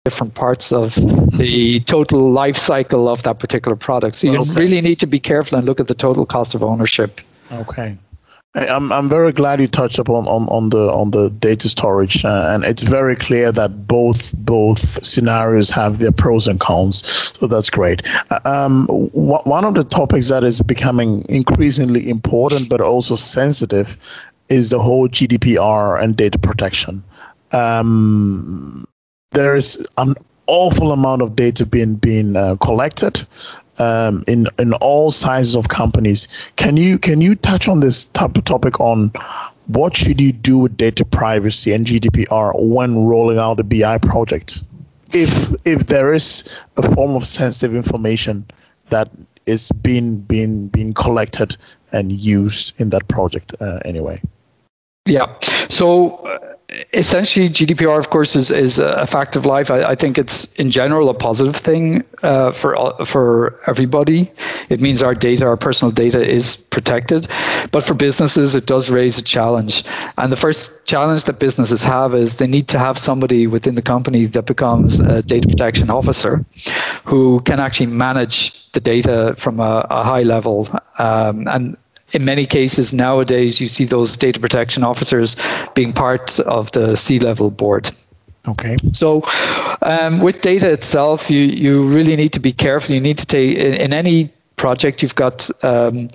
different 0.04 0.34
parts 0.34 0.70
of 0.70 0.94
the 1.38 1.80
total 1.86 2.30
life 2.30 2.58
cycle 2.58 3.08
of 3.08 3.22
that 3.22 3.38
particular 3.38 3.74
product. 3.74 4.16
So 4.16 4.26
you 4.30 4.44
really 4.54 4.82
need 4.82 4.98
to 4.98 5.06
be 5.06 5.18
careful 5.18 5.56
and 5.56 5.66
look 5.66 5.80
at 5.80 5.88
the 5.88 5.94
total 5.94 6.26
cost 6.26 6.54
of 6.54 6.62
ownership. 6.62 7.22
Okay. 7.52 7.96
I'm 8.54 8.92
I'm 8.92 9.08
very 9.08 9.32
glad 9.32 9.60
you 9.60 9.66
touched 9.66 9.98
upon 9.98 10.28
on, 10.28 10.46
on 10.48 10.68
the 10.68 10.92
on 10.92 11.10
the 11.10 11.30
data 11.30 11.70
storage, 11.70 12.22
uh, 12.22 12.52
and 12.54 12.64
it's 12.64 12.82
very 12.82 13.16
clear 13.16 13.50
that 13.50 13.88
both 13.88 14.36
both 14.36 14.78
scenarios 15.04 15.70
have 15.70 15.98
their 15.98 16.12
pros 16.12 16.46
and 16.46 16.60
cons. 16.60 17.02
So 17.38 17.46
that's 17.46 17.70
great. 17.70 18.02
Uh, 18.30 18.38
um, 18.44 18.86
w- 18.86 19.42
one 19.44 19.64
of 19.64 19.74
the 19.74 19.84
topics 19.84 20.28
that 20.28 20.44
is 20.44 20.60
becoming 20.60 21.24
increasingly 21.30 22.08
important 22.08 22.68
but 22.68 22.82
also 22.82 23.16
sensitive 23.16 23.96
is 24.50 24.68
the 24.68 24.78
whole 24.78 25.08
GDPR 25.08 26.00
and 26.00 26.14
data 26.14 26.38
protection. 26.38 27.02
Um, 27.52 28.86
there 29.34 29.54
is 29.54 29.84
an 29.98 30.14
awful 30.46 30.92
amount 30.92 31.22
of 31.22 31.36
data 31.36 31.66
being 31.66 31.94
being 31.96 32.36
uh, 32.36 32.56
collected 32.56 33.26
um, 33.78 34.24
in 34.26 34.46
in 34.58 34.72
all 34.74 35.10
sizes 35.10 35.56
of 35.56 35.68
companies. 35.68 36.28
Can 36.56 36.76
you 36.76 36.98
can 36.98 37.20
you 37.20 37.34
touch 37.34 37.68
on 37.68 37.80
this 37.80 38.06
type 38.06 38.36
of 38.36 38.44
topic 38.44 38.80
on 38.80 39.12
what 39.66 39.96
should 39.96 40.20
you 40.20 40.32
do 40.32 40.58
with 40.58 40.76
data 40.76 41.04
privacy 41.04 41.72
and 41.72 41.86
GDPR 41.86 42.52
when 42.56 43.04
rolling 43.04 43.38
out 43.38 43.60
a 43.60 43.64
BI 43.64 43.98
project? 43.98 44.62
If 45.12 45.54
if 45.64 45.86
there 45.86 46.12
is 46.12 46.60
a 46.76 46.94
form 46.94 47.16
of 47.16 47.26
sensitive 47.26 47.74
information 47.74 48.46
that 48.90 49.10
is 49.46 49.70
being 49.82 50.18
being 50.18 50.68
being 50.68 50.94
collected 50.94 51.56
and 51.92 52.12
used 52.12 52.74
in 52.78 52.90
that 52.90 53.06
project 53.08 53.54
uh, 53.60 53.80
anyway. 53.84 54.20
Yeah. 55.06 55.26
So. 55.68 56.16
Uh, 56.16 56.53
essentially 56.92 57.48
GDPR, 57.48 57.98
of 57.98 58.10
course, 58.10 58.36
is, 58.36 58.50
is 58.50 58.78
a 58.78 59.06
fact 59.06 59.36
of 59.36 59.46
life. 59.46 59.70
I, 59.70 59.82
I 59.84 59.94
think 59.94 60.18
it's 60.18 60.52
in 60.54 60.70
general 60.70 61.08
a 61.08 61.14
positive 61.14 61.56
thing 61.56 62.04
uh, 62.22 62.52
for 62.52 62.76
for 63.06 63.60
everybody. 63.66 64.32
It 64.68 64.80
means 64.80 65.02
our 65.02 65.14
data, 65.14 65.46
our 65.46 65.56
personal 65.56 65.92
data, 65.92 66.26
is 66.26 66.56
protected. 66.56 67.28
But 67.70 67.84
for 67.84 67.94
businesses, 67.94 68.54
it 68.54 68.66
does 68.66 68.90
raise 68.90 69.18
a 69.18 69.22
challenge. 69.22 69.84
And 70.18 70.32
the 70.32 70.36
first 70.36 70.86
challenge 70.86 71.24
that 71.24 71.38
businesses 71.38 71.82
have 71.82 72.14
is 72.14 72.36
they 72.36 72.46
need 72.46 72.68
to 72.68 72.78
have 72.78 72.98
somebody 72.98 73.46
within 73.46 73.74
the 73.74 73.82
company 73.82 74.26
that 74.26 74.46
becomes 74.46 74.98
a 74.98 75.22
data 75.22 75.48
protection 75.48 75.90
officer, 75.90 76.44
who 77.04 77.40
can 77.42 77.60
actually 77.60 77.86
manage 77.86 78.70
the 78.72 78.80
data 78.80 79.34
from 79.38 79.60
a, 79.60 79.86
a 79.90 80.02
high 80.02 80.22
level. 80.22 80.68
Um, 80.98 81.46
and 81.48 81.76
in 82.14 82.24
many 82.24 82.46
cases 82.46 82.94
nowadays, 82.94 83.60
you 83.60 83.68
see 83.68 83.84
those 83.84 84.16
data 84.16 84.40
protection 84.40 84.84
officers 84.84 85.36
being 85.74 85.92
part 85.92 86.40
of 86.40 86.70
the 86.72 86.96
C 86.96 87.18
level 87.18 87.50
board. 87.50 87.90
Okay. 88.46 88.76
So, 88.92 89.22
um, 89.82 90.20
with 90.20 90.40
data 90.40 90.70
itself, 90.70 91.30
you, 91.30 91.40
you 91.40 91.86
really 91.88 92.14
need 92.14 92.32
to 92.34 92.40
be 92.40 92.52
careful. 92.52 92.94
You 92.94 93.00
need 93.00 93.18
to 93.18 93.26
take, 93.26 93.56
in, 93.56 93.74
in 93.74 93.92
any 93.92 94.32
project, 94.56 95.02
you've 95.02 95.14
got 95.14 95.50
um, 95.62 96.08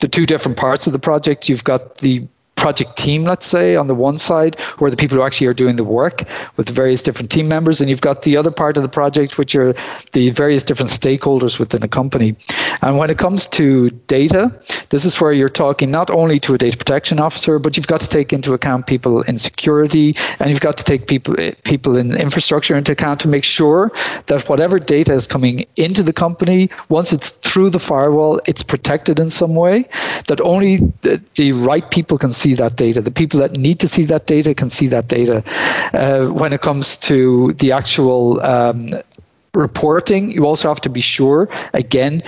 the 0.00 0.08
two 0.08 0.26
different 0.26 0.58
parts 0.58 0.86
of 0.86 0.92
the 0.92 0.98
project. 0.98 1.48
You've 1.48 1.64
got 1.64 1.98
the 1.98 2.26
project 2.58 2.96
team, 2.96 3.24
let's 3.24 3.46
say, 3.46 3.76
on 3.76 3.86
the 3.86 3.94
one 3.94 4.18
side, 4.18 4.58
who 4.76 4.84
are 4.84 4.90
the 4.90 4.96
people 4.96 5.16
who 5.16 5.24
actually 5.24 5.46
are 5.46 5.54
doing 5.54 5.76
the 5.76 5.84
work 5.84 6.24
with 6.56 6.66
the 6.66 6.72
various 6.72 7.02
different 7.02 7.30
team 7.30 7.48
members, 7.48 7.80
and 7.80 7.88
you've 7.88 8.00
got 8.00 8.22
the 8.22 8.36
other 8.36 8.50
part 8.50 8.76
of 8.76 8.82
the 8.82 8.88
project, 8.88 9.38
which 9.38 9.54
are 9.54 9.74
the 10.12 10.30
various 10.30 10.62
different 10.62 10.90
stakeholders 10.90 11.58
within 11.58 11.82
a 11.82 11.88
company. 11.88 12.36
And 12.82 12.98
when 12.98 13.10
it 13.10 13.18
comes 13.18 13.48
to 13.48 13.90
data, 14.06 14.50
this 14.90 15.04
is 15.04 15.20
where 15.20 15.32
you're 15.32 15.48
talking 15.48 15.90
not 15.90 16.10
only 16.10 16.40
to 16.40 16.54
a 16.54 16.58
data 16.58 16.76
protection 16.76 17.18
officer, 17.18 17.58
but 17.58 17.76
you've 17.76 17.86
got 17.86 18.00
to 18.00 18.08
take 18.08 18.32
into 18.32 18.52
account 18.52 18.86
people 18.86 19.22
in 19.22 19.38
security, 19.38 20.16
and 20.38 20.50
you've 20.50 20.60
got 20.60 20.76
to 20.78 20.84
take 20.84 21.06
people 21.06 21.34
people 21.64 21.96
in 21.96 22.16
infrastructure 22.16 22.76
into 22.76 22.92
account 22.92 23.20
to 23.20 23.28
make 23.28 23.44
sure 23.44 23.90
that 24.26 24.48
whatever 24.48 24.78
data 24.78 25.12
is 25.12 25.26
coming 25.26 25.66
into 25.76 26.02
the 26.02 26.12
company, 26.12 26.68
once 26.88 27.12
it's 27.12 27.30
through 27.30 27.70
the 27.70 27.78
firewall, 27.78 28.40
it's 28.46 28.62
protected 28.62 29.20
in 29.20 29.30
some 29.30 29.54
way, 29.54 29.88
that 30.26 30.40
only 30.40 30.78
the, 31.02 31.22
the 31.36 31.52
right 31.52 31.90
people 31.90 32.18
can 32.18 32.32
see 32.32 32.47
see 32.48 32.54
that 32.54 32.76
data. 32.76 33.00
The 33.00 33.16
people 33.22 33.40
that 33.40 33.52
need 33.52 33.78
to 33.80 33.88
see 33.88 34.04
that 34.06 34.26
data 34.26 34.54
can 34.54 34.70
see 34.70 34.88
that 34.88 35.08
data. 35.08 35.42
Uh, 35.92 36.28
when 36.40 36.52
it 36.52 36.62
comes 36.62 36.96
to 37.10 37.52
the 37.60 37.72
actual 37.72 38.40
um, 38.40 38.94
reporting, 39.54 40.30
you 40.30 40.46
also 40.46 40.68
have 40.68 40.80
to 40.82 40.88
be 40.88 41.00
sure, 41.00 41.48
again, 41.74 42.22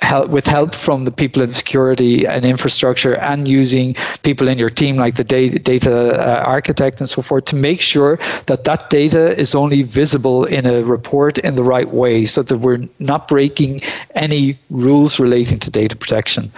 help 0.00 0.28
with 0.28 0.46
help 0.46 0.74
from 0.74 1.04
the 1.04 1.10
people 1.10 1.42
in 1.42 1.50
security 1.50 2.26
and 2.26 2.44
infrastructure 2.44 3.14
and 3.16 3.48
using 3.48 3.94
people 4.22 4.48
in 4.48 4.58
your 4.58 4.68
team 4.68 4.96
like 4.96 5.16
the 5.16 5.24
data, 5.24 5.58
data 5.58 5.94
uh, 6.14 6.42
architect 6.44 7.00
and 7.00 7.08
so 7.08 7.22
forth 7.22 7.44
to 7.46 7.56
make 7.56 7.80
sure 7.80 8.18
that 8.46 8.64
that 8.64 8.90
data 8.90 9.38
is 9.38 9.54
only 9.54 9.82
visible 9.82 10.44
in 10.44 10.66
a 10.66 10.82
report 10.82 11.38
in 11.38 11.54
the 11.54 11.62
right 11.62 11.90
way 11.90 12.24
so 12.26 12.42
that 12.42 12.58
we're 12.58 12.82
not 12.98 13.28
breaking 13.28 13.80
any 14.14 14.58
rules 14.70 15.18
relating 15.18 15.58
to 15.58 15.70
data 15.70 15.96
protection 15.96 16.52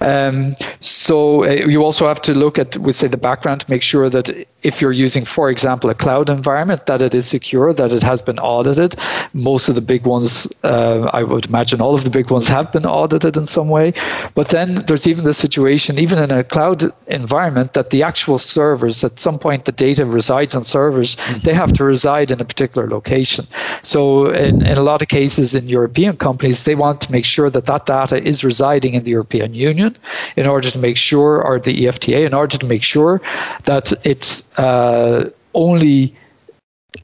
um, 0.00 0.54
so 0.80 1.44
uh, 1.44 1.50
you 1.50 1.82
also 1.82 2.06
have 2.06 2.20
to 2.22 2.34
look 2.34 2.58
at 2.58 2.76
we 2.78 2.92
say 2.92 3.08
the 3.08 3.16
background 3.16 3.60
to 3.60 3.70
make 3.70 3.82
sure 3.82 4.10
that 4.10 4.28
if 4.62 4.80
you're 4.80 4.92
using 4.92 5.24
for 5.24 5.50
example 5.50 5.88
a 5.90 5.94
cloud 5.94 6.28
environment 6.28 6.86
that 6.86 7.00
it 7.00 7.14
is 7.14 7.26
secure 7.26 7.72
that 7.72 7.92
it 7.92 8.02
has 8.02 8.20
been 8.20 8.38
audited 8.38 8.96
most 9.32 9.68
of 9.68 9.74
the 9.74 9.80
big 9.80 10.04
ones 10.06 10.46
uh, 10.64 11.10
i 11.12 11.22
would 11.22 11.46
imagine 11.46 11.80
all 11.80 11.94
of 11.94 12.04
the 12.04 12.10
big 12.10 12.30
ones 12.30 12.48
have 12.48 12.72
been 12.72 12.86
audited 12.86 13.36
in 13.36 13.46
some 13.46 13.68
way. 13.68 13.92
But 14.34 14.48
then 14.48 14.84
there's 14.86 15.06
even 15.06 15.24
the 15.24 15.34
situation, 15.34 15.98
even 15.98 16.18
in 16.18 16.30
a 16.30 16.44
cloud 16.44 16.92
environment, 17.06 17.72
that 17.74 17.90
the 17.90 18.02
actual 18.02 18.38
servers, 18.38 19.04
at 19.04 19.18
some 19.18 19.38
point, 19.38 19.64
the 19.64 19.72
data 19.72 20.04
resides 20.04 20.54
on 20.54 20.64
servers, 20.64 21.16
mm-hmm. 21.16 21.46
they 21.46 21.54
have 21.54 21.72
to 21.74 21.84
reside 21.84 22.30
in 22.30 22.40
a 22.40 22.44
particular 22.44 22.88
location. 22.88 23.46
So, 23.82 24.30
in, 24.30 24.64
in 24.66 24.76
a 24.78 24.82
lot 24.82 25.02
of 25.02 25.08
cases 25.08 25.54
in 25.54 25.68
European 25.68 26.16
companies, 26.16 26.64
they 26.64 26.74
want 26.74 27.00
to 27.02 27.12
make 27.12 27.24
sure 27.24 27.50
that 27.50 27.66
that 27.66 27.86
data 27.86 28.22
is 28.22 28.44
residing 28.44 28.94
in 28.94 29.04
the 29.04 29.10
European 29.10 29.54
Union 29.54 29.96
in 30.36 30.46
order 30.46 30.67
to 30.70 30.78
make 30.78 30.96
sure, 30.96 31.42
or 31.42 31.58
the 31.58 31.86
EFTA, 31.86 32.26
in 32.26 32.34
order 32.34 32.58
to 32.58 32.66
make 32.66 32.82
sure 32.82 33.20
that 33.64 33.92
it's 34.04 34.48
uh, 34.58 35.30
only 35.54 36.14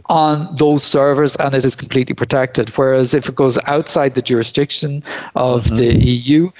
on 0.06 0.54
those 0.56 0.82
servers 0.82 1.36
and 1.36 1.54
it 1.54 1.64
is 1.64 1.76
completely 1.76 2.14
protected. 2.14 2.68
Whereas 2.70 3.14
if 3.14 3.28
it 3.28 3.34
goes 3.34 3.58
outside 3.64 4.14
the 4.14 4.22
jurisdiction 4.22 5.02
of 5.34 5.64
mm-hmm. 5.64 5.76
the 5.76 5.94
EU, 6.04 6.50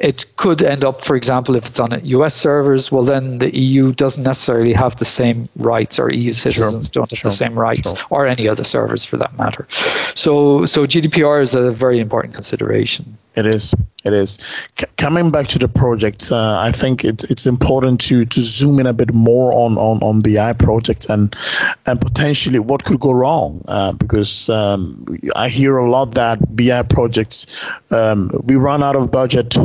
it 0.00 0.24
could 0.36 0.62
end 0.62 0.84
up, 0.84 1.04
for 1.04 1.16
example, 1.16 1.56
if 1.56 1.66
it's 1.66 1.80
on 1.80 2.00
US 2.04 2.34
servers, 2.34 2.92
well, 2.92 3.04
then 3.04 3.38
the 3.38 3.56
EU 3.56 3.92
doesn't 3.92 4.22
necessarily 4.22 4.72
have 4.72 4.96
the 4.96 5.04
same 5.04 5.48
rights, 5.56 5.98
or 5.98 6.10
EU 6.10 6.32
citizens 6.32 6.86
sure. 6.86 6.90
don't 6.92 7.10
have 7.10 7.18
sure. 7.18 7.30
the 7.30 7.36
same 7.36 7.58
rights, 7.58 7.88
sure. 7.88 7.98
or 8.10 8.26
any 8.26 8.48
other 8.48 8.64
servers 8.64 9.04
for 9.04 9.16
that 9.16 9.36
matter. 9.36 9.66
So, 10.14 10.66
so 10.66 10.86
GDPR 10.86 11.42
is 11.42 11.54
a 11.54 11.72
very 11.72 11.98
important 11.98 12.34
consideration. 12.34 13.18
It 13.34 13.46
is. 13.46 13.74
It 14.04 14.14
is. 14.14 14.32
C- 14.78 14.86
coming 14.96 15.30
back 15.30 15.46
to 15.48 15.58
the 15.58 15.68
project, 15.68 16.32
uh, 16.32 16.58
I 16.58 16.72
think 16.72 17.04
it's 17.04 17.24
it's 17.24 17.46
important 17.46 18.00
to 18.08 18.24
to 18.24 18.40
zoom 18.40 18.80
in 18.80 18.86
a 18.86 18.92
bit 18.92 19.14
more 19.14 19.52
on 19.52 19.78
on 19.78 20.02
on 20.02 20.22
BI 20.22 20.52
project 20.54 21.08
and 21.08 21.36
and 21.86 22.00
potentially 22.00 22.58
what 22.58 22.84
could 22.84 22.98
go 22.98 23.12
wrong 23.12 23.62
uh, 23.68 23.92
because 23.92 24.48
um, 24.48 25.04
I 25.36 25.48
hear 25.48 25.76
a 25.76 25.88
lot 25.88 26.14
that 26.14 26.38
BI 26.56 26.82
projects 26.82 27.46
um, 27.90 28.30
we 28.44 28.56
run 28.56 28.82
out 28.82 28.96
of 28.96 29.10
budget. 29.10 29.56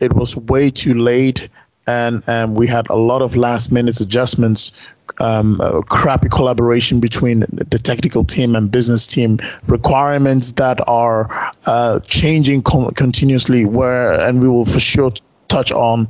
It 0.00 0.14
was 0.14 0.36
way 0.36 0.70
too 0.70 0.94
late 0.94 1.48
and 1.86 2.22
and 2.26 2.56
we 2.56 2.66
had 2.66 2.88
a 2.88 2.96
lot 2.96 3.22
of 3.22 3.36
last 3.36 3.72
minute 3.72 4.00
adjustments 4.00 4.72
um, 5.18 5.60
uh, 5.60 5.80
crappy 5.82 6.28
collaboration 6.28 7.00
between 7.00 7.40
the 7.50 7.78
technical 7.78 8.24
team 8.24 8.54
and 8.54 8.70
business 8.70 9.06
team 9.06 9.38
requirements 9.66 10.52
that 10.52 10.78
are 10.86 11.28
uh, 11.66 12.00
changing 12.00 12.62
con- 12.62 12.92
continuously 12.94 13.64
where 13.64 14.12
and 14.20 14.40
we 14.40 14.48
will 14.48 14.64
for 14.64 14.80
sure 14.80 15.12
touch 15.48 15.72
on 15.72 16.06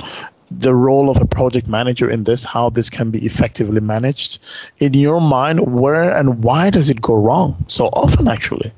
the 0.50 0.74
role 0.74 1.08
of 1.08 1.20
a 1.20 1.26
project 1.26 1.68
manager 1.68 2.10
in 2.10 2.24
this 2.24 2.44
how 2.44 2.70
this 2.70 2.90
can 2.90 3.10
be 3.10 3.24
effectively 3.24 3.80
managed. 3.80 4.40
In 4.80 4.94
your 4.94 5.20
mind 5.20 5.60
where 5.72 6.14
and 6.16 6.42
why 6.42 6.70
does 6.70 6.90
it 6.90 7.00
go 7.00 7.14
wrong 7.14 7.56
so 7.68 7.86
often 7.92 8.26
actually? 8.28 8.72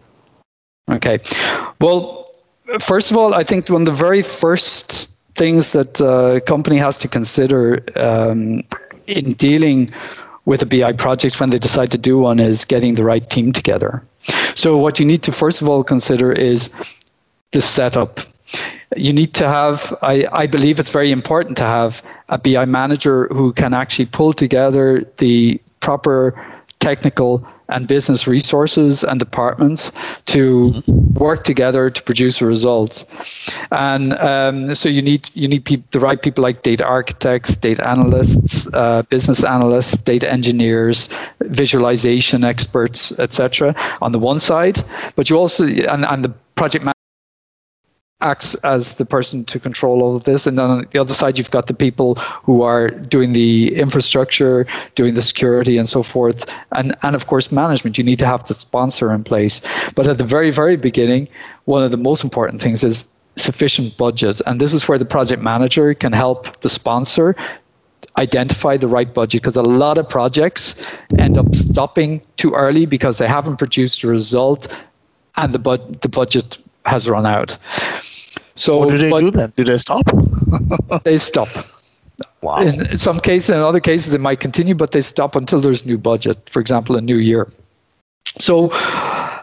Okay. 0.90 1.18
Well 1.81 2.21
first 2.81 3.11
of 3.11 3.16
all 3.16 3.35
i 3.35 3.44
think 3.44 3.68
one 3.68 3.83
of 3.83 3.87
the 3.87 4.05
very 4.05 4.22
first 4.22 5.11
things 5.35 5.72
that 5.72 6.01
a 6.01 6.40
company 6.40 6.77
has 6.77 6.98
to 6.98 7.09
consider 7.09 7.83
um, 7.96 8.62
in 9.07 9.33
dealing 9.35 9.90
with 10.44 10.62
a 10.62 10.66
BI 10.66 10.92
project 10.92 11.38
when 11.40 11.51
they 11.51 11.59
decide 11.59 11.90
to 11.92 11.98
do 11.98 12.18
one 12.18 12.40
is 12.40 12.64
getting 12.64 12.94
the 12.94 13.05
right 13.05 13.29
team 13.31 13.53
together. 13.53 14.03
So, 14.55 14.77
what 14.77 14.98
you 14.98 15.07
need 15.07 15.22
to 15.25 15.33
first 15.33 15.62
of 15.62 15.68
all 15.68 15.85
consider 15.85 16.33
is 16.33 16.70
the 17.53 17.62
setup. 17.62 18.20
You 18.96 19.12
need 19.12 19.35
to 19.35 19.48
have, 19.48 19.96
I, 20.03 20.27
I 20.33 20.46
believe 20.46 20.79
it's 20.79 20.90
very 20.90 21.12
important 21.12 21.57
to 21.59 21.64
have 21.64 22.03
a 22.29 22.38
BI 22.38 22.64
manager 22.66 23.29
who 23.29 23.53
can 23.53 23.72
actually 23.72 24.07
pull 24.07 24.33
together 24.33 25.07
the 25.18 25.61
proper 25.81 26.35
technical 26.81 27.46
and 27.72 27.88
business 27.88 28.26
resources 28.26 29.04
and 29.04 29.18
departments 29.18 29.92
to 30.26 30.72
mm-hmm. 30.72 31.14
work 31.14 31.44
together 31.44 31.90
to 31.90 32.02
produce 32.02 32.40
results. 32.42 33.04
And 33.70 34.14
um, 34.14 34.75
so 34.75 34.88
you 34.88 35.02
need 35.02 35.31
you 35.35 35.48
need 35.48 35.64
pe- 35.64 35.83
the 35.90 36.00
right 36.00 36.20
people 36.20 36.42
like 36.42 36.62
data 36.62 36.85
architects, 36.85 37.56
data 37.56 37.87
analysts, 37.87 38.68
uh, 38.73 39.02
business 39.02 39.44
analysts, 39.44 39.96
data 39.98 40.31
engineers, 40.31 41.08
visualization 41.40 42.44
experts, 42.44 43.18
etc. 43.18 43.75
On 44.00 44.12
the 44.12 44.18
one 44.18 44.38
side, 44.38 44.79
but 45.16 45.31
you 45.31 45.37
also 45.37 45.64
and, 45.64 46.04
and 46.04 46.25
the 46.25 46.33
project 46.54 46.85
acts 48.23 48.54
as 48.56 48.94
the 48.94 49.04
person 49.04 49.44
to 49.46 49.60
control 49.60 50.02
all 50.02 50.16
of 50.16 50.25
this. 50.25 50.46
And 50.46 50.58
then 50.58 50.70
on 50.70 50.87
the 50.90 51.00
other 51.00 51.14
side, 51.14 51.38
you've 51.38 51.50
got 51.50 51.66
the 51.66 51.75
people 51.75 52.14
who 52.44 52.62
are 52.62 52.90
doing 52.90 53.33
the 53.33 53.75
infrastructure, 53.75 54.66
doing 54.94 55.14
the 55.14 55.23
security, 55.23 55.77
and 55.77 55.88
so 55.88 56.02
forth. 56.02 56.46
And, 56.73 56.96
and 57.02 57.14
of 57.14 57.27
course, 57.27 57.52
management. 57.52 57.98
You 57.98 58.04
need 58.04 58.18
to 58.20 58.27
have 58.27 58.46
the 58.46 58.54
sponsor 58.54 59.12
in 59.12 59.25
place. 59.25 59.60
But 59.94 60.06
at 60.06 60.18
the 60.18 60.25
very, 60.25 60.50
very 60.50 60.77
beginning, 60.77 61.29
one 61.64 61.83
of 61.83 61.90
the 61.90 61.96
most 61.96 62.25
important 62.25 62.62
things 62.62 62.83
is 62.83 63.04
sufficient 63.37 63.96
budget. 63.96 64.40
And 64.46 64.60
this 64.60 64.73
is 64.73 64.88
where 64.88 64.98
the 64.98 65.04
project 65.04 65.42
manager 65.42 65.94
can 65.94 66.12
help 66.12 66.60
the 66.60 66.68
sponsor 66.68 67.35
identify 68.18 68.77
the 68.77 68.88
right 68.88 69.12
budget 69.14 69.42
because 69.42 69.56
a 69.56 69.62
lot 69.62 69.96
of 69.96 70.08
projects 70.08 70.75
end 71.18 71.38
up 71.38 71.54
stopping 71.54 72.20
too 72.37 72.52
early 72.52 72.85
because 72.85 73.18
they 73.18 73.29
haven't 73.29 73.56
produced 73.56 74.02
a 74.02 74.08
result 74.08 74.68
and 75.37 75.54
the, 75.54 75.58
bud- 75.58 76.02
the 76.02 76.08
budget 76.08 76.58
has 76.85 77.08
run 77.08 77.27
out. 77.27 77.56
So 78.55 78.79
what 78.79 78.88
do 78.90 78.98
they 78.98 79.11
do 79.11 79.31
then? 79.31 79.53
Do 79.57 79.65
they 79.65 79.79
stop? 79.79 80.07
they 81.05 81.19
stop. 81.19 81.48
Wow. 82.42 82.61
In 82.61 82.98
some 82.98 83.21
cases, 83.21 83.50
in 83.50 83.57
other 83.57 83.81
cases, 83.81 84.13
they 84.13 84.19
might 84.19 84.40
continue, 84.40 84.75
but 84.75 84.90
they 84.90 85.00
stop 85.00 85.37
until 85.37 85.61
there's 85.61 85.87
new 85.87 85.98
budget. 85.98 86.38
For 86.50 86.61
example, 86.61 86.96
a 86.96 87.00
new 87.00 87.17
year. 87.17 87.48
So 88.38 88.71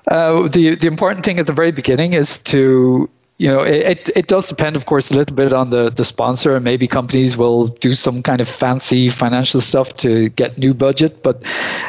uh, 0.10 0.48
the 0.50 0.76
the 0.76 0.88
important 0.88 1.26
thing 1.26 1.40
at 1.40 1.48
the 1.48 1.54
very 1.54 1.72
beginning 1.72 2.14
is 2.14 2.40
to 2.40 3.10
you 3.38 3.50
know 3.50 3.62
it, 3.62 4.10
it 4.16 4.28
does 4.28 4.50
depend 4.50 4.76
of 4.76 4.86
course 4.86 5.12
a 5.12 5.16
little 5.16 5.36
bit 5.36 5.54
on 5.54 5.70
the 5.70 5.90
the 5.90 6.04
sponsor 6.04 6.56
and 6.56 6.64
maybe 6.64 6.88
companies 6.88 7.38
will 7.38 7.68
do 7.68 7.94
some 7.94 8.22
kind 8.22 8.42
of 8.42 8.50
fancy 8.50 9.10
financial 9.10 9.62
stuff 9.62 9.96
to 9.98 10.30
get 10.30 10.58
new 10.58 10.74
budget 10.74 11.24
but 11.24 11.42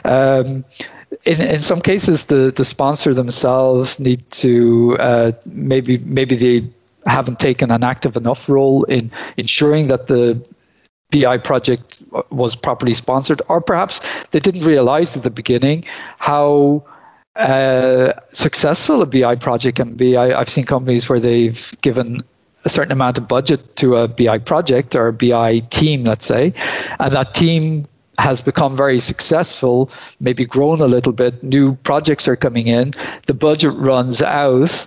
um, 0.05 0.65
in, 1.25 1.41
in 1.41 1.61
some 1.61 1.81
cases 1.81 2.27
the 2.27 2.53
the 2.57 2.65
sponsor 2.65 3.13
themselves 3.13 3.99
need 3.99 4.23
to 4.31 4.97
uh, 5.01 5.33
maybe 5.47 5.99
maybe 5.99 6.37
they 6.37 6.71
haven't 7.07 7.41
taken 7.41 7.71
an 7.71 7.83
active 7.83 8.17
enough 8.17 8.49
role 8.49 8.85
in 8.85 9.11
ensuring 9.37 9.89
that 9.89 10.07
the 10.07 10.41
BI 11.11 11.39
project 11.39 12.05
was 12.31 12.55
properly 12.55 12.95
sponsored, 12.95 13.43
or 13.49 13.61
perhaps 13.61 14.01
they 14.31 14.41
didn't 14.41 14.65
realize 14.65 15.17
at 15.17 15.23
the 15.23 15.31
beginning 15.31 15.85
how 16.19 16.85
uh, 17.37 18.13
successful 18.33 19.03
a 19.03 19.07
BI 19.07 19.37
project 19.37 19.77
can 19.77 19.97
be. 19.97 20.17
I, 20.17 20.39
have 20.39 20.49
seen 20.49 20.65
companies 20.67 21.09
where 21.09 21.21
they've 21.21 21.73
given 21.81 22.23
a 22.65 22.69
certain 22.69 22.93
amount 22.93 23.19
of 23.19 23.27
budget 23.27 23.77
to 23.77 23.97
a 23.97 24.09
BI 24.09 24.39
project 24.39 24.95
or 24.95 25.09
a 25.09 25.13
BI 25.13 25.61
team, 25.71 26.05
let's 26.05 26.27
say, 26.27 26.53
and 26.99 27.13
that 27.13 27.35
team 27.35 27.87
has 28.19 28.41
become 28.41 28.77
very 28.77 29.01
successful, 29.01 29.91
maybe 30.21 30.45
grown 30.45 30.81
a 30.81 30.87
little 30.87 31.13
bit, 31.13 31.43
new 31.43 31.75
projects 31.77 32.29
are 32.29 32.37
coming 32.37 32.67
in, 32.67 32.93
the 33.27 33.35
budget 33.35 33.73
runs 33.77 34.23
out 34.23 34.87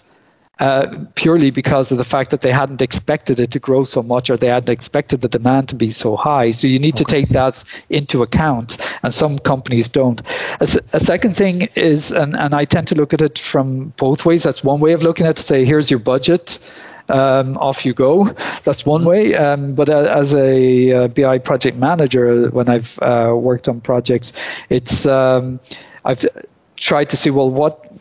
uh, 0.60 1.06
purely 1.16 1.50
because 1.50 1.92
of 1.92 1.98
the 1.98 2.04
fact 2.04 2.30
that 2.30 2.42
they 2.42 2.52
hadn't 2.52 2.82
expected 2.82 3.40
it 3.40 3.52
to 3.52 3.60
grow 3.60 3.84
so 3.84 4.04
much 4.04 4.30
or 4.30 4.38
they 4.38 4.48
hadn't 4.48 4.70
expected 4.70 5.22
the 5.22 5.28
demand 5.28 5.68
to 5.70 5.76
be 5.76 5.90
so 5.90 6.16
high. 6.16 6.52
So 6.52 6.68
you 6.68 6.80
need 6.80 6.94
okay. 6.94 7.04
to 7.04 7.12
take 7.12 7.30
that 7.30 7.64
into 7.90 8.22
account, 8.22 8.78
and 9.02 9.14
some 9.14 9.40
companies 9.40 9.90
don't. 9.90 10.22
A, 10.62 10.68
a 10.94 11.00
second 11.00 11.36
thing 11.36 11.64
is, 11.76 12.12
and, 12.12 12.36
and 12.36 12.54
I 12.54 12.66
tend 12.66 12.88
to 12.90 12.96
look 12.96 13.14
at 13.14 13.22
it 13.22 13.40
from 13.40 13.94
both 13.98 14.26
ways. 14.26 14.44
That's 14.44 14.64
one 14.64 14.80
way 14.80 14.94
of 14.94 15.02
looking 15.02 15.26
at 15.26 15.32
it 15.32 15.38
to 15.38 15.44
say, 15.44 15.66
here's 15.66 15.90
your 15.90 16.00
budget. 16.00 16.60
Um, 17.10 17.58
off 17.58 17.86
you 17.86 17.94
go. 17.94 18.34
That's 18.64 18.86
one 18.86 19.04
way. 19.04 19.36
Um, 19.36 19.76
but 19.76 19.90
uh, 19.90 20.10
as 20.16 20.34
a 20.34 20.94
uh, 20.94 21.08
BI 21.10 21.38
project 21.40 21.76
manager, 21.76 22.48
when 22.52 22.70
I've 22.70 22.98
uh, 23.02 23.34
worked 23.36 23.68
on 23.68 23.82
projects, 23.82 24.32
it's 24.70 25.06
um, 25.06 25.60
I've 26.06 26.26
tried 26.78 27.10
to 27.10 27.18
see 27.18 27.30
well 27.30 27.50
what 27.50 27.93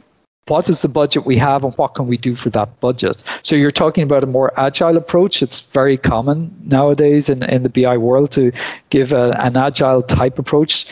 what 0.52 0.68
is 0.68 0.82
the 0.82 0.88
budget 0.88 1.24
we 1.24 1.38
have 1.38 1.64
and 1.64 1.72
what 1.76 1.94
can 1.94 2.06
we 2.06 2.18
do 2.18 2.34
for 2.34 2.50
that 2.50 2.68
budget? 2.80 3.24
So 3.42 3.56
you're 3.56 3.78
talking 3.84 4.04
about 4.04 4.22
a 4.22 4.26
more 4.26 4.52
agile 4.60 4.98
approach. 4.98 5.40
It's 5.40 5.60
very 5.60 5.96
common 5.96 6.54
nowadays 6.66 7.30
in, 7.30 7.42
in 7.42 7.62
the 7.62 7.70
BI 7.70 7.96
world 7.96 8.32
to 8.32 8.52
give 8.90 9.12
a, 9.12 9.34
an 9.38 9.56
agile 9.56 10.02
type 10.02 10.38
approach. 10.38 10.86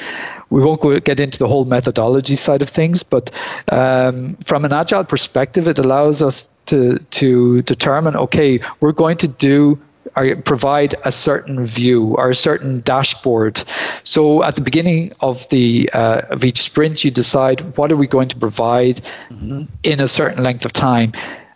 We 0.49 0.63
won't 0.65 0.81
go, 0.81 0.99
get 0.99 1.21
into 1.21 1.39
the 1.39 1.47
whole 1.47 1.67
methodology 1.67 2.37
side 2.37 2.63
of 2.63 2.71
things, 2.71 3.03
but 3.03 3.31
um, 3.71 4.39
from 4.47 4.65
an 4.65 4.73
agile 4.73 5.05
perspective, 5.05 5.69
it 5.69 5.79
allows 5.79 6.23
us 6.23 6.49
to 6.67 6.99
to 7.21 7.61
determine 7.63 8.17
okay, 8.17 8.61
we're 8.81 8.99
going 9.05 9.19
to 9.19 9.29
do 9.29 9.79
or 10.17 10.37
provide 10.37 10.95
a 11.05 11.13
certain 11.13 11.67
view 11.67 12.15
or 12.17 12.31
a 12.31 12.35
certain 12.35 12.81
dashboard. 12.81 13.63
So 14.05 14.43
at 14.45 14.57
the 14.57 14.63
beginning 14.63 15.13
of 15.21 15.49
the 15.51 15.91
uh, 15.93 16.23
of 16.31 16.45
each 16.45 16.63
sprint, 16.63 17.05
you 17.05 17.11
decide 17.11 17.77
what 17.77 17.93
are 17.93 17.97
we 17.97 18.07
going 18.07 18.29
to 18.29 18.37
provide 18.37 19.01
mm-hmm. 19.31 19.65
in 19.83 20.01
a 20.01 20.09
certain 20.09 20.43
length 20.43 20.65
of 20.65 20.73
time. 20.73 21.13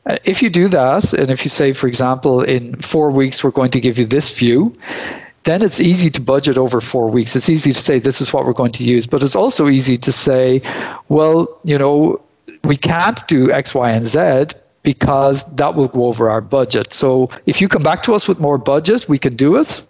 Uh, 0.07 0.19
if 0.25 0.43
you 0.43 0.51
do 0.51 0.69
that, 0.69 1.13
and 1.15 1.31
if 1.31 1.45
you 1.45 1.51
say, 1.51 1.73
for 1.73 1.87
example, 1.87 2.43
in 2.43 2.79
four 2.81 3.11
weeks 3.11 3.43
we're 3.43 3.51
going 3.51 3.71
to 3.71 3.81
give 3.81 3.97
you 3.99 4.05
this 4.05 4.39
view, 4.39 4.73
then 5.45 5.63
it's 5.63 5.81
easy 5.81 6.11
to 6.11 6.21
budget 6.21 6.59
over 6.59 6.81
four 6.81 7.09
weeks. 7.09 7.37
It's 7.37 7.49
easy 7.49 7.73
to 7.73 7.79
say 7.79 7.99
this 7.99 8.21
is 8.21 8.33
what 8.33 8.45
we're 8.45 8.53
going 8.53 8.73
to 8.73 8.85
use, 8.85 9.07
but 9.07 9.23
it's 9.23 9.37
also 9.37 9.69
easy 9.69 9.97
to 9.99 10.13
say, 10.13 10.61
well, 11.09 11.49
you 11.65 11.79
know, 11.79 12.21
we 12.65 12.77
can't 12.77 13.27
do 13.29 13.53
X, 13.53 13.75
Y, 13.75 13.91
and 13.91 14.07
Z, 14.07 14.47
because 14.85 15.43
that 15.57 15.75
will 15.75 15.89
go 15.89 16.07
over 16.07 16.31
our 16.31 16.41
budget. 16.41 16.93
So 16.93 17.29
if 17.47 17.61
you 17.61 17.67
come 17.67 17.83
back 17.83 18.05
to 18.05 18.13
us 18.13 18.29
with 18.29 18.39
more 18.39 18.59
budget, 18.59 19.09
we 19.09 19.19
can 19.19 19.35
do 19.35 19.57
it. 19.57 19.83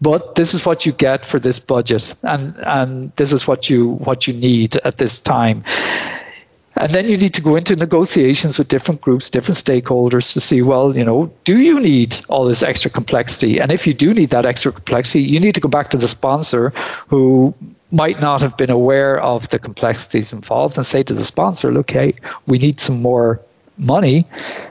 But 0.00 0.34
this 0.34 0.52
is 0.52 0.66
what 0.66 0.84
you 0.84 0.90
get 0.90 1.24
for 1.24 1.38
this 1.38 1.60
budget, 1.60 2.12
and 2.24 2.56
and 2.66 3.12
this 3.14 3.32
is 3.32 3.46
what 3.46 3.70
you 3.70 3.92
what 4.08 4.26
you 4.26 4.34
need 4.34 4.74
at 4.84 4.98
this 4.98 5.20
time. 5.20 5.62
And 6.76 6.90
then 6.92 7.04
you 7.04 7.16
need 7.16 7.34
to 7.34 7.42
go 7.42 7.54
into 7.54 7.76
negotiations 7.76 8.58
with 8.58 8.66
different 8.66 9.00
groups, 9.00 9.30
different 9.30 9.58
stakeholders 9.58 10.32
to 10.32 10.40
see, 10.40 10.62
well, 10.62 10.96
you 10.96 11.04
know, 11.04 11.30
do 11.44 11.60
you 11.60 11.78
need 11.78 12.16
all 12.28 12.46
this 12.46 12.62
extra 12.62 12.90
complexity? 12.90 13.60
And 13.60 13.70
if 13.70 13.86
you 13.86 13.92
do 13.92 14.14
need 14.14 14.30
that 14.30 14.46
extra 14.46 14.72
complexity, 14.72 15.22
you 15.22 15.38
need 15.38 15.54
to 15.54 15.60
go 15.60 15.68
back 15.68 15.90
to 15.90 15.98
the 15.98 16.08
sponsor 16.08 16.70
who 17.08 17.54
might 17.90 18.20
not 18.20 18.40
have 18.40 18.56
been 18.56 18.70
aware 18.70 19.20
of 19.20 19.50
the 19.50 19.58
complexities 19.58 20.32
involved 20.32 20.78
and 20.78 20.86
say 20.86 21.02
to 21.02 21.12
the 21.12 21.26
sponsor, 21.26 21.70
look, 21.70 21.90
hey, 21.90 22.14
we 22.46 22.56
need 22.56 22.80
some 22.80 23.02
more 23.02 23.38
money 23.78 24.26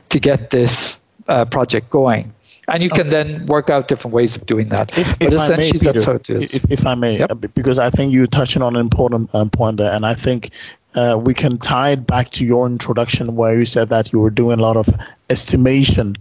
to 0.10 0.20
get 0.20 0.50
this 0.50 1.00
uh, 1.28 1.46
project 1.46 1.90
going. 1.90 2.34
And 2.68 2.82
you 2.82 2.90
can 2.90 3.02
okay. 3.02 3.10
then 3.10 3.46
work 3.48 3.70
out 3.70 3.88
different 3.88 4.14
ways 4.14 4.36
of 4.36 4.46
doing 4.46 4.70
that. 4.70 4.98
If, 4.98 5.18
but 5.20 5.28
if 5.28 5.34
essentially, 5.34 5.54
I 5.54 5.58
may, 5.58 5.72
Peter, 5.72 5.92
that's 5.92 6.06
how 6.06 6.12
it 6.14 6.30
is. 6.30 6.54
If, 6.54 6.72
if 6.72 6.86
I 6.86 6.96
may, 6.96 7.20
yep. 7.20 7.32
Uh, 7.32 7.36
because 7.36 7.80
I 7.80 7.90
think 7.90 8.14
you're 8.14 8.28
touching 8.28 8.62
on 8.62 8.76
an 8.76 8.82
important 8.82 9.34
um, 9.34 9.50
point 9.50 9.78
there, 9.78 9.94
and 9.94 10.06
I 10.06 10.14
think 10.14 10.52
uh, 10.96 11.20
we 11.22 11.34
can 11.34 11.58
tie 11.58 11.92
it 11.92 12.08
back 12.08 12.32
to 12.32 12.46
your 12.46 12.68
introduction 12.68 13.36
where 13.36 13.58
you 13.58 13.66
said 13.66 13.90
that 13.90 14.14
you 14.14 14.20
were 14.20 14.30
doing 14.30 14.60
a 14.60 14.62
lot 14.62 14.78
of 14.78 14.88
estimation 15.30 16.16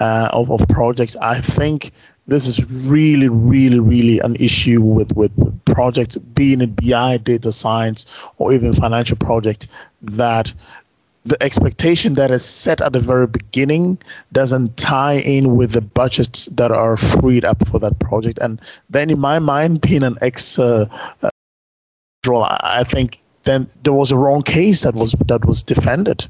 uh, 0.00 0.28
of, 0.32 0.50
of 0.50 0.66
projects. 0.68 1.16
I 1.16 1.38
think 1.40 1.92
this 2.26 2.46
is 2.46 2.64
really, 2.72 3.28
really, 3.28 3.80
really 3.80 4.18
an 4.20 4.36
issue 4.36 4.80
with, 4.80 5.14
with 5.16 5.32
projects, 5.64 6.16
being 6.16 6.60
it 6.60 6.76
BI, 6.76 7.18
data 7.18 7.52
science, 7.52 8.06
or 8.38 8.52
even 8.52 8.72
financial 8.72 9.16
projects, 9.16 9.66
that 10.02 10.54
the 11.24 11.40
expectation 11.42 12.14
that 12.14 12.30
is 12.30 12.44
set 12.44 12.80
at 12.80 12.92
the 12.92 12.98
very 12.98 13.26
beginning 13.26 13.98
doesn't 14.32 14.76
tie 14.76 15.18
in 15.20 15.56
with 15.56 15.72
the 15.72 15.80
budgets 15.80 16.46
that 16.46 16.72
are 16.72 16.96
freed 16.96 17.44
up 17.44 17.66
for 17.68 17.78
that 17.78 17.98
project. 18.00 18.38
And 18.40 18.60
then, 18.90 19.10
in 19.10 19.18
my 19.18 19.38
mind, 19.38 19.80
being 19.80 20.02
an 20.02 20.16
ex 20.20 20.58
uh, 20.58 20.86
uh, 21.22 21.30
I 22.24 22.84
think 22.84 23.20
then 23.44 23.66
there 23.82 23.92
was 23.92 24.12
a 24.12 24.16
wrong 24.16 24.42
case 24.42 24.82
that 24.82 24.94
was 24.94 25.12
that 25.26 25.44
was 25.44 25.62
defended 25.62 26.26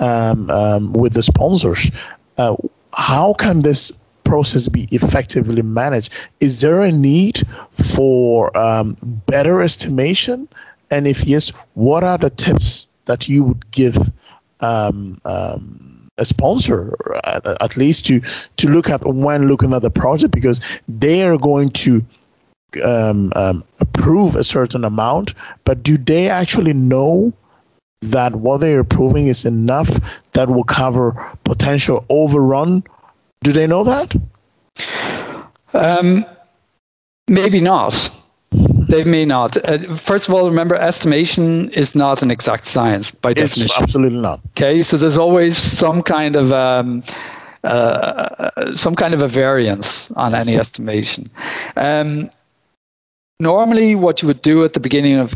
um, 0.00 0.50
um, 0.50 0.92
with 0.92 1.14
the 1.14 1.22
sponsors. 1.22 1.90
Uh, 2.38 2.56
how 2.94 3.34
can 3.34 3.62
this 3.62 3.92
process 4.24 4.68
be 4.68 4.88
effectively 4.90 5.62
managed? 5.62 6.12
Is 6.40 6.60
there 6.60 6.80
a 6.82 6.92
need 6.92 7.42
for 7.70 8.56
um, 8.56 8.96
better 9.26 9.60
estimation? 9.62 10.48
And 10.90 11.06
if 11.06 11.24
yes, 11.26 11.50
what 11.74 12.02
are 12.04 12.18
the 12.18 12.30
tips 12.30 12.88
that 13.06 13.28
you 13.28 13.44
would 13.44 13.70
give 13.70 13.96
um, 14.60 15.20
um, 15.24 16.08
a 16.18 16.24
sponsor 16.24 16.94
at, 17.24 17.44
at, 17.46 17.76
least 17.76 18.06
to 18.06 18.20
to 18.56 18.68
look 18.68 18.88
at 18.88 19.04
when 19.04 19.48
looking 19.48 19.74
at 19.74 19.82
the 19.82 19.90
project 19.90 20.32
because 20.32 20.60
they 20.88 21.22
are 21.24 21.36
going 21.36 21.68
to 21.70 22.04
um, 22.84 23.32
um, 23.36 23.64
approve 23.80 24.36
a 24.36 24.44
certain 24.44 24.84
amount, 24.84 25.34
but 25.64 25.82
do 25.82 25.96
they 25.96 26.28
actually 26.28 26.72
know 26.72 27.32
that 28.02 28.36
what 28.36 28.60
they're 28.60 28.80
approving 28.80 29.28
is 29.28 29.44
enough 29.44 29.88
that 30.32 30.48
will 30.48 30.64
cover 30.64 31.12
potential 31.44 32.04
overrun? 32.08 32.82
Do 33.42 33.52
they 33.52 33.66
know 33.66 33.84
that? 33.84 34.14
Um, 35.72 36.24
maybe 37.28 37.60
not. 37.60 38.10
They 38.88 39.04
may 39.04 39.24
not. 39.24 39.56
Uh, 39.64 39.96
first 39.96 40.28
of 40.28 40.34
all, 40.34 40.48
remember, 40.48 40.76
estimation 40.76 41.70
is 41.70 41.94
not 41.94 42.22
an 42.22 42.30
exact 42.30 42.66
science 42.66 43.10
by 43.10 43.30
it's 43.30 43.40
definition. 43.40 43.82
Absolutely 43.82 44.20
not. 44.20 44.40
Okay, 44.50 44.82
so 44.82 44.96
there's 44.96 45.18
always 45.18 45.58
some 45.58 46.02
kind 46.02 46.36
of 46.36 46.52
um, 46.52 47.02
uh, 47.64 48.74
some 48.74 48.94
kind 48.94 49.12
of 49.12 49.20
a 49.20 49.28
variance 49.28 50.10
on 50.12 50.34
any 50.34 50.56
estimation. 50.56 51.28
Um, 51.76 52.30
normally, 53.40 53.94
what 53.96 54.22
you 54.22 54.28
would 54.28 54.42
do 54.42 54.64
at 54.64 54.72
the 54.72 54.80
beginning 54.80 55.18
of 55.18 55.34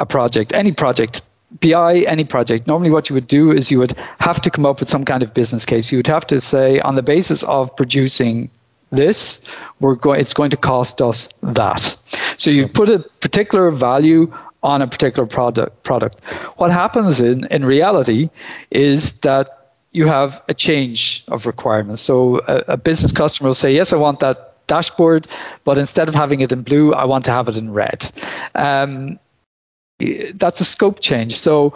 a 0.00 0.06
project, 0.06 0.52
any 0.52 0.72
project, 0.72 1.22
BI, 1.60 2.00
any 2.00 2.24
project, 2.24 2.66
normally 2.66 2.90
what 2.90 3.08
you 3.08 3.14
would 3.14 3.28
do 3.28 3.52
is 3.52 3.70
you 3.70 3.78
would 3.78 3.94
have 4.18 4.40
to 4.42 4.50
come 4.50 4.66
up 4.66 4.80
with 4.80 4.88
some 4.88 5.04
kind 5.04 5.22
of 5.22 5.32
business 5.32 5.64
case. 5.64 5.90
You 5.90 5.98
would 5.98 6.06
have 6.06 6.26
to 6.26 6.40
say, 6.40 6.80
on 6.80 6.94
the 6.94 7.02
basis 7.02 7.42
of 7.44 7.74
producing 7.76 8.50
this, 8.90 9.46
we're 9.80 9.94
going, 9.94 10.20
it's 10.20 10.32
going 10.32 10.50
to 10.50 10.56
cost 10.56 11.00
us 11.00 11.28
that. 11.42 11.96
So 12.36 12.50
you 12.50 12.68
put 12.68 12.88
a 12.90 13.00
particular 13.20 13.70
value 13.70 14.32
on 14.62 14.82
a 14.82 14.86
particular 14.86 15.26
product. 15.26 15.82
Product. 15.84 16.20
What 16.56 16.70
happens 16.70 17.20
in 17.20 17.46
in 17.46 17.64
reality 17.64 18.30
is 18.70 19.12
that 19.20 19.72
you 19.92 20.06
have 20.06 20.42
a 20.48 20.54
change 20.54 21.24
of 21.28 21.46
requirements. 21.46 22.02
So 22.02 22.40
a, 22.48 22.64
a 22.68 22.76
business 22.76 23.12
customer 23.12 23.48
will 23.48 23.54
say, 23.54 23.72
"Yes, 23.72 23.92
I 23.92 23.96
want 23.96 24.20
that 24.20 24.54
dashboard, 24.66 25.26
but 25.64 25.78
instead 25.78 26.08
of 26.08 26.14
having 26.14 26.40
it 26.40 26.52
in 26.52 26.62
blue, 26.62 26.92
I 26.92 27.04
want 27.04 27.24
to 27.26 27.30
have 27.30 27.48
it 27.48 27.56
in 27.56 27.72
red." 27.72 28.10
Um, 28.54 29.18
that's 30.34 30.60
a 30.60 30.64
scope 30.64 31.00
change. 31.00 31.38
So 31.38 31.72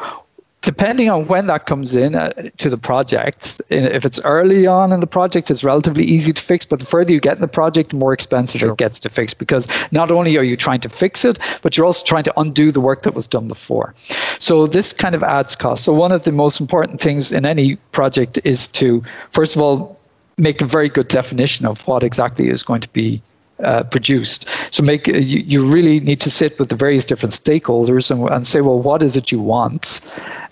depending 0.62 1.10
on 1.10 1.26
when 1.26 1.48
that 1.48 1.66
comes 1.66 1.94
in 1.94 2.14
uh, 2.14 2.32
to 2.56 2.70
the 2.70 2.78
project, 2.78 3.60
if 3.68 4.04
it's 4.04 4.20
early 4.20 4.66
on 4.66 4.92
in 4.92 5.00
the 5.00 5.06
project, 5.06 5.50
it's 5.50 5.62
relatively 5.62 6.04
easy 6.04 6.32
to 6.32 6.40
fix. 6.40 6.64
But 6.64 6.78
the 6.78 6.86
further 6.86 7.12
you 7.12 7.20
get 7.20 7.36
in 7.36 7.42
the 7.42 7.48
project, 7.48 7.90
the 7.90 7.96
more 7.96 8.12
expensive 8.12 8.60
sure. 8.60 8.70
it 8.70 8.78
gets 8.78 8.98
to 9.00 9.10
fix 9.10 9.34
because 9.34 9.66
not 9.90 10.10
only 10.10 10.36
are 10.38 10.44
you 10.44 10.56
trying 10.56 10.80
to 10.80 10.88
fix 10.88 11.24
it, 11.24 11.38
but 11.62 11.76
you're 11.76 11.86
also 11.86 12.04
trying 12.04 12.24
to 12.24 12.40
undo 12.40 12.72
the 12.72 12.80
work 12.80 13.02
that 13.02 13.14
was 13.14 13.26
done 13.26 13.48
before. 13.48 13.94
So 14.38 14.66
this 14.66 14.92
kind 14.92 15.14
of 15.14 15.22
adds 15.22 15.54
cost. 15.54 15.84
So 15.84 15.92
one 15.92 16.12
of 16.12 16.22
the 16.22 16.32
most 16.32 16.60
important 16.60 17.00
things 17.00 17.32
in 17.32 17.44
any 17.44 17.76
project 17.90 18.38
is 18.44 18.68
to, 18.68 19.02
first 19.32 19.56
of 19.56 19.62
all, 19.62 19.98
make 20.38 20.60
a 20.60 20.66
very 20.66 20.88
good 20.88 21.08
definition 21.08 21.66
of 21.66 21.80
what 21.86 22.02
exactly 22.02 22.48
is 22.48 22.62
going 22.62 22.80
to 22.80 22.88
be 22.90 23.20
uh, 23.62 23.84
produced. 23.84 24.48
So 24.70 24.82
make 24.82 25.06
you, 25.06 25.14
you 25.14 25.64
really 25.70 26.00
need 26.00 26.20
to 26.20 26.30
sit 26.30 26.58
with 26.58 26.68
the 26.68 26.76
various 26.76 27.04
different 27.04 27.34
stakeholders 27.34 28.10
and, 28.10 28.28
and 28.30 28.46
say, 28.46 28.60
well, 28.60 28.80
what 28.80 29.02
is 29.02 29.16
it 29.16 29.32
you 29.32 29.40
want, 29.40 30.00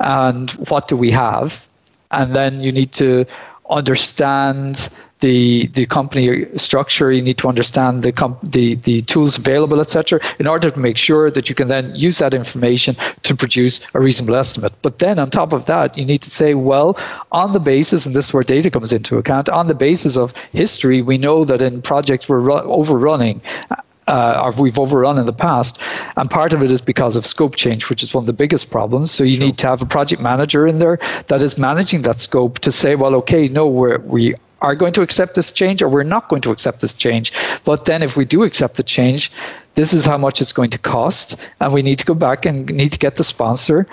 and 0.01 0.51
what 0.69 0.89
do 0.89 0.97
we 0.97 1.11
have, 1.11 1.67
and 2.11 2.35
then 2.35 2.61
you 2.61 2.73
need 2.73 2.93
to 2.93 3.25
understand 3.71 4.91
the 5.21 5.67
the 5.69 5.87
company 5.87 6.47
structure. 6.57 7.13
You 7.13 7.23
need 7.23 7.39
to 7.39 7.49
understand 7.49 8.03
the 8.03 8.13
comp- 8.13 8.41
the 8.43 8.77
the 8.77 9.03
tools 9.03 9.39
available, 9.39 9.81
etc., 9.81 10.21
in 10.39 10.47
order 10.47 10.71
to 10.71 10.79
make 10.79 10.97
sure 10.97 11.31
that 11.31 11.49
you 11.49 11.55
can 11.55 11.69
then 11.69 11.95
use 11.95 12.19
that 12.19 12.35
information 12.35 12.97
to 13.23 13.35
produce 13.37 13.81
a 13.95 14.01
reasonable 14.01 14.37
estimate. 14.37 14.73
But 14.83 14.99
then 14.99 15.19
on 15.19 15.31
top 15.31 15.53
of 15.53 15.67
that, 15.67 15.97
you 15.97 16.05
need 16.05 16.23
to 16.23 16.31
say, 16.31 16.55
well, 16.55 16.99
on 17.33 17.53
the 17.53 17.61
basis, 17.61 18.07
and 18.07 18.15
this 18.15 18.27
is 18.27 18.35
where 18.35 18.45
data 18.45 18.71
comes 18.71 18.93
into 18.93 19.19
account, 19.19 19.49
on 19.49 19.69
the 19.69 19.75
basis 19.75 20.17
of 20.17 20.33
history, 20.53 21.03
we 21.03 21.19
know 21.19 21.45
that 21.45 21.63
in 21.63 21.83
projects 21.83 22.29
we're 22.29 22.41
ru- 22.41 22.53
overrunning. 22.55 23.41
Uh, 24.11 24.53
we've 24.59 24.79
overrun 24.79 25.19
in 25.19 25.27
the 25.27 25.33
past. 25.33 25.79
And 26.17 26.29
part 26.29 26.53
of 26.53 26.63
it 26.65 26.71
is 26.73 26.81
because 26.81 27.15
of 27.15 27.25
scope 27.25 27.55
change, 27.55 27.89
which 27.89 28.03
is 28.03 28.13
one 28.13 28.23
of 28.23 28.27
the 28.27 28.33
biggest 28.33 28.71
problems. 28.71 29.13
So 29.13 29.23
you 29.23 29.37
sure. 29.37 29.47
need 29.47 29.59
to 29.59 29.67
have 29.69 29.81
a 29.83 29.87
project 29.87 30.21
manager 30.21 30.67
in 30.67 30.81
there 30.81 30.99
that 31.29 31.43
is 31.43 31.57
managing 31.59 32.03
that 32.03 32.19
scope 32.19 32.59
to 32.61 32.73
say, 32.73 32.97
well, 32.97 33.15
okay, 33.15 33.47
no, 33.47 33.69
we're, 33.69 33.99
we 34.01 34.35
are 34.63 34.75
going 34.75 34.93
to 34.95 35.03
accept 35.03 35.35
this 35.35 35.53
change 35.53 35.81
or 35.81 35.89
we're 35.89 36.03
not 36.03 36.29
going 36.29 36.43
to 36.43 36.51
accept 36.51 36.81
this 36.81 36.93
change. 36.93 37.33
But 37.65 37.85
then 37.85 38.03
if 38.03 38.17
we 38.17 38.25
do 38.25 38.43
accept 38.43 38.77
the 38.77 38.83
change, 38.83 39.31
this 39.75 39.93
is 39.93 40.05
how 40.05 40.19
much 40.19 40.41
it's 40.43 40.53
going 40.53 40.71
to 40.71 40.79
cost. 40.79 41.37
And 41.61 41.73
we 41.73 41.83
need 41.83 41.99
to 42.01 42.05
go 42.05 42.15
back 42.15 42.45
and 42.45 42.67
need 42.67 42.93
to 42.93 42.99
get 42.99 43.17
the 43.17 43.25
sponsor 43.25 43.87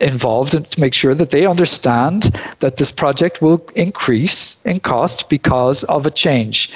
involved 0.00 0.54
and 0.54 0.70
to 0.70 0.80
make 0.80 0.94
sure 0.94 1.14
that 1.14 1.30
they 1.30 1.46
understand 1.46 2.38
that 2.60 2.76
this 2.76 2.90
project 2.90 3.40
will 3.40 3.66
increase 3.74 4.62
in 4.64 4.80
cost 4.80 5.28
because 5.28 5.84
of 5.84 6.06
a 6.06 6.10
change. 6.10 6.70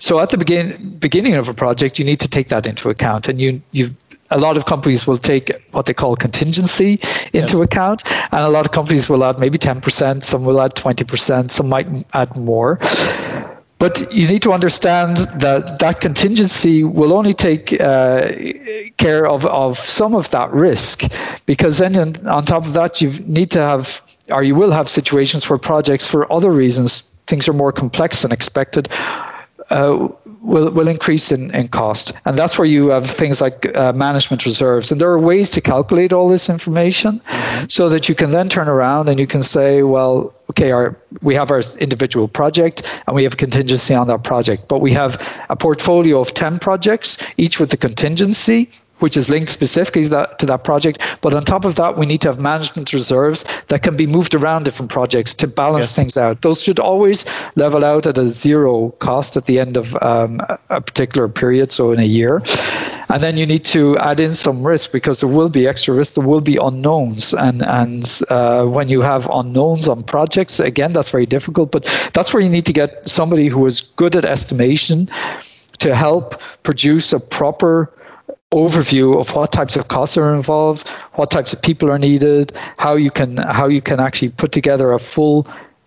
So 0.00 0.18
at 0.18 0.30
the 0.30 0.38
begin, 0.38 0.96
beginning 0.98 1.34
of 1.34 1.48
a 1.48 1.54
project, 1.54 1.98
you 1.98 2.04
need 2.04 2.20
to 2.20 2.28
take 2.28 2.48
that 2.48 2.66
into 2.66 2.88
account, 2.88 3.28
and 3.28 3.40
you 3.40 3.62
you 3.70 3.94
a 4.30 4.38
lot 4.38 4.56
of 4.56 4.64
companies 4.64 5.06
will 5.06 5.18
take 5.18 5.50
what 5.72 5.86
they 5.86 5.94
call 5.94 6.16
contingency 6.16 7.00
into 7.32 7.58
yes. 7.58 7.60
account, 7.60 8.02
and 8.32 8.44
a 8.44 8.48
lot 8.48 8.64
of 8.64 8.72
companies 8.72 9.08
will 9.08 9.24
add 9.24 9.38
maybe 9.38 9.58
10%, 9.58 10.24
some 10.24 10.44
will 10.44 10.60
add 10.60 10.74
20%, 10.76 11.50
some 11.50 11.68
might 11.68 11.88
add 12.12 12.36
more. 12.36 12.78
But 13.80 14.12
you 14.12 14.28
need 14.28 14.42
to 14.42 14.52
understand 14.52 15.16
that 15.40 15.78
that 15.80 16.00
contingency 16.00 16.84
will 16.84 17.12
only 17.12 17.34
take 17.34 17.80
uh, 17.80 18.30
care 18.98 19.26
of, 19.26 19.46
of 19.46 19.78
some 19.78 20.14
of 20.14 20.30
that 20.30 20.52
risk, 20.52 21.02
because 21.46 21.78
then 21.78 21.96
on 22.26 22.44
top 22.44 22.66
of 22.66 22.72
that, 22.74 23.00
you 23.00 23.10
need 23.24 23.50
to 23.52 23.58
have, 23.58 24.00
or 24.28 24.44
you 24.44 24.54
will 24.54 24.70
have 24.70 24.88
situations 24.88 25.48
where 25.48 25.58
projects, 25.58 26.06
for 26.06 26.30
other 26.32 26.52
reasons, 26.52 27.02
things 27.26 27.48
are 27.48 27.52
more 27.52 27.72
complex 27.72 28.22
than 28.22 28.32
expected. 28.32 28.88
Uh, 29.70 30.08
will 30.42 30.70
will 30.72 30.88
increase 30.88 31.30
in, 31.30 31.54
in 31.54 31.68
cost, 31.68 32.12
and 32.24 32.36
that's 32.36 32.58
where 32.58 32.66
you 32.66 32.88
have 32.88 33.08
things 33.08 33.40
like 33.40 33.70
uh, 33.76 33.92
management 33.92 34.44
reserves, 34.44 34.90
and 34.90 35.00
there 35.00 35.10
are 35.10 35.18
ways 35.18 35.48
to 35.50 35.60
calculate 35.60 36.12
all 36.12 36.28
this 36.28 36.48
information, 36.50 37.20
mm-hmm. 37.20 37.66
so 37.68 37.88
that 37.88 38.08
you 38.08 38.14
can 38.16 38.32
then 38.32 38.48
turn 38.48 38.68
around 38.68 39.08
and 39.08 39.20
you 39.20 39.26
can 39.26 39.42
say, 39.42 39.82
well, 39.82 40.34
okay, 40.50 40.72
our 40.72 40.96
we 41.22 41.36
have 41.36 41.52
our 41.52 41.62
individual 41.78 42.26
project 42.26 42.82
and 43.06 43.14
we 43.14 43.22
have 43.22 43.34
a 43.34 43.36
contingency 43.36 43.94
on 43.94 44.08
that 44.08 44.24
project, 44.24 44.66
but 44.66 44.80
we 44.80 44.92
have 44.92 45.20
a 45.50 45.56
portfolio 45.56 46.20
of 46.20 46.34
ten 46.34 46.58
projects, 46.58 47.18
each 47.36 47.60
with 47.60 47.70
the 47.70 47.76
contingency 47.76 48.70
which 49.00 49.16
is 49.16 49.28
linked 49.28 49.50
specifically 49.50 50.04
to 50.04 50.08
that, 50.08 50.38
to 50.38 50.46
that 50.46 50.64
project. 50.64 51.02
But 51.20 51.34
on 51.34 51.44
top 51.44 51.64
of 51.64 51.74
that, 51.76 51.96
we 51.96 52.06
need 52.06 52.20
to 52.22 52.28
have 52.28 52.40
management 52.40 52.92
reserves 52.92 53.44
that 53.68 53.82
can 53.82 53.96
be 53.96 54.06
moved 54.06 54.34
around 54.34 54.64
different 54.64 54.90
projects 54.90 55.34
to 55.34 55.46
balance 55.46 55.86
yes. 55.86 55.96
things 55.96 56.16
out. 56.16 56.42
Those 56.42 56.62
should 56.62 56.78
always 56.78 57.24
level 57.56 57.84
out 57.84 58.06
at 58.06 58.18
a 58.18 58.30
zero 58.30 58.90
cost 58.98 59.36
at 59.36 59.46
the 59.46 59.58
end 59.58 59.76
of 59.76 59.96
um, 60.02 60.40
a 60.68 60.80
particular 60.80 61.28
period, 61.28 61.72
so 61.72 61.92
in 61.92 61.98
a 61.98 62.04
year. 62.04 62.42
And 63.08 63.22
then 63.22 63.36
you 63.36 63.44
need 63.44 63.64
to 63.66 63.98
add 63.98 64.20
in 64.20 64.34
some 64.34 64.64
risk 64.64 64.92
because 64.92 65.18
there 65.20 65.28
will 65.28 65.48
be 65.48 65.66
extra 65.66 65.94
risk, 65.94 66.14
there 66.14 66.26
will 66.26 66.40
be 66.40 66.56
unknowns. 66.56 67.34
And, 67.34 67.62
and 67.62 68.20
uh, 68.28 68.66
when 68.66 68.88
you 68.88 69.00
have 69.00 69.28
unknowns 69.32 69.88
on 69.88 70.04
projects, 70.04 70.60
again, 70.60 70.92
that's 70.92 71.10
very 71.10 71.26
difficult. 71.26 71.72
But 71.72 71.84
that's 72.14 72.32
where 72.32 72.42
you 72.42 72.48
need 72.48 72.66
to 72.66 72.72
get 72.72 73.08
somebody 73.08 73.48
who 73.48 73.66
is 73.66 73.80
good 73.80 74.14
at 74.14 74.24
estimation 74.24 75.10
to 75.80 75.94
help 75.94 76.40
produce 76.62 77.12
a 77.12 77.18
proper 77.18 77.92
overview 78.52 79.20
of 79.20 79.34
what 79.36 79.52
types 79.52 79.76
of 79.76 79.86
costs 79.88 80.16
are 80.16 80.34
involved, 80.34 80.88
what 81.14 81.30
types 81.30 81.52
of 81.52 81.62
people 81.62 81.90
are 81.90 81.98
needed, 81.98 82.52
how 82.78 82.96
you 82.96 83.10
can 83.10 83.36
how 83.36 83.68
you 83.68 83.80
can 83.80 84.00
actually 84.00 84.30
put 84.30 84.50
together 84.50 84.92
a 84.92 84.98
full 84.98 85.46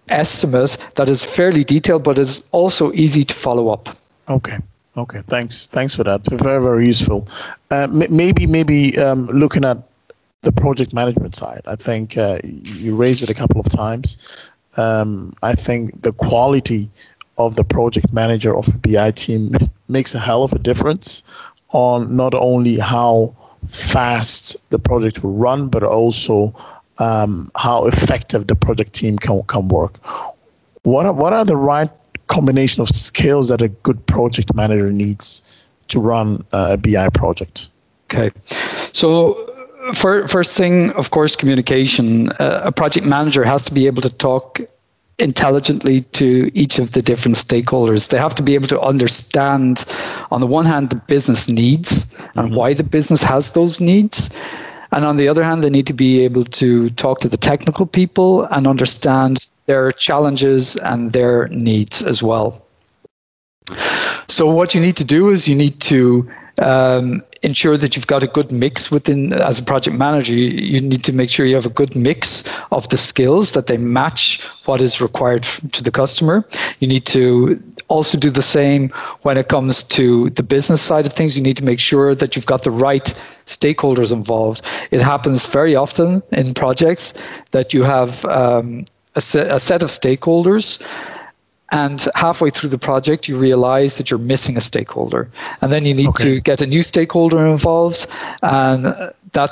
estimate 0.09 0.77
that 0.95 1.09
is 1.09 1.23
fairly 1.23 1.63
detailed 1.63 2.03
but 2.03 2.17
is 2.17 2.41
also 2.51 2.91
easy 2.93 3.25
to 3.25 3.33
follow 3.33 3.69
up. 3.69 3.89
Okay. 4.29 4.57
Okay. 4.95 5.21
Thanks. 5.27 5.65
Thanks 5.65 5.93
for 5.93 6.03
that. 6.05 6.21
Very 6.25 6.61
very 6.61 6.85
useful. 6.87 7.27
Uh, 7.69 7.87
m- 7.91 8.15
maybe 8.15 8.47
maybe 8.47 8.97
um, 8.97 9.25
looking 9.27 9.65
at 9.65 9.77
the 10.41 10.51
project 10.51 10.93
management 10.93 11.35
side, 11.35 11.61
I 11.65 11.75
think 11.75 12.17
uh, 12.17 12.39
you 12.43 12.95
raised 12.95 13.23
it 13.23 13.29
a 13.29 13.33
couple 13.33 13.59
of 13.59 13.67
times. 13.69 14.49
Um, 14.77 15.33
I 15.43 15.53
think 15.53 16.01
the 16.01 16.13
quality 16.13 16.89
of 17.37 17.55
the 17.55 17.63
project 17.63 18.13
manager 18.13 18.55
of 18.55 18.67
a 18.67 18.77
BI 18.77 19.11
team 19.11 19.51
makes 19.89 20.13
a 20.15 20.19
hell 20.19 20.43
of 20.43 20.53
a 20.53 20.59
difference 20.59 21.23
on 21.73 22.15
not 22.15 22.33
only 22.33 22.77
how 22.77 23.35
fast 23.67 24.57
the 24.69 24.79
project 24.79 25.23
will 25.23 25.33
run, 25.33 25.67
but 25.67 25.83
also 25.83 26.55
um, 26.99 27.51
how 27.55 27.85
effective 27.85 28.47
the 28.47 28.55
project 28.55 28.93
team 28.93 29.17
can, 29.17 29.41
can 29.43 29.67
work. 29.67 29.97
What 30.83 31.05
are, 31.05 31.13
what 31.13 31.33
are 31.33 31.45
the 31.45 31.55
right 31.55 31.89
combination 32.27 32.81
of 32.81 32.89
skills 32.89 33.49
that 33.49 33.61
a 33.61 33.67
good 33.67 34.05
project 34.05 34.53
manager 34.53 34.91
needs 34.91 35.41
to 35.89 35.99
run 35.99 36.45
a 36.51 36.77
BI 36.77 37.09
project? 37.09 37.69
Okay, 38.05 38.31
so 38.91 39.49
for, 39.95 40.27
first 40.27 40.55
thing, 40.55 40.91
of 40.91 41.11
course, 41.11 41.35
communication. 41.35 42.29
Uh, 42.33 42.61
a 42.65 42.71
project 42.71 43.05
manager 43.05 43.43
has 43.43 43.63
to 43.63 43.73
be 43.73 43.87
able 43.87 44.01
to 44.01 44.09
talk 44.09 44.59
intelligently 45.19 46.01
to 46.01 46.51
each 46.53 46.79
of 46.79 46.93
the 46.93 47.01
different 47.01 47.37
stakeholders. 47.37 48.09
They 48.09 48.17
have 48.17 48.35
to 48.35 48.43
be 48.43 48.55
able 48.55 48.67
to 48.69 48.81
understand, 48.81 49.85
on 50.31 50.41
the 50.41 50.47
one 50.47 50.65
hand, 50.65 50.89
the 50.89 50.95
business 50.95 51.47
needs 51.47 52.05
and 52.35 52.47
mm-hmm. 52.47 52.55
why 52.55 52.73
the 52.73 52.83
business 52.83 53.21
has 53.21 53.51
those 53.51 53.79
needs. 53.79 54.29
And 54.91 55.05
on 55.05 55.17
the 55.17 55.27
other 55.27 55.43
hand, 55.43 55.63
they 55.63 55.69
need 55.69 55.87
to 55.87 55.93
be 55.93 56.21
able 56.21 56.45
to 56.45 56.89
talk 56.91 57.19
to 57.19 57.29
the 57.29 57.37
technical 57.37 57.85
people 57.85 58.43
and 58.45 58.67
understand 58.67 59.47
their 59.65 59.91
challenges 59.91 60.75
and 60.77 61.13
their 61.13 61.47
needs 61.49 62.03
as 62.03 62.21
well. 62.21 62.65
So, 64.27 64.47
what 64.47 64.75
you 64.75 64.81
need 64.81 64.97
to 64.97 65.05
do 65.05 65.29
is 65.29 65.47
you 65.47 65.55
need 65.55 65.79
to 65.81 66.29
um, 66.59 67.23
ensure 67.41 67.77
that 67.77 67.95
you've 67.95 68.07
got 68.07 68.23
a 68.23 68.27
good 68.27 68.51
mix 68.51 68.89
within 68.89 69.33
as 69.33 69.59
a 69.59 69.63
project 69.63 69.97
manager 69.97 70.33
you, 70.33 70.79
need 70.79 71.03
to 71.03 71.11
make 71.11 71.29
sure 71.29 71.45
you 71.45 71.55
have 71.55 71.65
a 71.65 71.69
good 71.69 71.95
mix 71.95 72.43
of 72.71 72.87
the 72.89 72.97
skills 72.97 73.51
that 73.51 73.67
they 73.67 73.77
match 73.77 74.41
what 74.65 74.81
is 74.81 75.01
required 75.01 75.43
to 75.43 75.83
the 75.83 75.91
customer. 75.91 76.45
You 76.79 76.87
need 76.87 77.05
to 77.07 77.61
also 77.89 78.17
do 78.17 78.29
the 78.29 78.41
same 78.41 78.89
when 79.23 79.37
it 79.37 79.49
comes 79.49 79.83
to 79.83 80.29
the 80.31 80.43
business 80.43 80.81
side 80.81 81.05
of 81.05 81.13
things. 81.13 81.35
You 81.35 81.43
need 81.43 81.57
to 81.57 81.65
make 81.65 81.79
sure 81.79 82.15
that 82.15 82.35
you've 82.35 82.45
got 82.45 82.63
the 82.63 82.71
right 82.71 83.13
stakeholders 83.45 84.13
involved. 84.13 84.61
It 84.91 85.01
happens 85.01 85.45
very 85.45 85.75
often 85.75 86.23
in 86.31 86.53
projects 86.53 87.13
that 87.51 87.73
you 87.73 87.83
have 87.83 88.23
um, 88.25 88.85
a, 89.15 89.19
a 89.19 89.59
set 89.59 89.83
of 89.83 89.89
stakeholders 89.89 90.81
and 91.73 92.07
halfway 92.13 92.51
through 92.51 92.69
the 92.69 92.77
project 92.77 93.27
you 93.27 93.37
realize 93.37 93.97
that 93.97 94.09
you're 94.09 94.19
missing 94.19 94.55
a 94.55 94.61
stakeholder 94.61 95.29
and 95.61 95.71
then 95.71 95.85
you 95.85 95.93
need 95.93 96.07
okay. 96.09 96.23
to 96.23 96.41
get 96.41 96.61
a 96.61 96.67
new 96.67 96.83
stakeholder 96.83 97.45
involved 97.47 98.07
and 98.43 98.85
that 99.33 99.51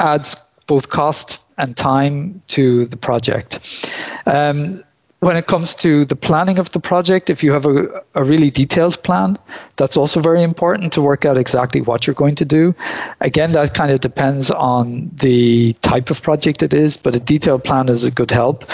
adds 0.00 0.36
both 0.66 0.90
cost 0.90 1.44
and 1.58 1.76
time 1.76 2.42
to 2.48 2.86
the 2.86 2.96
project. 2.96 3.88
Um, 4.26 4.82
when 5.20 5.36
it 5.36 5.46
comes 5.46 5.74
to 5.74 6.06
the 6.06 6.16
planning 6.16 6.58
of 6.58 6.70
the 6.72 6.80
project, 6.80 7.28
if 7.28 7.44
you 7.44 7.52
have 7.52 7.66
a, 7.66 8.02
a 8.14 8.24
really 8.24 8.50
detailed 8.50 9.02
plan, 9.02 9.38
that's 9.76 9.96
also 9.96 10.20
very 10.20 10.42
important 10.42 10.94
to 10.94 11.02
work 11.02 11.26
out 11.26 11.36
exactly 11.36 11.82
what 11.82 12.06
you're 12.06 12.14
going 12.14 12.36
to 12.36 12.46
do. 12.46 12.74
Again, 13.20 13.52
that 13.52 13.74
kind 13.74 13.90
of 13.92 14.00
depends 14.00 14.50
on 14.50 15.10
the 15.20 15.74
type 15.82 16.08
of 16.08 16.22
project 16.22 16.62
it 16.62 16.72
is, 16.72 16.96
but 16.96 17.14
a 17.14 17.20
detailed 17.20 17.64
plan 17.64 17.90
is 17.90 18.02
a 18.02 18.10
good 18.10 18.30
help. 18.30 18.64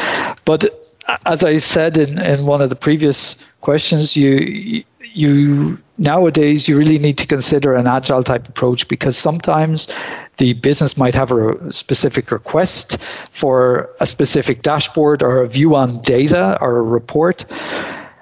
But 0.45 0.86
as 1.25 1.45
I 1.45 1.57
said 1.57 1.97
in, 1.97 2.19
in 2.19 2.47
one 2.47 2.63
of 2.63 2.71
the 2.71 2.77
previous 2.77 3.37
questions, 3.61 4.17
you 4.17 4.85
you 5.17 5.79
nowadays 5.99 6.69
you 6.69 6.77
really 6.77 6.99
need 6.99 7.17
to 7.19 7.27
consider 7.27 7.75
an 7.75 7.87
agile 7.87 8.23
type 8.23 8.47
approach 8.49 8.87
because 8.89 9.17
sometimes 9.17 9.89
the 10.37 10.53
business 10.55 10.99
might 10.99 11.15
have 11.15 11.33
a 11.33 11.73
specific 11.73 12.31
request 12.31 12.99
for 13.33 13.89
a 14.01 14.07
specific 14.07 14.63
dashboard 14.63 15.23
or 15.23 15.43
a 15.43 15.49
view 15.49 15.75
on 15.75 16.03
data 16.03 16.59
or 16.61 16.77
a 16.77 16.83
report. 16.83 17.47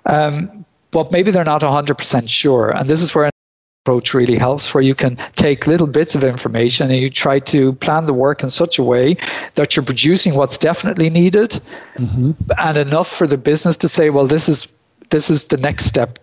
Um, 0.07 0.65
but 0.93 1.11
maybe 1.11 1.33
they're 1.33 1.45
not 1.45 1.63
100% 1.63 2.29
sure. 2.29 2.71
And 2.71 2.89
this 2.89 3.03
is 3.03 3.13
where 3.15 3.31
approach 3.85 4.15
really 4.15 4.37
helps 4.37 4.73
where 4.73 4.83
you 4.83 4.95
can 4.95 5.15
take 5.37 5.67
little 5.67 5.87
bits 5.87 6.15
of 6.15 6.25
information 6.25 6.91
and 6.91 7.01
you 7.01 7.11
try 7.11 7.39
to 7.39 7.75
plan 7.75 8.07
the 8.07 8.15
work 8.15 8.43
in 8.43 8.49
such 8.49 8.79
a 8.79 8.83
way 8.83 9.15
that 9.57 9.77
you're 9.77 9.85
producing 9.85 10.35
what's 10.35 10.57
definitely 10.57 11.11
needed 11.11 11.61
mm-hmm. 11.99 12.31
and 12.59 12.79
enough 12.79 13.15
for 13.15 13.27
the 13.27 13.37
business 13.37 13.77
to 13.77 13.87
say 13.87 14.09
well 14.09 14.27
this 14.27 14.49
is 14.49 14.69
this 15.11 15.29
is 15.29 15.45
the 15.45 15.59
next 15.59 15.85
step 15.85 16.19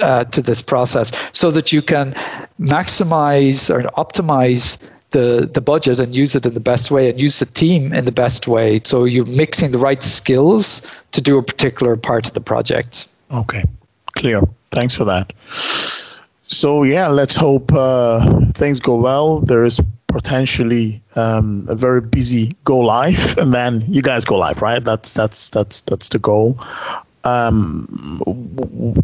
uh, 0.00 0.24
to 0.24 0.40
this 0.40 0.62
process 0.62 1.12
so 1.32 1.50
that 1.50 1.70
you 1.70 1.82
can 1.82 2.14
maximize 2.58 3.68
or 3.68 3.82
optimize 4.02 4.82
the, 5.10 5.48
the 5.52 5.60
budget 5.60 6.00
and 6.00 6.14
use 6.14 6.34
it 6.34 6.46
in 6.46 6.54
the 6.54 6.60
best 6.60 6.90
way 6.90 7.10
and 7.10 7.20
use 7.20 7.38
the 7.38 7.46
team 7.46 7.92
in 7.92 8.04
the 8.06 8.12
best 8.12 8.48
way. 8.48 8.80
So 8.84 9.04
you're 9.04 9.26
mixing 9.26 9.70
the 9.70 9.78
right 9.78 10.02
skills 10.02 10.82
to 11.12 11.20
do 11.20 11.38
a 11.38 11.42
particular 11.42 11.94
part 11.96 12.26
of 12.26 12.34
the 12.34 12.40
project. 12.40 13.06
Okay, 13.30 13.64
clear. 14.12 14.40
Thanks 14.72 14.96
for 14.96 15.04
that. 15.04 15.32
So 16.48 16.82
yeah, 16.82 17.08
let's 17.08 17.36
hope 17.36 17.72
uh, 17.72 18.40
things 18.52 18.80
go 18.80 18.96
well. 18.96 19.40
There 19.40 19.64
is 19.64 19.80
potentially 20.08 21.02
um, 21.16 21.66
a 21.68 21.74
very 21.74 22.00
busy 22.00 22.52
go 22.64 22.78
live, 22.78 23.36
and 23.38 23.52
then 23.52 23.84
you 23.88 24.02
guys 24.02 24.24
go 24.24 24.36
live, 24.36 24.62
right? 24.62 24.82
That's 24.82 25.14
that's 25.14 25.50
that's 25.50 25.80
that's 25.82 26.08
the 26.08 26.18
goal 26.18 26.58
um, 27.26 28.22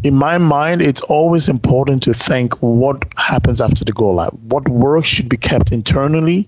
in 0.03 0.15
my 0.15 0.37
mind, 0.37 0.81
it's 0.81 1.01
always 1.01 1.49
important 1.49 2.01
to 2.03 2.13
think 2.13 2.53
what 2.61 3.03
happens 3.17 3.59
after 3.59 3.83
the 3.83 3.91
go 3.91 4.09
live. 4.09 4.31
What 4.47 4.67
work 4.69 5.03
should 5.03 5.27
be 5.27 5.35
kept 5.35 5.73
internally, 5.73 6.47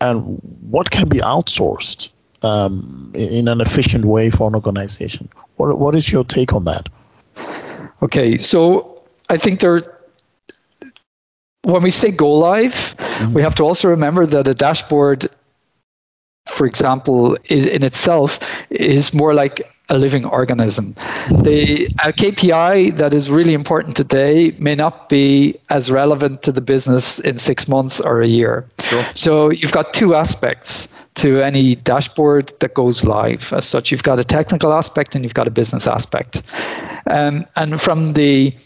and 0.00 0.40
what 0.68 0.90
can 0.90 1.08
be 1.08 1.18
outsourced 1.18 2.12
um, 2.42 3.12
in 3.14 3.46
an 3.46 3.60
efficient 3.60 4.04
way 4.04 4.30
for 4.30 4.48
an 4.48 4.56
organization. 4.56 5.28
What 5.56 5.78
What 5.78 5.94
is 5.94 6.10
your 6.10 6.24
take 6.24 6.52
on 6.52 6.64
that? 6.64 6.88
Okay, 8.02 8.36
so 8.36 9.00
I 9.28 9.38
think 9.38 9.60
there. 9.60 9.82
When 11.64 11.82
we 11.82 11.90
say 11.90 12.10
go 12.10 12.30
live, 12.30 12.72
mm-hmm. 12.72 13.34
we 13.34 13.42
have 13.42 13.54
to 13.56 13.62
also 13.62 13.88
remember 13.88 14.26
that 14.26 14.48
a 14.48 14.54
dashboard, 14.54 15.28
for 16.48 16.66
example, 16.66 17.36
in 17.44 17.84
itself, 17.84 18.40
is 18.70 19.14
more 19.14 19.32
like 19.32 19.62
a 19.88 19.98
living 19.98 20.24
organism. 20.24 20.94
The 21.42 21.86
a 22.04 22.12
KPI 22.12 22.96
that 22.96 23.12
is 23.12 23.30
really 23.30 23.52
important 23.52 23.96
today 23.96 24.56
may 24.58 24.74
not 24.74 25.08
be 25.08 25.56
as 25.70 25.90
relevant 25.90 26.42
to 26.42 26.52
the 26.52 26.60
business 26.60 27.18
in 27.20 27.38
six 27.38 27.68
months 27.68 28.00
or 28.00 28.22
a 28.22 28.26
year. 28.26 28.66
Sure. 28.80 29.04
So 29.14 29.50
you've 29.50 29.72
got 29.72 29.92
two 29.92 30.14
aspects 30.14 30.88
to 31.16 31.42
any 31.42 31.74
dashboard 31.76 32.52
that 32.60 32.74
goes 32.74 33.04
live. 33.04 33.52
As 33.52 33.66
such, 33.66 33.92
you've 33.92 34.02
got 34.02 34.18
a 34.18 34.24
technical 34.24 34.72
aspect 34.72 35.14
and 35.14 35.24
you've 35.24 35.34
got 35.34 35.46
a 35.46 35.50
business 35.50 35.86
aspect. 35.86 36.42
Um, 37.06 37.46
and 37.56 37.80
from 37.80 38.14
the 38.14 38.56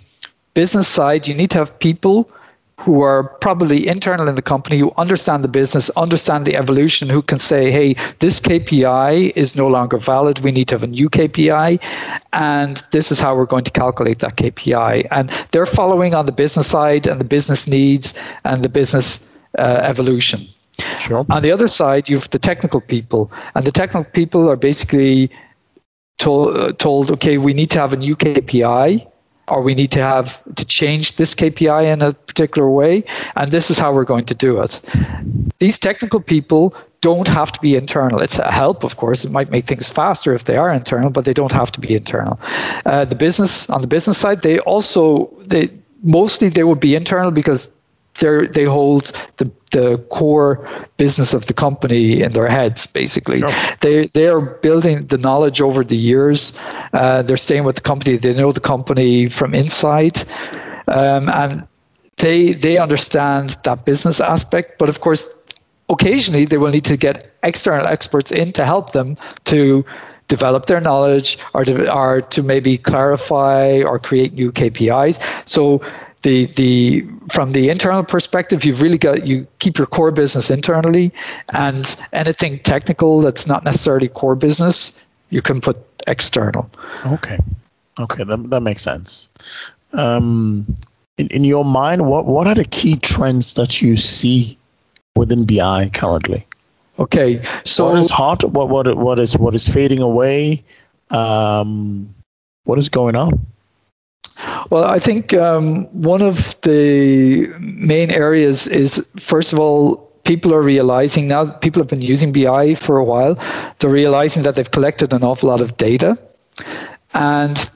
business 0.54 0.86
side, 0.86 1.26
you 1.26 1.34
need 1.34 1.50
to 1.50 1.58
have 1.58 1.76
people 1.80 2.30
who 2.78 3.00
are 3.02 3.24
probably 3.40 3.86
internal 3.86 4.28
in 4.28 4.34
the 4.34 4.42
company 4.42 4.78
who 4.78 4.92
understand 4.98 5.42
the 5.42 5.48
business, 5.48 5.88
understand 5.90 6.46
the 6.46 6.54
evolution, 6.54 7.08
who 7.08 7.22
can 7.22 7.38
say, 7.38 7.70
hey, 7.70 7.94
this 8.20 8.38
KPI 8.38 9.32
is 9.34 9.56
no 9.56 9.66
longer 9.66 9.96
valid. 9.96 10.40
We 10.40 10.52
need 10.52 10.68
to 10.68 10.74
have 10.74 10.82
a 10.82 10.86
new 10.86 11.08
KPI. 11.08 11.80
And 12.34 12.82
this 12.92 13.10
is 13.10 13.18
how 13.18 13.34
we're 13.34 13.46
going 13.46 13.64
to 13.64 13.70
calculate 13.70 14.18
that 14.18 14.36
KPI. 14.36 15.08
And 15.10 15.30
they're 15.52 15.66
following 15.66 16.14
on 16.14 16.26
the 16.26 16.32
business 16.32 16.68
side 16.68 17.06
and 17.06 17.18
the 17.18 17.24
business 17.24 17.66
needs 17.66 18.12
and 18.44 18.62
the 18.62 18.68
business 18.68 19.26
uh, 19.58 19.80
evolution. 19.82 20.46
Sure. 20.98 21.24
On 21.30 21.42
the 21.42 21.50
other 21.50 21.68
side, 21.68 22.10
you 22.10 22.16
have 22.16 22.28
the 22.30 22.38
technical 22.38 22.82
people. 22.82 23.32
And 23.54 23.64
the 23.64 23.72
technical 23.72 24.04
people 24.04 24.50
are 24.50 24.56
basically 24.56 25.30
told, 26.18 26.56
uh, 26.56 26.72
told 26.72 27.10
okay, 27.12 27.38
we 27.38 27.54
need 27.54 27.70
to 27.70 27.78
have 27.78 27.94
a 27.94 27.96
new 27.96 28.16
KPI 28.16 29.06
or 29.48 29.62
we 29.62 29.74
need 29.74 29.92
to 29.92 30.02
have 30.02 30.42
to 30.54 30.64
change 30.64 31.16
this 31.16 31.34
KPI 31.34 31.92
in 31.92 32.02
a 32.02 32.12
particular 32.12 32.68
way, 32.70 33.04
and 33.36 33.50
this 33.50 33.70
is 33.70 33.78
how 33.78 33.92
we're 33.92 34.04
going 34.04 34.24
to 34.26 34.34
do 34.34 34.60
it. 34.60 34.80
These 35.58 35.78
technical 35.78 36.20
people 36.20 36.74
don't 37.00 37.28
have 37.28 37.52
to 37.52 37.60
be 37.60 37.76
internal. 37.76 38.20
It's 38.20 38.38
a 38.38 38.50
help, 38.50 38.82
of 38.82 38.96
course. 38.96 39.24
It 39.24 39.30
might 39.30 39.50
make 39.50 39.66
things 39.66 39.88
faster 39.88 40.34
if 40.34 40.44
they 40.44 40.56
are 40.56 40.72
internal, 40.72 41.10
but 41.10 41.24
they 41.24 41.34
don't 41.34 41.52
have 41.52 41.70
to 41.72 41.80
be 41.80 41.94
internal. 41.94 42.40
Uh, 42.84 43.04
the 43.04 43.14
business 43.14 43.70
on 43.70 43.80
the 43.80 43.86
business 43.86 44.18
side, 44.18 44.42
they 44.42 44.58
also 44.60 45.32
they 45.46 45.70
mostly 46.02 46.48
they 46.48 46.64
would 46.64 46.80
be 46.80 46.94
internal 46.94 47.30
because 47.30 47.70
they 48.20 48.46
they 48.46 48.64
hold 48.64 49.12
the 49.36 49.50
the 49.72 49.98
core 50.10 50.66
business 50.96 51.34
of 51.34 51.46
the 51.46 51.54
company 51.54 52.22
in 52.22 52.32
their 52.32 52.48
heads. 52.48 52.86
Basically, 52.86 53.40
sure. 53.40 53.52
they 53.80 54.06
they 54.14 54.28
are 54.28 54.40
building 54.40 55.06
the 55.06 55.18
knowledge 55.18 55.60
over 55.60 55.84
the 55.84 55.96
years. 55.96 56.58
Uh, 56.92 57.22
they're 57.22 57.36
staying 57.36 57.64
with 57.64 57.76
the 57.76 57.82
company. 57.82 58.16
They 58.16 58.34
know 58.34 58.52
the 58.52 58.60
company 58.60 59.28
from 59.28 59.54
inside, 59.54 60.18
um, 60.88 61.28
and 61.28 61.66
they 62.16 62.54
they 62.54 62.78
understand 62.78 63.56
that 63.64 63.84
business 63.84 64.20
aspect. 64.20 64.78
But 64.78 64.88
of 64.88 65.00
course, 65.00 65.28
occasionally 65.88 66.44
they 66.44 66.58
will 66.58 66.72
need 66.72 66.84
to 66.84 66.96
get 66.96 67.32
external 67.42 67.86
experts 67.86 68.32
in 68.32 68.52
to 68.52 68.64
help 68.64 68.92
them 68.92 69.16
to 69.44 69.84
develop 70.28 70.66
their 70.66 70.80
knowledge 70.80 71.38
or 71.54 71.64
to, 71.64 71.92
or 71.92 72.20
to 72.20 72.42
maybe 72.42 72.76
clarify 72.76 73.82
or 73.82 73.98
create 73.98 74.32
new 74.32 74.50
KPIs. 74.50 75.20
So 75.48 75.80
the 76.26 76.46
the 76.56 77.06
from 77.30 77.52
the 77.52 77.70
internal 77.70 78.02
perspective, 78.02 78.64
you've 78.64 78.82
really 78.82 78.98
got 78.98 79.24
you 79.24 79.46
keep 79.60 79.78
your 79.78 79.86
core 79.86 80.10
business 80.10 80.50
internally, 80.50 81.12
and 81.52 81.96
anything 82.12 82.58
technical 82.60 83.20
that's 83.20 83.46
not 83.46 83.62
necessarily 83.62 84.08
core 84.08 84.34
business, 84.34 85.00
you 85.30 85.40
can 85.40 85.60
put 85.60 85.76
external. 86.08 86.68
Okay, 87.06 87.38
okay, 88.00 88.24
that 88.24 88.50
that 88.50 88.60
makes 88.60 88.82
sense. 88.82 89.30
Um, 89.92 90.66
in 91.16 91.28
in 91.28 91.44
your 91.44 91.64
mind, 91.64 92.08
what 92.08 92.26
what 92.26 92.48
are 92.48 92.56
the 92.56 92.64
key 92.64 92.96
trends 92.96 93.54
that 93.54 93.80
you 93.80 93.96
see 93.96 94.58
within 95.14 95.46
BI 95.46 95.90
currently? 95.94 96.44
Okay, 96.98 97.40
so 97.64 97.86
what 97.86 97.98
is 97.98 98.10
hot? 98.10 98.42
What 98.50 98.68
what 98.68 98.96
what 98.96 99.20
is 99.20 99.38
what 99.38 99.54
is 99.54 99.68
fading 99.68 100.00
away? 100.00 100.64
Um, 101.10 102.12
what 102.64 102.78
is 102.78 102.88
going 102.88 103.14
on? 103.14 103.46
Well, 104.70 104.84
I 104.84 104.98
think 104.98 105.32
um, 105.34 105.84
one 105.92 106.22
of 106.22 106.60
the 106.62 107.48
main 107.60 108.10
areas 108.10 108.66
is, 108.66 109.06
first 109.20 109.52
of 109.52 109.58
all, 109.58 109.96
people 110.24 110.52
are 110.52 110.62
realizing 110.62 111.28
now 111.28 111.52
people 111.52 111.80
have 111.80 111.88
been 111.88 112.02
using 112.02 112.32
BI 112.32 112.74
for 112.74 112.98
a 112.98 113.04
while, 113.04 113.36
they're 113.78 113.90
realizing 113.90 114.42
that 114.42 114.56
they've 114.56 114.70
collected 114.70 115.12
an 115.12 115.22
awful 115.22 115.48
lot 115.48 115.60
of 115.60 115.76
data. 115.76 116.18
And 117.14 117.70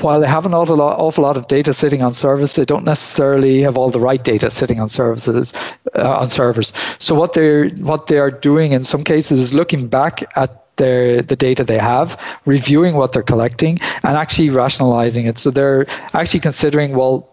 while 0.00 0.20
they 0.20 0.26
have 0.26 0.46
an 0.46 0.54
awful 0.54 0.76
lot, 0.76 0.98
awful 0.98 1.24
lot 1.24 1.36
of 1.36 1.48
data 1.48 1.74
sitting 1.74 2.02
on 2.02 2.14
servers, 2.14 2.54
they 2.54 2.64
don't 2.64 2.84
necessarily 2.84 3.60
have 3.62 3.76
all 3.76 3.90
the 3.90 4.00
right 4.00 4.22
data 4.22 4.50
sitting 4.50 4.80
on 4.80 4.88
services 4.88 5.52
uh, 5.96 6.18
on 6.18 6.28
servers. 6.28 6.72
So 6.98 7.14
what 7.14 7.34
they're 7.34 7.68
what 7.70 8.06
they 8.06 8.18
are 8.18 8.30
doing 8.30 8.72
in 8.72 8.84
some 8.84 9.04
cases 9.04 9.40
is 9.40 9.54
looking 9.54 9.88
back 9.88 10.24
at 10.36 10.61
their 10.76 11.22
the 11.22 11.36
data 11.36 11.64
they 11.64 11.78
have, 11.78 12.18
reviewing 12.46 12.94
what 12.94 13.12
they're 13.12 13.22
collecting, 13.22 13.78
and 14.02 14.16
actually 14.16 14.50
rationalizing 14.50 15.26
it. 15.26 15.38
So 15.38 15.50
they're 15.50 15.86
actually 16.14 16.40
considering, 16.40 16.96
well, 16.96 17.28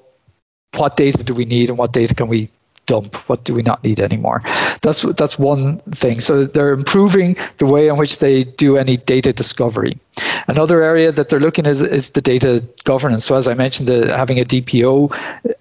what 0.75 0.97
data 0.97 1.23
do 1.23 1.33
we 1.33 1.45
need 1.45 1.69
and 1.69 1.77
what 1.77 1.93
data 1.93 2.13
can 2.13 2.27
we 2.27 2.49
dump? 2.91 3.15
What 3.29 3.39
do 3.45 3.53
we 3.53 3.63
not 3.71 3.83
need 3.83 3.99
anymore? 3.99 4.41
That's 4.81 5.01
that's 5.21 5.37
one 5.37 5.79
thing. 6.01 6.19
So 6.19 6.45
they're 6.45 6.73
improving 6.81 7.29
the 7.61 7.67
way 7.73 7.87
in 7.87 7.95
which 8.01 8.13
they 8.19 8.35
do 8.65 8.77
any 8.83 8.97
data 8.97 9.31
discovery. 9.31 9.93
Another 10.47 10.81
area 10.81 11.11
that 11.11 11.29
they're 11.29 11.45
looking 11.47 11.65
at 11.67 11.77
is 11.99 12.09
the 12.17 12.21
data 12.21 12.51
governance. 12.83 13.23
So 13.25 13.35
as 13.35 13.47
I 13.47 13.53
mentioned, 13.53 13.87
the, 13.87 13.99
having 14.17 14.39
a 14.39 14.45
DPO 14.45 14.93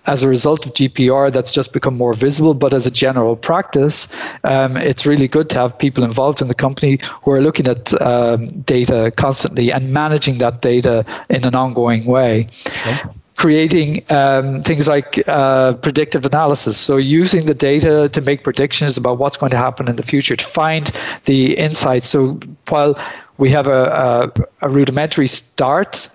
as 0.07 0.23
a 0.23 0.29
result 0.29 0.67
of 0.67 0.73
GDPR, 0.73 1.31
that's 1.31 1.53
just 1.53 1.73
become 1.73 1.97
more 1.97 2.15
visible. 2.15 2.55
But 2.55 2.73
as 2.73 2.87
a 2.87 2.91
general 2.91 3.37
practice, 3.37 4.09
um, 4.45 4.77
it's 4.77 5.05
really 5.05 5.29
good 5.29 5.51
to 5.51 5.57
have 5.57 5.79
people 5.79 6.03
involved 6.05 6.41
in 6.41 6.49
the 6.49 6.55
company 6.67 6.99
who 7.23 7.31
are 7.33 7.43
looking 7.43 7.69
at 7.69 7.85
um, 8.01 8.49
data 8.63 9.13
constantly 9.17 9.71
and 9.71 9.93
managing 9.93 10.39
that 10.39 10.63
data 10.63 11.05
in 11.29 11.47
an 11.47 11.55
ongoing 11.55 12.07
way. 12.07 12.49
Sure. 12.51 13.15
Creating 13.39 14.05
um, 14.11 14.63
things 14.65 14.89
like 14.89 15.23
uh, 15.29 15.73
predictive 15.75 16.27
analysis. 16.27 16.77
So, 16.77 16.97
using 16.97 17.47
the 17.47 17.55
data 17.55 18.09
to 18.13 18.21
make 18.21 18.43
predictions 18.43 18.97
about 18.97 19.19
what's 19.19 19.37
going 19.37 19.51
to 19.51 19.57
happen 19.57 19.89
in 19.89 19.97
the 19.97 20.03
future, 20.03 20.37
to 20.37 20.45
find 20.45 20.93
the 21.25 21.57
insights. 21.57 22.09
So, 22.09 22.41
while 22.69 22.99
we 23.39 23.49
have 23.51 23.69
a, 23.69 23.85
a, 23.85 24.33
a 24.63 24.69
rudimentary 24.69 25.29
start 25.29 26.11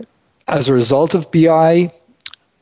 as 0.50 0.68
a 0.68 0.74
result 0.74 1.16
of 1.16 1.32
BI 1.32 1.92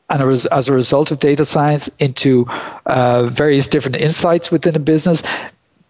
and 0.08 0.22
as, 0.22 0.68
a 0.68 0.72
result 0.72 1.10
of 1.10 1.18
data 1.18 1.44
science 1.44 1.90
into 1.98 2.46
uh, 2.86 3.26
various 3.32 3.66
different 3.66 3.96
insights 3.96 4.52
within 4.52 4.76
a 4.76 4.78
business, 4.78 5.22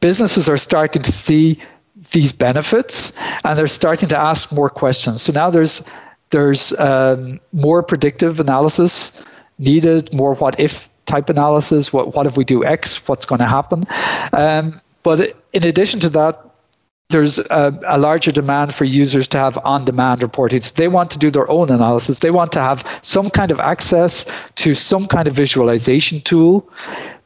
businesses 0.01 0.49
are 0.49 0.57
starting 0.57 1.03
to 1.03 1.13
see 1.13 1.61
these 2.13 2.33
benefits 2.33 3.13
and 3.45 3.59
they're 3.59 3.67
starting 3.67 4.09
to 4.09 4.19
ask 4.19 4.53
more 4.53 4.71
questions. 4.71 5.23
So 5.23 5.33
now 5.33 5.51
there's 5.51 5.83
there's 6.33 6.77
um, 6.79 7.41
more 7.53 7.83
predictive 7.83 8.41
analysis 8.41 9.13
needed, 9.59 10.13
more 10.13 10.35
what 10.35 10.59
if 10.59 10.89
type 11.07 11.29
analysis. 11.29 11.93
What 11.93 12.15
what 12.15 12.27
if 12.27 12.37
we 12.37 12.45
do 12.45 12.65
X? 12.65 13.07
What's 13.09 13.25
going 13.25 13.41
to 13.41 13.47
happen? 13.47 13.85
Um, 14.33 14.81
but 15.03 15.37
in 15.53 15.65
addition 15.65 16.01
to 16.01 16.11
that, 16.11 16.41
there's 17.13 17.39
a, 17.39 17.79
a, 17.87 17.99
larger 17.99 18.33
demand 18.33 18.75
for 18.75 18.85
users 18.85 19.29
to 19.29 19.39
have 19.39 19.59
on-demand 19.65 20.23
reporting. 20.23 20.61
So 20.61 20.75
they 20.77 20.89
want 20.89 21.11
to 21.13 21.19
do 21.19 21.31
their 21.31 21.49
own 21.49 21.71
analysis. 21.71 22.19
They 22.19 22.31
want 22.31 22.53
to 22.53 22.61
have 22.61 22.85
some 23.03 23.31
kind 23.31 23.53
of 23.53 23.61
access 23.61 24.27
to 24.57 24.75
some 24.75 25.07
kind 25.07 25.29
of 25.29 25.35
visualization 25.35 26.21
tool 26.23 26.69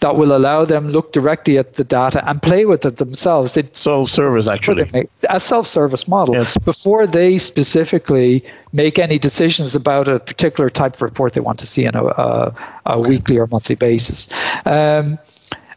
that 0.01 0.17
will 0.17 0.37
allow 0.37 0.65
them 0.65 0.89
look 0.89 1.13
directly 1.13 1.57
at 1.57 1.75
the 1.75 1.85
data 1.85 2.29
and 2.29 2.43
play 2.43 2.67
with 2.67 2.85
it 2.85 2.99
themselves. 2.99 3.55
They, 3.55 3.67
self-service, 3.73 4.49
actually. 4.49 5.09
A 5.31 5.41
self-service 5.41 6.07
model. 6.07 6.35
Yes. 6.35 6.57
Before 6.59 7.07
they 7.07 7.39
specifically 7.39 8.45
make 8.73 8.99
any 8.99 9.19
decisions 9.19 9.75
about 9.75 10.09
a 10.09 10.21
particular 10.21 10.69
type 10.69 10.97
of 10.97 11.03
report 11.03 11.33
they 11.33 11.41
want 11.41 11.59
to 11.61 11.67
see 11.67 11.87
on 11.87 11.95
a, 11.95 12.05
a, 12.05 12.55
a 12.87 13.01
weekly 13.01 13.39
or 13.39 13.47
monthly 13.47 13.75
basis. 13.75 14.29
Um, 14.67 15.19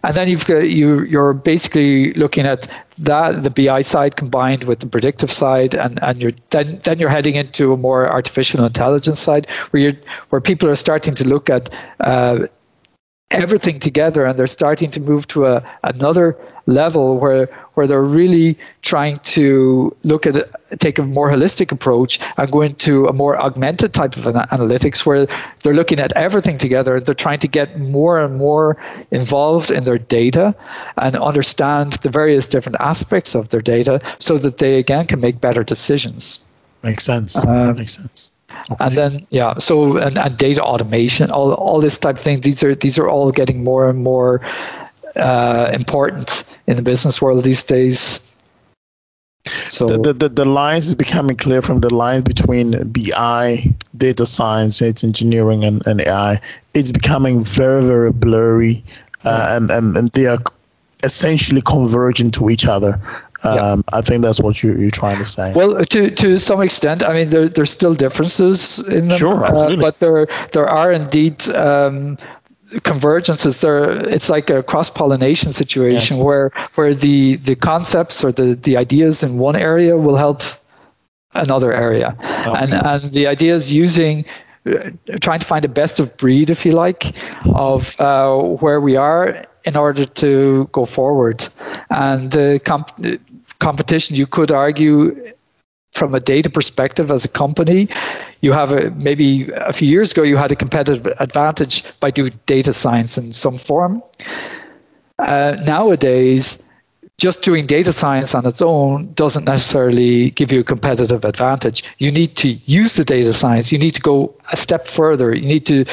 and 0.04 0.16
then 0.16 0.28
you've 0.28 0.46
got 0.46 0.70
you 0.70 1.04
you're 1.04 1.34
basically 1.34 2.14
looking 2.14 2.46
at 2.46 2.68
that 2.98 3.44
the 3.44 3.50
BI 3.50 3.82
side 3.82 4.16
combined 4.16 4.64
with 4.64 4.80
the 4.80 4.88
predictive 4.88 5.32
side, 5.32 5.74
and, 5.76 6.00
and 6.02 6.22
you're 6.22 6.32
then 6.52 6.80
then 6.84 7.00
you're 7.00 7.10
heading 7.10 7.36
into 7.36 7.74
a 7.74 7.78
more 7.78 8.10
artificial 8.10 8.64
intelligence 8.66 9.20
side 9.20 9.48
where 9.72 9.84
you're 9.84 10.00
where 10.30 10.42
people 10.42 10.70
are 10.70 10.76
starting 10.76 11.16
to 11.16 11.28
look 11.28 11.50
at 11.50 11.70
uh, 12.00 12.48
everything 13.32 13.80
together 13.80 14.26
and 14.26 14.40
they're 14.40 14.48
starting 14.48 14.90
to 14.90 15.00
move 15.00 15.28
to 15.28 15.46
a 15.46 15.64
another 15.84 16.36
level 16.66 17.18
where 17.20 17.46
where 17.76 17.88
they're 17.88 18.04
really 18.04 18.58
trying 18.82 19.18
to 19.20 19.96
look 20.04 20.26
at 20.26 20.36
take 20.80 20.98
a 20.98 21.04
more 21.04 21.30
holistic 21.30 21.72
approach 21.72 22.20
and 22.38 22.52
go 22.52 22.62
into 22.62 23.08
a 23.08 23.14
more 23.14 23.40
augmented 23.40 23.94
type 23.94 24.18
of 24.18 24.24
analytics 24.24 25.06
where 25.06 25.28
they're 25.64 25.74
looking 25.74 26.00
at 26.00 26.12
everything 26.14 26.58
together 26.58 27.00
they're 27.00 27.14
trying 27.14 27.40
to 27.40 27.48
get 27.48 27.80
more 27.80 28.20
and 28.20 28.36
more 28.38 28.78
involved 29.12 29.70
in 29.70 29.84
their 29.84 29.98
data 29.98 30.56
and 30.98 31.16
understand 31.16 31.94
the 32.02 32.10
various 32.10 32.48
different 32.48 32.78
aspects 32.80 33.36
of 33.36 33.50
their 33.50 33.62
data 33.62 34.02
so 34.20 34.38
that 34.38 34.58
they 34.58 34.80
again 34.80 35.06
can 35.06 35.20
make 35.20 35.40
better 35.40 35.64
decisions. 35.64 36.44
Makes 36.84 37.04
sense. 37.04 37.38
Um, 37.46 37.76
makes 37.76 37.96
sense 37.96 38.32
Okay. 38.72 38.86
And 38.86 38.96
then 38.96 39.28
yeah, 39.30 39.58
so 39.58 39.98
and, 39.98 40.18
and 40.18 40.38
data 40.38 40.62
automation, 40.64 41.32
all 41.32 41.54
all 41.54 41.82
this 41.82 42.00
type 42.00 42.18
of 42.18 42.22
thing. 42.22 42.42
These 42.42 42.64
are 42.64 42.76
these 42.76 42.98
are 42.98 43.08
all 43.08 43.32
getting 43.32 43.64
more 43.64 43.90
and 43.90 44.04
more 44.04 44.42
uh, 45.16 45.70
important 45.74 46.44
in 46.68 46.76
the 46.76 46.82
business 46.82 47.22
world 47.22 47.44
these 47.44 47.64
days. 47.64 48.26
So 49.68 49.88
the, 49.88 50.14
the, 50.14 50.30
the 50.30 50.46
lines 50.46 50.88
is 50.88 50.96
becoming 50.96 51.36
clear 51.36 51.62
from 51.62 51.80
the 51.80 51.94
lines 51.94 52.24
between 52.24 52.92
BI, 52.92 53.74
data 53.98 54.26
science, 54.26 54.80
data 54.80 55.08
engineering, 55.08 55.64
and, 55.64 55.86
and 55.88 56.02
AI. 56.02 56.40
It's 56.74 56.92
becoming 56.92 57.44
very, 57.44 57.82
very 57.82 58.12
blurry, 58.12 58.84
uh, 59.24 59.48
and, 59.50 59.70
and, 59.72 59.98
and 59.98 60.12
they 60.12 60.28
are 60.28 60.40
essentially 61.04 61.62
converging 61.62 62.32
to 62.32 62.50
each 62.50 62.68
other. 62.68 63.00
Um, 63.44 63.56
yeah. 63.56 63.98
I 63.98 64.02
think 64.02 64.24
that's 64.24 64.42
what 64.42 64.62
you, 64.62 64.76
you're 64.76 64.92
trying 64.92 65.18
to 65.18 65.26
say. 65.26 65.54
Well, 65.54 65.86
to 65.86 66.12
to 66.12 66.40
some 66.40 66.62
extent, 66.62 67.04
I 67.04 67.14
mean, 67.14 67.30
there, 67.30 67.48
there's 67.48 67.72
still 67.72 67.96
differences 67.96 68.80
in 68.88 69.08
them, 69.08 69.18
sure, 69.18 69.46
uh, 69.46 69.76
but 69.78 70.00
there 70.00 70.28
there 70.52 70.68
are 70.68 70.92
indeed 70.92 71.50
um, 71.52 72.18
convergences. 72.72 73.62
There, 73.62 73.92
it's 74.10 74.30
like 74.30 74.50
a 74.50 74.62
cross 74.62 74.90
pollination 74.90 75.54
situation 75.54 76.18
yes. 76.18 76.26
where 76.26 76.52
where 76.76 76.94
the 76.94 77.38
the 77.38 77.56
concepts 77.56 78.24
or 78.24 78.32
the 78.32 78.56
the 78.56 78.76
ideas 78.76 79.24
in 79.24 79.38
one 79.38 79.56
area 79.56 79.96
will 79.98 80.18
help 80.18 80.42
another 81.34 81.72
area, 81.72 82.18
okay. 82.20 82.64
and 82.64 82.74
and 82.74 83.14
the 83.14 83.26
ideas 83.28 83.72
using 83.72 84.26
uh, 84.66 84.92
trying 85.22 85.40
to 85.40 85.46
find 85.46 85.64
a 85.64 85.70
best 85.70 86.00
of 86.00 86.16
breed, 86.18 86.50
if 86.50 86.66
you 86.66 86.74
like, 86.74 87.16
of 87.56 87.96
uh, 88.02 88.38
where 88.60 88.82
we 88.82 88.98
are 88.98 89.46
in 89.66 89.76
order 89.76 90.06
to 90.06 90.68
go 90.72 90.86
forward. 90.86 91.48
And 91.90 92.32
the 92.32 92.60
comp- 92.64 92.98
competition, 93.60 94.16
you 94.16 94.28
could 94.28 94.52
argue, 94.52 95.34
from 95.92 96.14
a 96.14 96.20
data 96.20 96.50
perspective 96.50 97.12
as 97.12 97.26
a 97.26 97.28
company, 97.28 97.90
you 98.42 98.52
have 98.52 98.72
a, 98.72 98.92
maybe 98.92 99.50
a 99.56 99.74
few 99.74 99.88
years 99.88 100.12
ago 100.12 100.24
you 100.24 100.38
had 100.38 100.52
a 100.52 100.56
competitive 100.56 101.06
advantage 101.20 101.84
by 102.00 102.12
doing 102.12 102.34
data 102.46 102.74
science 102.74 103.18
in 103.18 103.34
some 103.34 103.58
form. 103.58 104.02
Uh, 105.18 105.58
nowadays, 105.66 106.62
just 107.18 107.42
doing 107.42 107.66
data 107.66 107.92
science 107.92 108.34
on 108.34 108.46
its 108.46 108.62
own 108.62 109.12
doesn't 109.14 109.44
necessarily 109.44 110.32
give 110.32 110.54
you 110.54 110.62
a 110.62 110.64
competitive 110.64 111.26
advantage. 111.26 111.84
You 111.98 112.12
need 112.12 112.38
to 112.38 112.50
use 112.66 112.96
the 112.96 113.04
data 113.04 113.34
science. 113.34 113.74
You 113.74 113.78
need 113.78 113.96
to 113.96 114.02
go 114.02 114.34
a 114.54 114.58
step 114.58 114.88
further. 114.88 115.36
You 115.36 115.46
need 115.46 115.66
to 115.66 115.84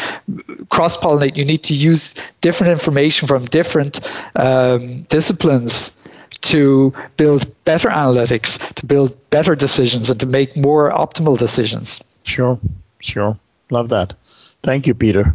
cross 0.70 0.96
pollinate. 0.96 1.36
You 1.36 1.44
need 1.44 1.64
to 1.64 1.74
use 1.74 2.14
different 2.42 2.72
information 2.72 3.26
from 3.26 3.46
different 3.46 4.00
um, 4.36 5.02
disciplines 5.08 5.95
to 6.50 6.92
build 7.16 7.46
better 7.64 7.88
analytics, 7.88 8.58
to 8.74 8.86
build 8.86 9.16
better 9.30 9.54
decisions, 9.54 10.10
and 10.10 10.20
to 10.20 10.26
make 10.26 10.56
more 10.56 10.92
optimal 10.92 11.36
decisions. 11.38 12.02
Sure, 12.24 12.58
sure. 13.00 13.38
Love 13.70 13.88
that. 13.88 14.14
Thank 14.62 14.86
you, 14.86 14.94
Peter. 14.94 15.34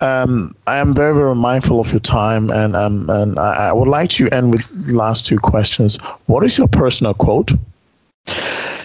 Um, 0.00 0.54
I 0.66 0.78
am 0.78 0.94
very, 0.94 1.14
very 1.14 1.34
mindful 1.34 1.80
of 1.80 1.90
your 1.92 2.00
time, 2.00 2.50
and 2.50 2.76
um, 2.76 3.08
and 3.08 3.38
I, 3.38 3.68
I 3.68 3.72
would 3.72 3.88
like 3.88 4.10
to 4.10 4.28
end 4.30 4.50
with 4.50 4.70
last 4.88 5.24
two 5.24 5.38
questions. 5.38 5.96
What 6.26 6.44
is 6.44 6.58
your 6.58 6.68
personal 6.68 7.14
quote? 7.14 7.52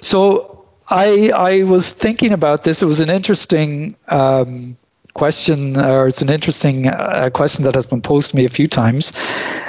So 0.01 0.65
I 0.89 1.31
I 1.35 1.63
was 1.63 1.91
thinking 1.91 2.31
about 2.31 2.63
this. 2.63 2.81
It 2.81 2.85
was 2.85 2.99
an 2.99 3.09
interesting 3.09 3.95
um, 4.07 4.77
question, 5.13 5.77
or 5.77 6.07
it's 6.07 6.21
an 6.21 6.29
interesting 6.29 6.87
uh, 6.87 7.29
question 7.33 7.65
that 7.65 7.75
has 7.75 7.85
been 7.85 8.01
posed 8.01 8.31
to 8.31 8.37
me 8.37 8.45
a 8.45 8.49
few 8.49 8.67
times, 8.67 9.11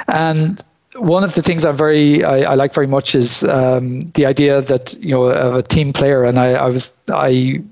and 0.09 0.63
one 1.01 1.25
of 1.25 1.35
the 1.35 1.43
things 1.43 1.65
I'm 1.65 1.77
very 1.77 2.23
I, 2.25 2.53
I 2.53 2.55
like 2.55 2.75
very 2.75 2.87
much 2.87 3.15
is 3.15 3.43
um, 3.45 4.01
the 4.15 4.27
idea 4.27 4.63
that 4.63 4.95
you 5.01 5.11
know 5.11 5.25
of 5.25 5.55
a 5.55 5.63
team 5.63 5.93
player, 5.93 6.25
and 6.25 6.39
I, 6.39 6.53
I 6.53 6.69
was 6.69 6.93
I 7.09 7.63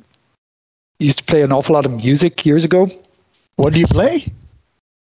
used 0.98 1.18
to 1.18 1.24
play 1.24 1.42
an 1.42 1.52
awful 1.52 1.74
lot 1.74 1.86
of 1.86 1.92
music 1.92 2.44
years 2.44 2.64
ago, 2.64 2.88
what 3.56 3.74
do 3.74 3.80
you 3.80 3.86
play? 3.86 4.26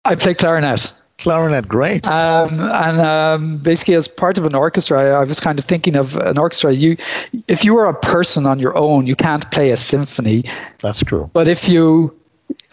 I 0.06 0.16
play 0.16 0.34
clarinet. 0.34 0.92
Clarinet, 1.20 1.68
great. 1.68 2.08
Um, 2.08 2.60
and 2.60 3.00
um, 3.00 3.58
basically, 3.60 3.96
as 3.96 4.08
part 4.08 4.38
of 4.38 4.46
an 4.46 4.56
orchestra, 4.56 5.02
I, 5.02 5.22
I, 5.22 5.24
was 5.24 5.40
kind 5.40 5.58
of 5.58 5.66
thinking 5.66 5.96
of 5.96 6.18
an 6.18 6.38
orchestra. 6.38 6.74
You, 6.74 6.98
if 7.48 7.64
you 7.64 7.78
are 7.78 7.88
a 7.88 7.94
person 7.94 8.46
on 8.46 8.60
your 8.60 8.76
own, 8.76 9.08
you 9.08 9.16
can't 9.16 9.50
play 9.52 9.72
a 9.72 9.78
symphony. 9.78 10.44
That's 10.82 11.02
true. 11.04 11.30
But 11.32 11.48
if 11.48 11.70
you 11.70 12.14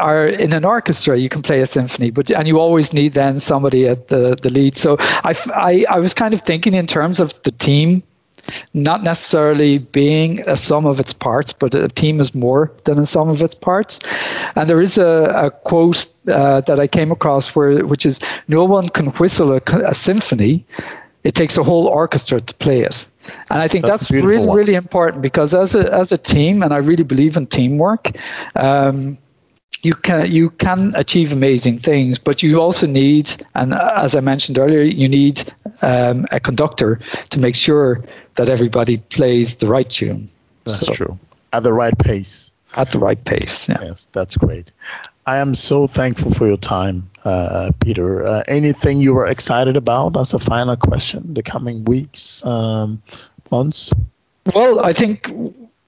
are 0.00 0.26
in 0.26 0.52
an 0.52 0.64
orchestra, 0.64 1.16
you 1.18 1.28
can 1.28 1.42
play 1.42 1.60
a 1.60 1.66
symphony. 1.66 2.10
But 2.10 2.30
and 2.30 2.48
you 2.48 2.58
always 2.58 2.92
need 2.92 3.14
then 3.14 3.40
somebody 3.40 3.86
at 3.88 4.08
the 4.08 4.36
the 4.42 4.50
lead. 4.50 4.76
So 4.76 4.96
I, 4.98 5.34
I, 5.54 5.84
I 5.88 5.98
was 6.00 6.14
kind 6.14 6.34
of 6.34 6.42
thinking 6.42 6.74
in 6.74 6.86
terms 6.86 7.20
of 7.20 7.34
the 7.42 7.52
team 7.52 8.02
not 8.74 9.02
necessarily 9.02 9.78
being 9.78 10.40
a 10.48 10.56
sum 10.56 10.86
of 10.86 11.00
its 11.00 11.12
parts, 11.12 11.52
but 11.52 11.74
a 11.74 11.88
team 11.88 12.20
is 12.20 12.34
more 12.34 12.72
than 12.84 12.98
a 12.98 13.06
sum 13.06 13.28
of 13.28 13.42
its 13.42 13.54
parts. 13.54 13.98
And 14.56 14.68
there 14.68 14.80
is 14.80 14.98
a, 14.98 15.32
a 15.34 15.50
quote 15.50 16.06
uh, 16.28 16.60
that 16.62 16.78
I 16.80 16.86
came 16.86 17.10
across 17.12 17.54
where, 17.54 17.84
which 17.84 18.06
is, 18.06 18.20
"No 18.48 18.64
one 18.64 18.88
can 18.88 19.06
whistle 19.18 19.52
a, 19.52 19.60
a, 19.86 19.94
symphony; 19.94 20.64
it 21.24 21.34
takes 21.34 21.56
a 21.56 21.62
whole 21.62 21.86
orchestra 21.86 22.40
to 22.40 22.54
play 22.54 22.80
it." 22.80 23.06
And 23.50 23.60
I 23.60 23.68
think 23.68 23.84
that's, 23.84 24.08
that's 24.08 24.10
really, 24.10 24.46
one. 24.46 24.56
really 24.56 24.74
important 24.74 25.22
because 25.22 25.54
as 25.54 25.74
a 25.74 25.92
as 25.92 26.12
a 26.12 26.18
team, 26.18 26.62
and 26.62 26.72
I 26.72 26.78
really 26.78 27.04
believe 27.04 27.36
in 27.36 27.46
teamwork. 27.46 28.12
Um, 28.56 29.18
you 29.82 29.94
can 29.94 30.30
you 30.30 30.50
can 30.50 30.92
achieve 30.94 31.32
amazing 31.32 31.78
things, 31.78 32.18
but 32.18 32.42
you 32.42 32.60
also 32.60 32.86
need, 32.86 33.44
and 33.54 33.74
as 33.74 34.14
I 34.14 34.20
mentioned 34.20 34.58
earlier, 34.58 34.82
you 34.82 35.08
need 35.08 35.52
um, 35.82 36.26
a 36.30 36.40
conductor 36.40 37.00
to 37.30 37.38
make 37.38 37.54
sure 37.54 38.04
that 38.34 38.48
everybody 38.48 38.98
plays 38.98 39.54
the 39.56 39.66
right 39.66 39.88
tune. 39.88 40.28
That's 40.64 40.86
so, 40.86 40.92
true. 40.92 41.18
At 41.52 41.62
the 41.62 41.72
right 41.72 41.96
pace. 41.98 42.52
At 42.76 42.92
the 42.92 42.98
right 42.98 43.22
pace. 43.24 43.68
Yeah. 43.68 43.78
Yes, 43.82 44.08
that's 44.12 44.36
great. 44.36 44.70
I 45.26 45.38
am 45.38 45.54
so 45.54 45.86
thankful 45.86 46.30
for 46.32 46.46
your 46.46 46.56
time, 46.56 47.08
uh, 47.24 47.72
Peter. 47.80 48.24
Uh, 48.24 48.42
anything 48.48 49.00
you 49.00 49.14
were 49.14 49.26
excited 49.26 49.76
about 49.76 50.16
as 50.16 50.34
a 50.34 50.38
final 50.38 50.76
question? 50.76 51.34
The 51.34 51.42
coming 51.42 51.84
weeks, 51.84 52.44
um, 52.44 53.02
months. 53.50 53.92
Well, 54.54 54.80
I 54.80 54.92
think 54.92 55.32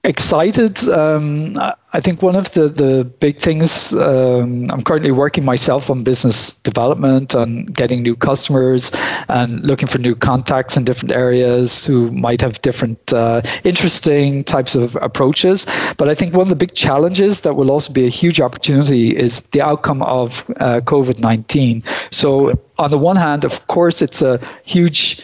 excited. 0.03 0.87
Um, 0.89 1.57
I 1.93 2.01
think 2.01 2.21
one 2.21 2.35
of 2.35 2.51
the, 2.51 2.67
the 2.67 3.05
big 3.19 3.39
things 3.39 3.93
um, 3.93 4.69
I'm 4.69 4.81
currently 4.81 5.11
working 5.11 5.45
myself 5.45 5.89
on 5.89 6.03
business 6.03 6.51
development 6.59 7.33
and 7.33 7.73
getting 7.73 8.01
new 8.01 8.15
customers 8.15 8.91
and 9.29 9.61
looking 9.61 9.87
for 9.87 9.99
new 9.99 10.15
contacts 10.15 10.75
in 10.75 10.83
different 10.83 11.13
areas 11.13 11.85
who 11.85 12.11
might 12.11 12.41
have 12.41 12.61
different 12.61 13.13
uh, 13.13 13.41
interesting 13.63 14.43
types 14.43 14.75
of 14.75 14.97
approaches. 14.97 15.65
But 15.97 16.09
I 16.09 16.15
think 16.15 16.33
one 16.33 16.41
of 16.41 16.49
the 16.49 16.55
big 16.55 16.73
challenges 16.73 17.41
that 17.41 17.55
will 17.55 17.71
also 17.71 17.93
be 17.93 18.05
a 18.05 18.09
huge 18.09 18.41
opportunity 18.41 19.15
is 19.15 19.41
the 19.51 19.61
outcome 19.61 20.01
of 20.03 20.43
uh, 20.59 20.81
COVID 20.81 21.19
19. 21.19 21.83
So, 22.11 22.59
on 22.79 22.89
the 22.89 22.97
one 22.97 23.15
hand, 23.15 23.45
of 23.45 23.67
course, 23.67 24.01
it's 24.01 24.21
a 24.21 24.39
huge 24.65 25.21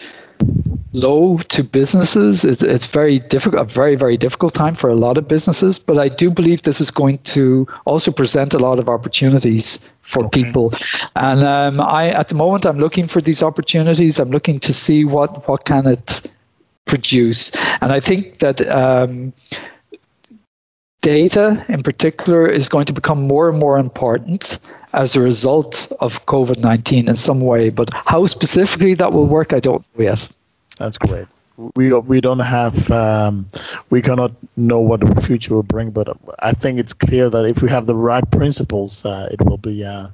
low 0.92 1.38
to 1.38 1.62
businesses. 1.62 2.44
It's, 2.44 2.62
it's 2.62 2.86
very 2.86 3.18
difficult, 3.18 3.62
a 3.62 3.72
very, 3.72 3.94
very 3.96 4.16
difficult 4.16 4.54
time 4.54 4.74
for 4.74 4.90
a 4.90 4.96
lot 4.96 5.18
of 5.18 5.28
businesses. 5.28 5.78
But 5.78 5.98
I 5.98 6.08
do 6.08 6.30
believe 6.30 6.62
this 6.62 6.80
is 6.80 6.90
going 6.90 7.18
to 7.18 7.66
also 7.84 8.10
present 8.10 8.54
a 8.54 8.58
lot 8.58 8.78
of 8.78 8.88
opportunities 8.88 9.78
for 10.02 10.24
okay. 10.26 10.44
people. 10.44 10.72
And 11.16 11.44
um, 11.44 11.80
I, 11.80 12.10
at 12.10 12.28
the 12.28 12.34
moment, 12.34 12.66
I'm 12.66 12.78
looking 12.78 13.06
for 13.06 13.20
these 13.20 13.42
opportunities. 13.42 14.18
I'm 14.18 14.30
looking 14.30 14.58
to 14.60 14.72
see 14.72 15.04
what 15.04 15.46
what 15.48 15.64
can 15.64 15.86
it 15.86 16.22
produce. 16.86 17.52
And 17.80 17.92
I 17.92 18.00
think 18.00 18.40
that. 18.40 18.66
Um, 18.68 19.32
data 21.02 21.64
in 21.70 21.82
particular 21.82 22.46
is 22.46 22.68
going 22.68 22.84
to 22.84 22.92
become 22.92 23.26
more 23.26 23.48
and 23.48 23.58
more 23.58 23.78
important 23.78 24.58
as 24.92 25.16
a 25.16 25.20
result 25.20 25.92
of 26.00 26.24
COVID 26.26 26.58
19 26.58 27.08
in 27.08 27.14
some 27.14 27.40
way. 27.40 27.70
But 27.70 27.90
how 27.92 28.26
specifically 28.26 28.94
that 28.94 29.12
will 29.12 29.26
work, 29.26 29.52
I 29.52 29.60
don't 29.60 29.84
know 29.96 30.04
yet. 30.04 30.28
That's 30.78 30.98
great. 30.98 31.26
We 31.76 31.92
we 31.92 32.22
don't 32.22 32.38
have 32.38 32.90
um, 32.90 33.46
we 33.90 34.00
cannot 34.00 34.32
know 34.56 34.80
what 34.80 35.00
the 35.00 35.20
future 35.20 35.54
will 35.54 35.62
bring, 35.62 35.90
but 35.90 36.08
I 36.38 36.52
think 36.52 36.78
it's 36.78 36.94
clear 36.94 37.28
that 37.28 37.44
if 37.44 37.60
we 37.60 37.68
have 37.68 37.86
the 37.86 37.94
right 37.94 38.28
principles, 38.30 39.04
uh, 39.04 39.28
it 39.30 39.44
will 39.44 39.58
be 39.58 39.84
uh, 39.84 40.08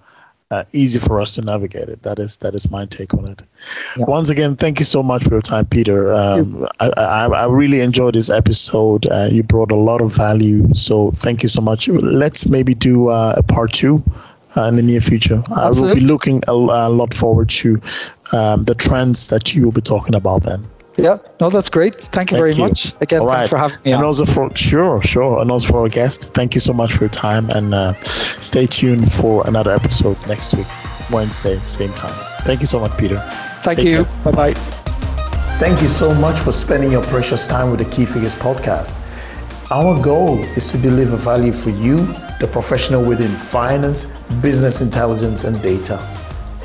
uh, 0.50 0.64
easy 0.72 0.98
for 0.98 1.20
us 1.20 1.30
to 1.32 1.42
navigate 1.42 1.88
it. 1.88 2.02
That 2.02 2.18
is 2.18 2.38
that 2.38 2.56
is 2.56 2.68
my 2.68 2.86
take 2.86 3.14
on 3.14 3.28
it. 3.28 3.42
Yeah. 3.96 4.06
Once 4.06 4.28
again, 4.28 4.56
thank 4.56 4.80
you 4.80 4.84
so 4.84 5.04
much 5.04 5.22
for 5.22 5.30
your 5.30 5.40
time, 5.40 5.66
Peter. 5.66 6.12
Um, 6.12 6.66
I, 6.80 6.90
I, 6.96 7.26
I 7.26 7.46
really 7.46 7.80
enjoyed 7.80 8.14
this 8.14 8.28
episode. 8.28 9.06
Uh, 9.06 9.28
you 9.30 9.44
brought 9.44 9.70
a 9.70 9.76
lot 9.76 10.00
of 10.00 10.16
value, 10.16 10.72
so 10.74 11.12
thank 11.12 11.44
you 11.44 11.48
so 11.48 11.60
much. 11.60 11.86
Let's 11.88 12.46
maybe 12.46 12.74
do 12.74 13.08
uh, 13.08 13.34
a 13.36 13.42
part 13.44 13.72
two 13.72 14.02
uh, 14.56 14.64
in 14.64 14.76
the 14.76 14.82
near 14.82 15.00
future. 15.00 15.42
I 15.54 15.70
will 15.70 15.94
be 15.94 16.00
looking 16.00 16.42
a, 16.48 16.52
a 16.52 16.90
lot 16.90 17.14
forward 17.14 17.48
to 17.50 17.80
um, 18.32 18.64
the 18.64 18.74
trends 18.74 19.28
that 19.28 19.54
you 19.54 19.64
will 19.64 19.72
be 19.72 19.80
talking 19.80 20.14
about 20.14 20.44
then. 20.44 20.66
Yeah, 20.96 21.18
no, 21.40 21.50
that's 21.50 21.68
great. 21.68 21.94
Thank 21.94 22.30
you 22.30 22.38
thank 22.38 22.38
very 22.38 22.52
you. 22.54 22.62
much. 22.62 22.94
Again, 23.02 23.20
All 23.20 23.28
thanks 23.28 23.42
right. 23.42 23.48
for 23.50 23.58
having 23.58 23.76
me. 23.84 23.92
And 23.92 24.00
on. 24.00 24.06
also 24.06 24.24
for 24.24 24.54
sure, 24.56 25.02
sure, 25.02 25.42
and 25.42 25.50
also 25.50 25.68
for 25.68 25.80
our 25.80 25.88
guest, 25.90 26.32
thank 26.32 26.54
you 26.54 26.60
so 26.60 26.72
much 26.72 26.94
for 26.94 27.04
your 27.04 27.10
time, 27.10 27.50
and 27.50 27.74
uh, 27.74 28.00
stay 28.00 28.66
tuned 28.66 29.12
for 29.12 29.46
another 29.46 29.72
episode 29.72 30.16
next 30.26 30.54
week, 30.54 30.66
Wednesday, 31.10 31.58
same 31.58 31.92
time. 31.92 32.14
Thank 32.44 32.60
you 32.60 32.66
so 32.66 32.80
much, 32.80 32.96
Peter. 32.96 33.18
Thank 33.62 33.78
Take 33.78 33.88
you. 33.88 34.04
Bye 34.24 34.30
bye. 34.30 34.54
Thank 35.58 35.82
you 35.82 35.88
so 35.88 36.14
much 36.14 36.38
for 36.38 36.52
spending 36.52 36.92
your 36.92 37.02
precious 37.04 37.46
time 37.46 37.70
with 37.70 37.80
the 37.80 37.90
Key 37.94 38.06
Figures 38.06 38.34
podcast. 38.34 39.00
Our 39.70 40.00
goal 40.02 40.38
is 40.56 40.66
to 40.68 40.78
deliver 40.78 41.16
value 41.16 41.52
for 41.52 41.70
you, 41.70 42.06
the 42.40 42.46
professional 42.46 43.02
within 43.02 43.30
finance, 43.30 44.06
business 44.42 44.80
intelligence, 44.80 45.44
and 45.44 45.60
data. 45.62 45.96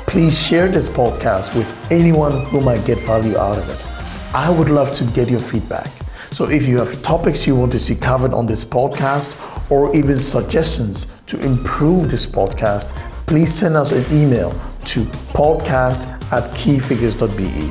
Please 0.06 0.38
share 0.38 0.68
this 0.68 0.88
podcast 0.88 1.54
with 1.54 1.66
anyone 1.90 2.44
who 2.46 2.60
might 2.60 2.84
get 2.84 2.98
value 3.00 3.36
out 3.38 3.58
of 3.58 3.68
it. 3.68 4.34
I 4.34 4.50
would 4.50 4.68
love 4.68 4.94
to 4.96 5.04
get 5.04 5.30
your 5.30 5.40
feedback. 5.40 5.90
So 6.30 6.48
if 6.48 6.66
you 6.66 6.78
have 6.78 7.02
topics 7.02 7.46
you 7.46 7.54
want 7.54 7.72
to 7.72 7.78
see 7.78 7.94
covered 7.94 8.32
on 8.34 8.46
this 8.46 8.64
podcast 8.64 9.34
or 9.70 9.94
even 9.94 10.18
suggestions 10.18 11.06
to 11.26 11.38
improve 11.44 12.10
this 12.10 12.26
podcast, 12.26 12.88
please 13.26 13.52
send 13.52 13.76
us 13.76 13.92
an 13.92 14.04
email 14.12 14.50
to 14.86 15.00
podcast 15.34 16.06
at 16.32 16.50
keyfigures.be. 16.54 17.70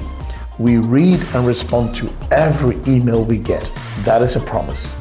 We 0.57 0.77
read 0.77 1.23
and 1.33 1.47
respond 1.47 1.95
to 1.95 2.11
every 2.31 2.79
email 2.87 3.23
we 3.23 3.37
get. 3.37 3.71
That 4.03 4.21
is 4.21 4.35
a 4.35 4.39
promise. 4.39 4.99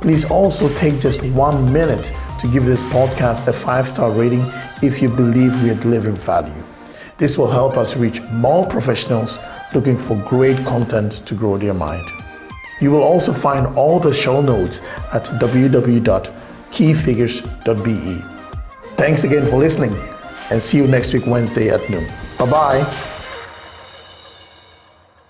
Please 0.00 0.30
also 0.30 0.72
take 0.74 0.98
just 0.98 1.22
one 1.26 1.72
minute 1.72 2.12
to 2.42 2.52
give 2.52 2.66
this 2.66 2.82
podcast 2.84 3.46
a 3.46 3.52
five 3.52 3.88
star 3.88 4.10
rating 4.10 4.44
if 4.82 5.00
you 5.00 5.08
believe 5.08 5.62
we 5.62 5.70
are 5.70 5.76
delivering 5.76 6.16
value. 6.16 6.52
This 7.16 7.38
will 7.38 7.50
help 7.50 7.76
us 7.76 7.96
reach 7.96 8.20
more 8.32 8.66
professionals 8.66 9.38
looking 9.72 9.96
for 9.96 10.16
great 10.28 10.58
content 10.66 11.24
to 11.26 11.34
grow 11.34 11.56
their 11.56 11.72
mind. 11.72 12.04
You 12.80 12.90
will 12.90 13.02
also 13.02 13.32
find 13.32 13.68
all 13.78 14.00
the 14.00 14.12
show 14.12 14.42
notes 14.42 14.82
at 15.12 15.24
www.keyfigures.be. 15.26 18.18
Thanks 18.96 19.24
again 19.24 19.46
for 19.46 19.58
listening 19.58 19.96
and 20.50 20.60
see 20.60 20.78
you 20.78 20.88
next 20.88 21.12
week, 21.14 21.26
Wednesday 21.26 21.70
at 21.70 21.88
noon. 21.88 22.04
Bye 22.38 22.50
bye. 22.50 23.08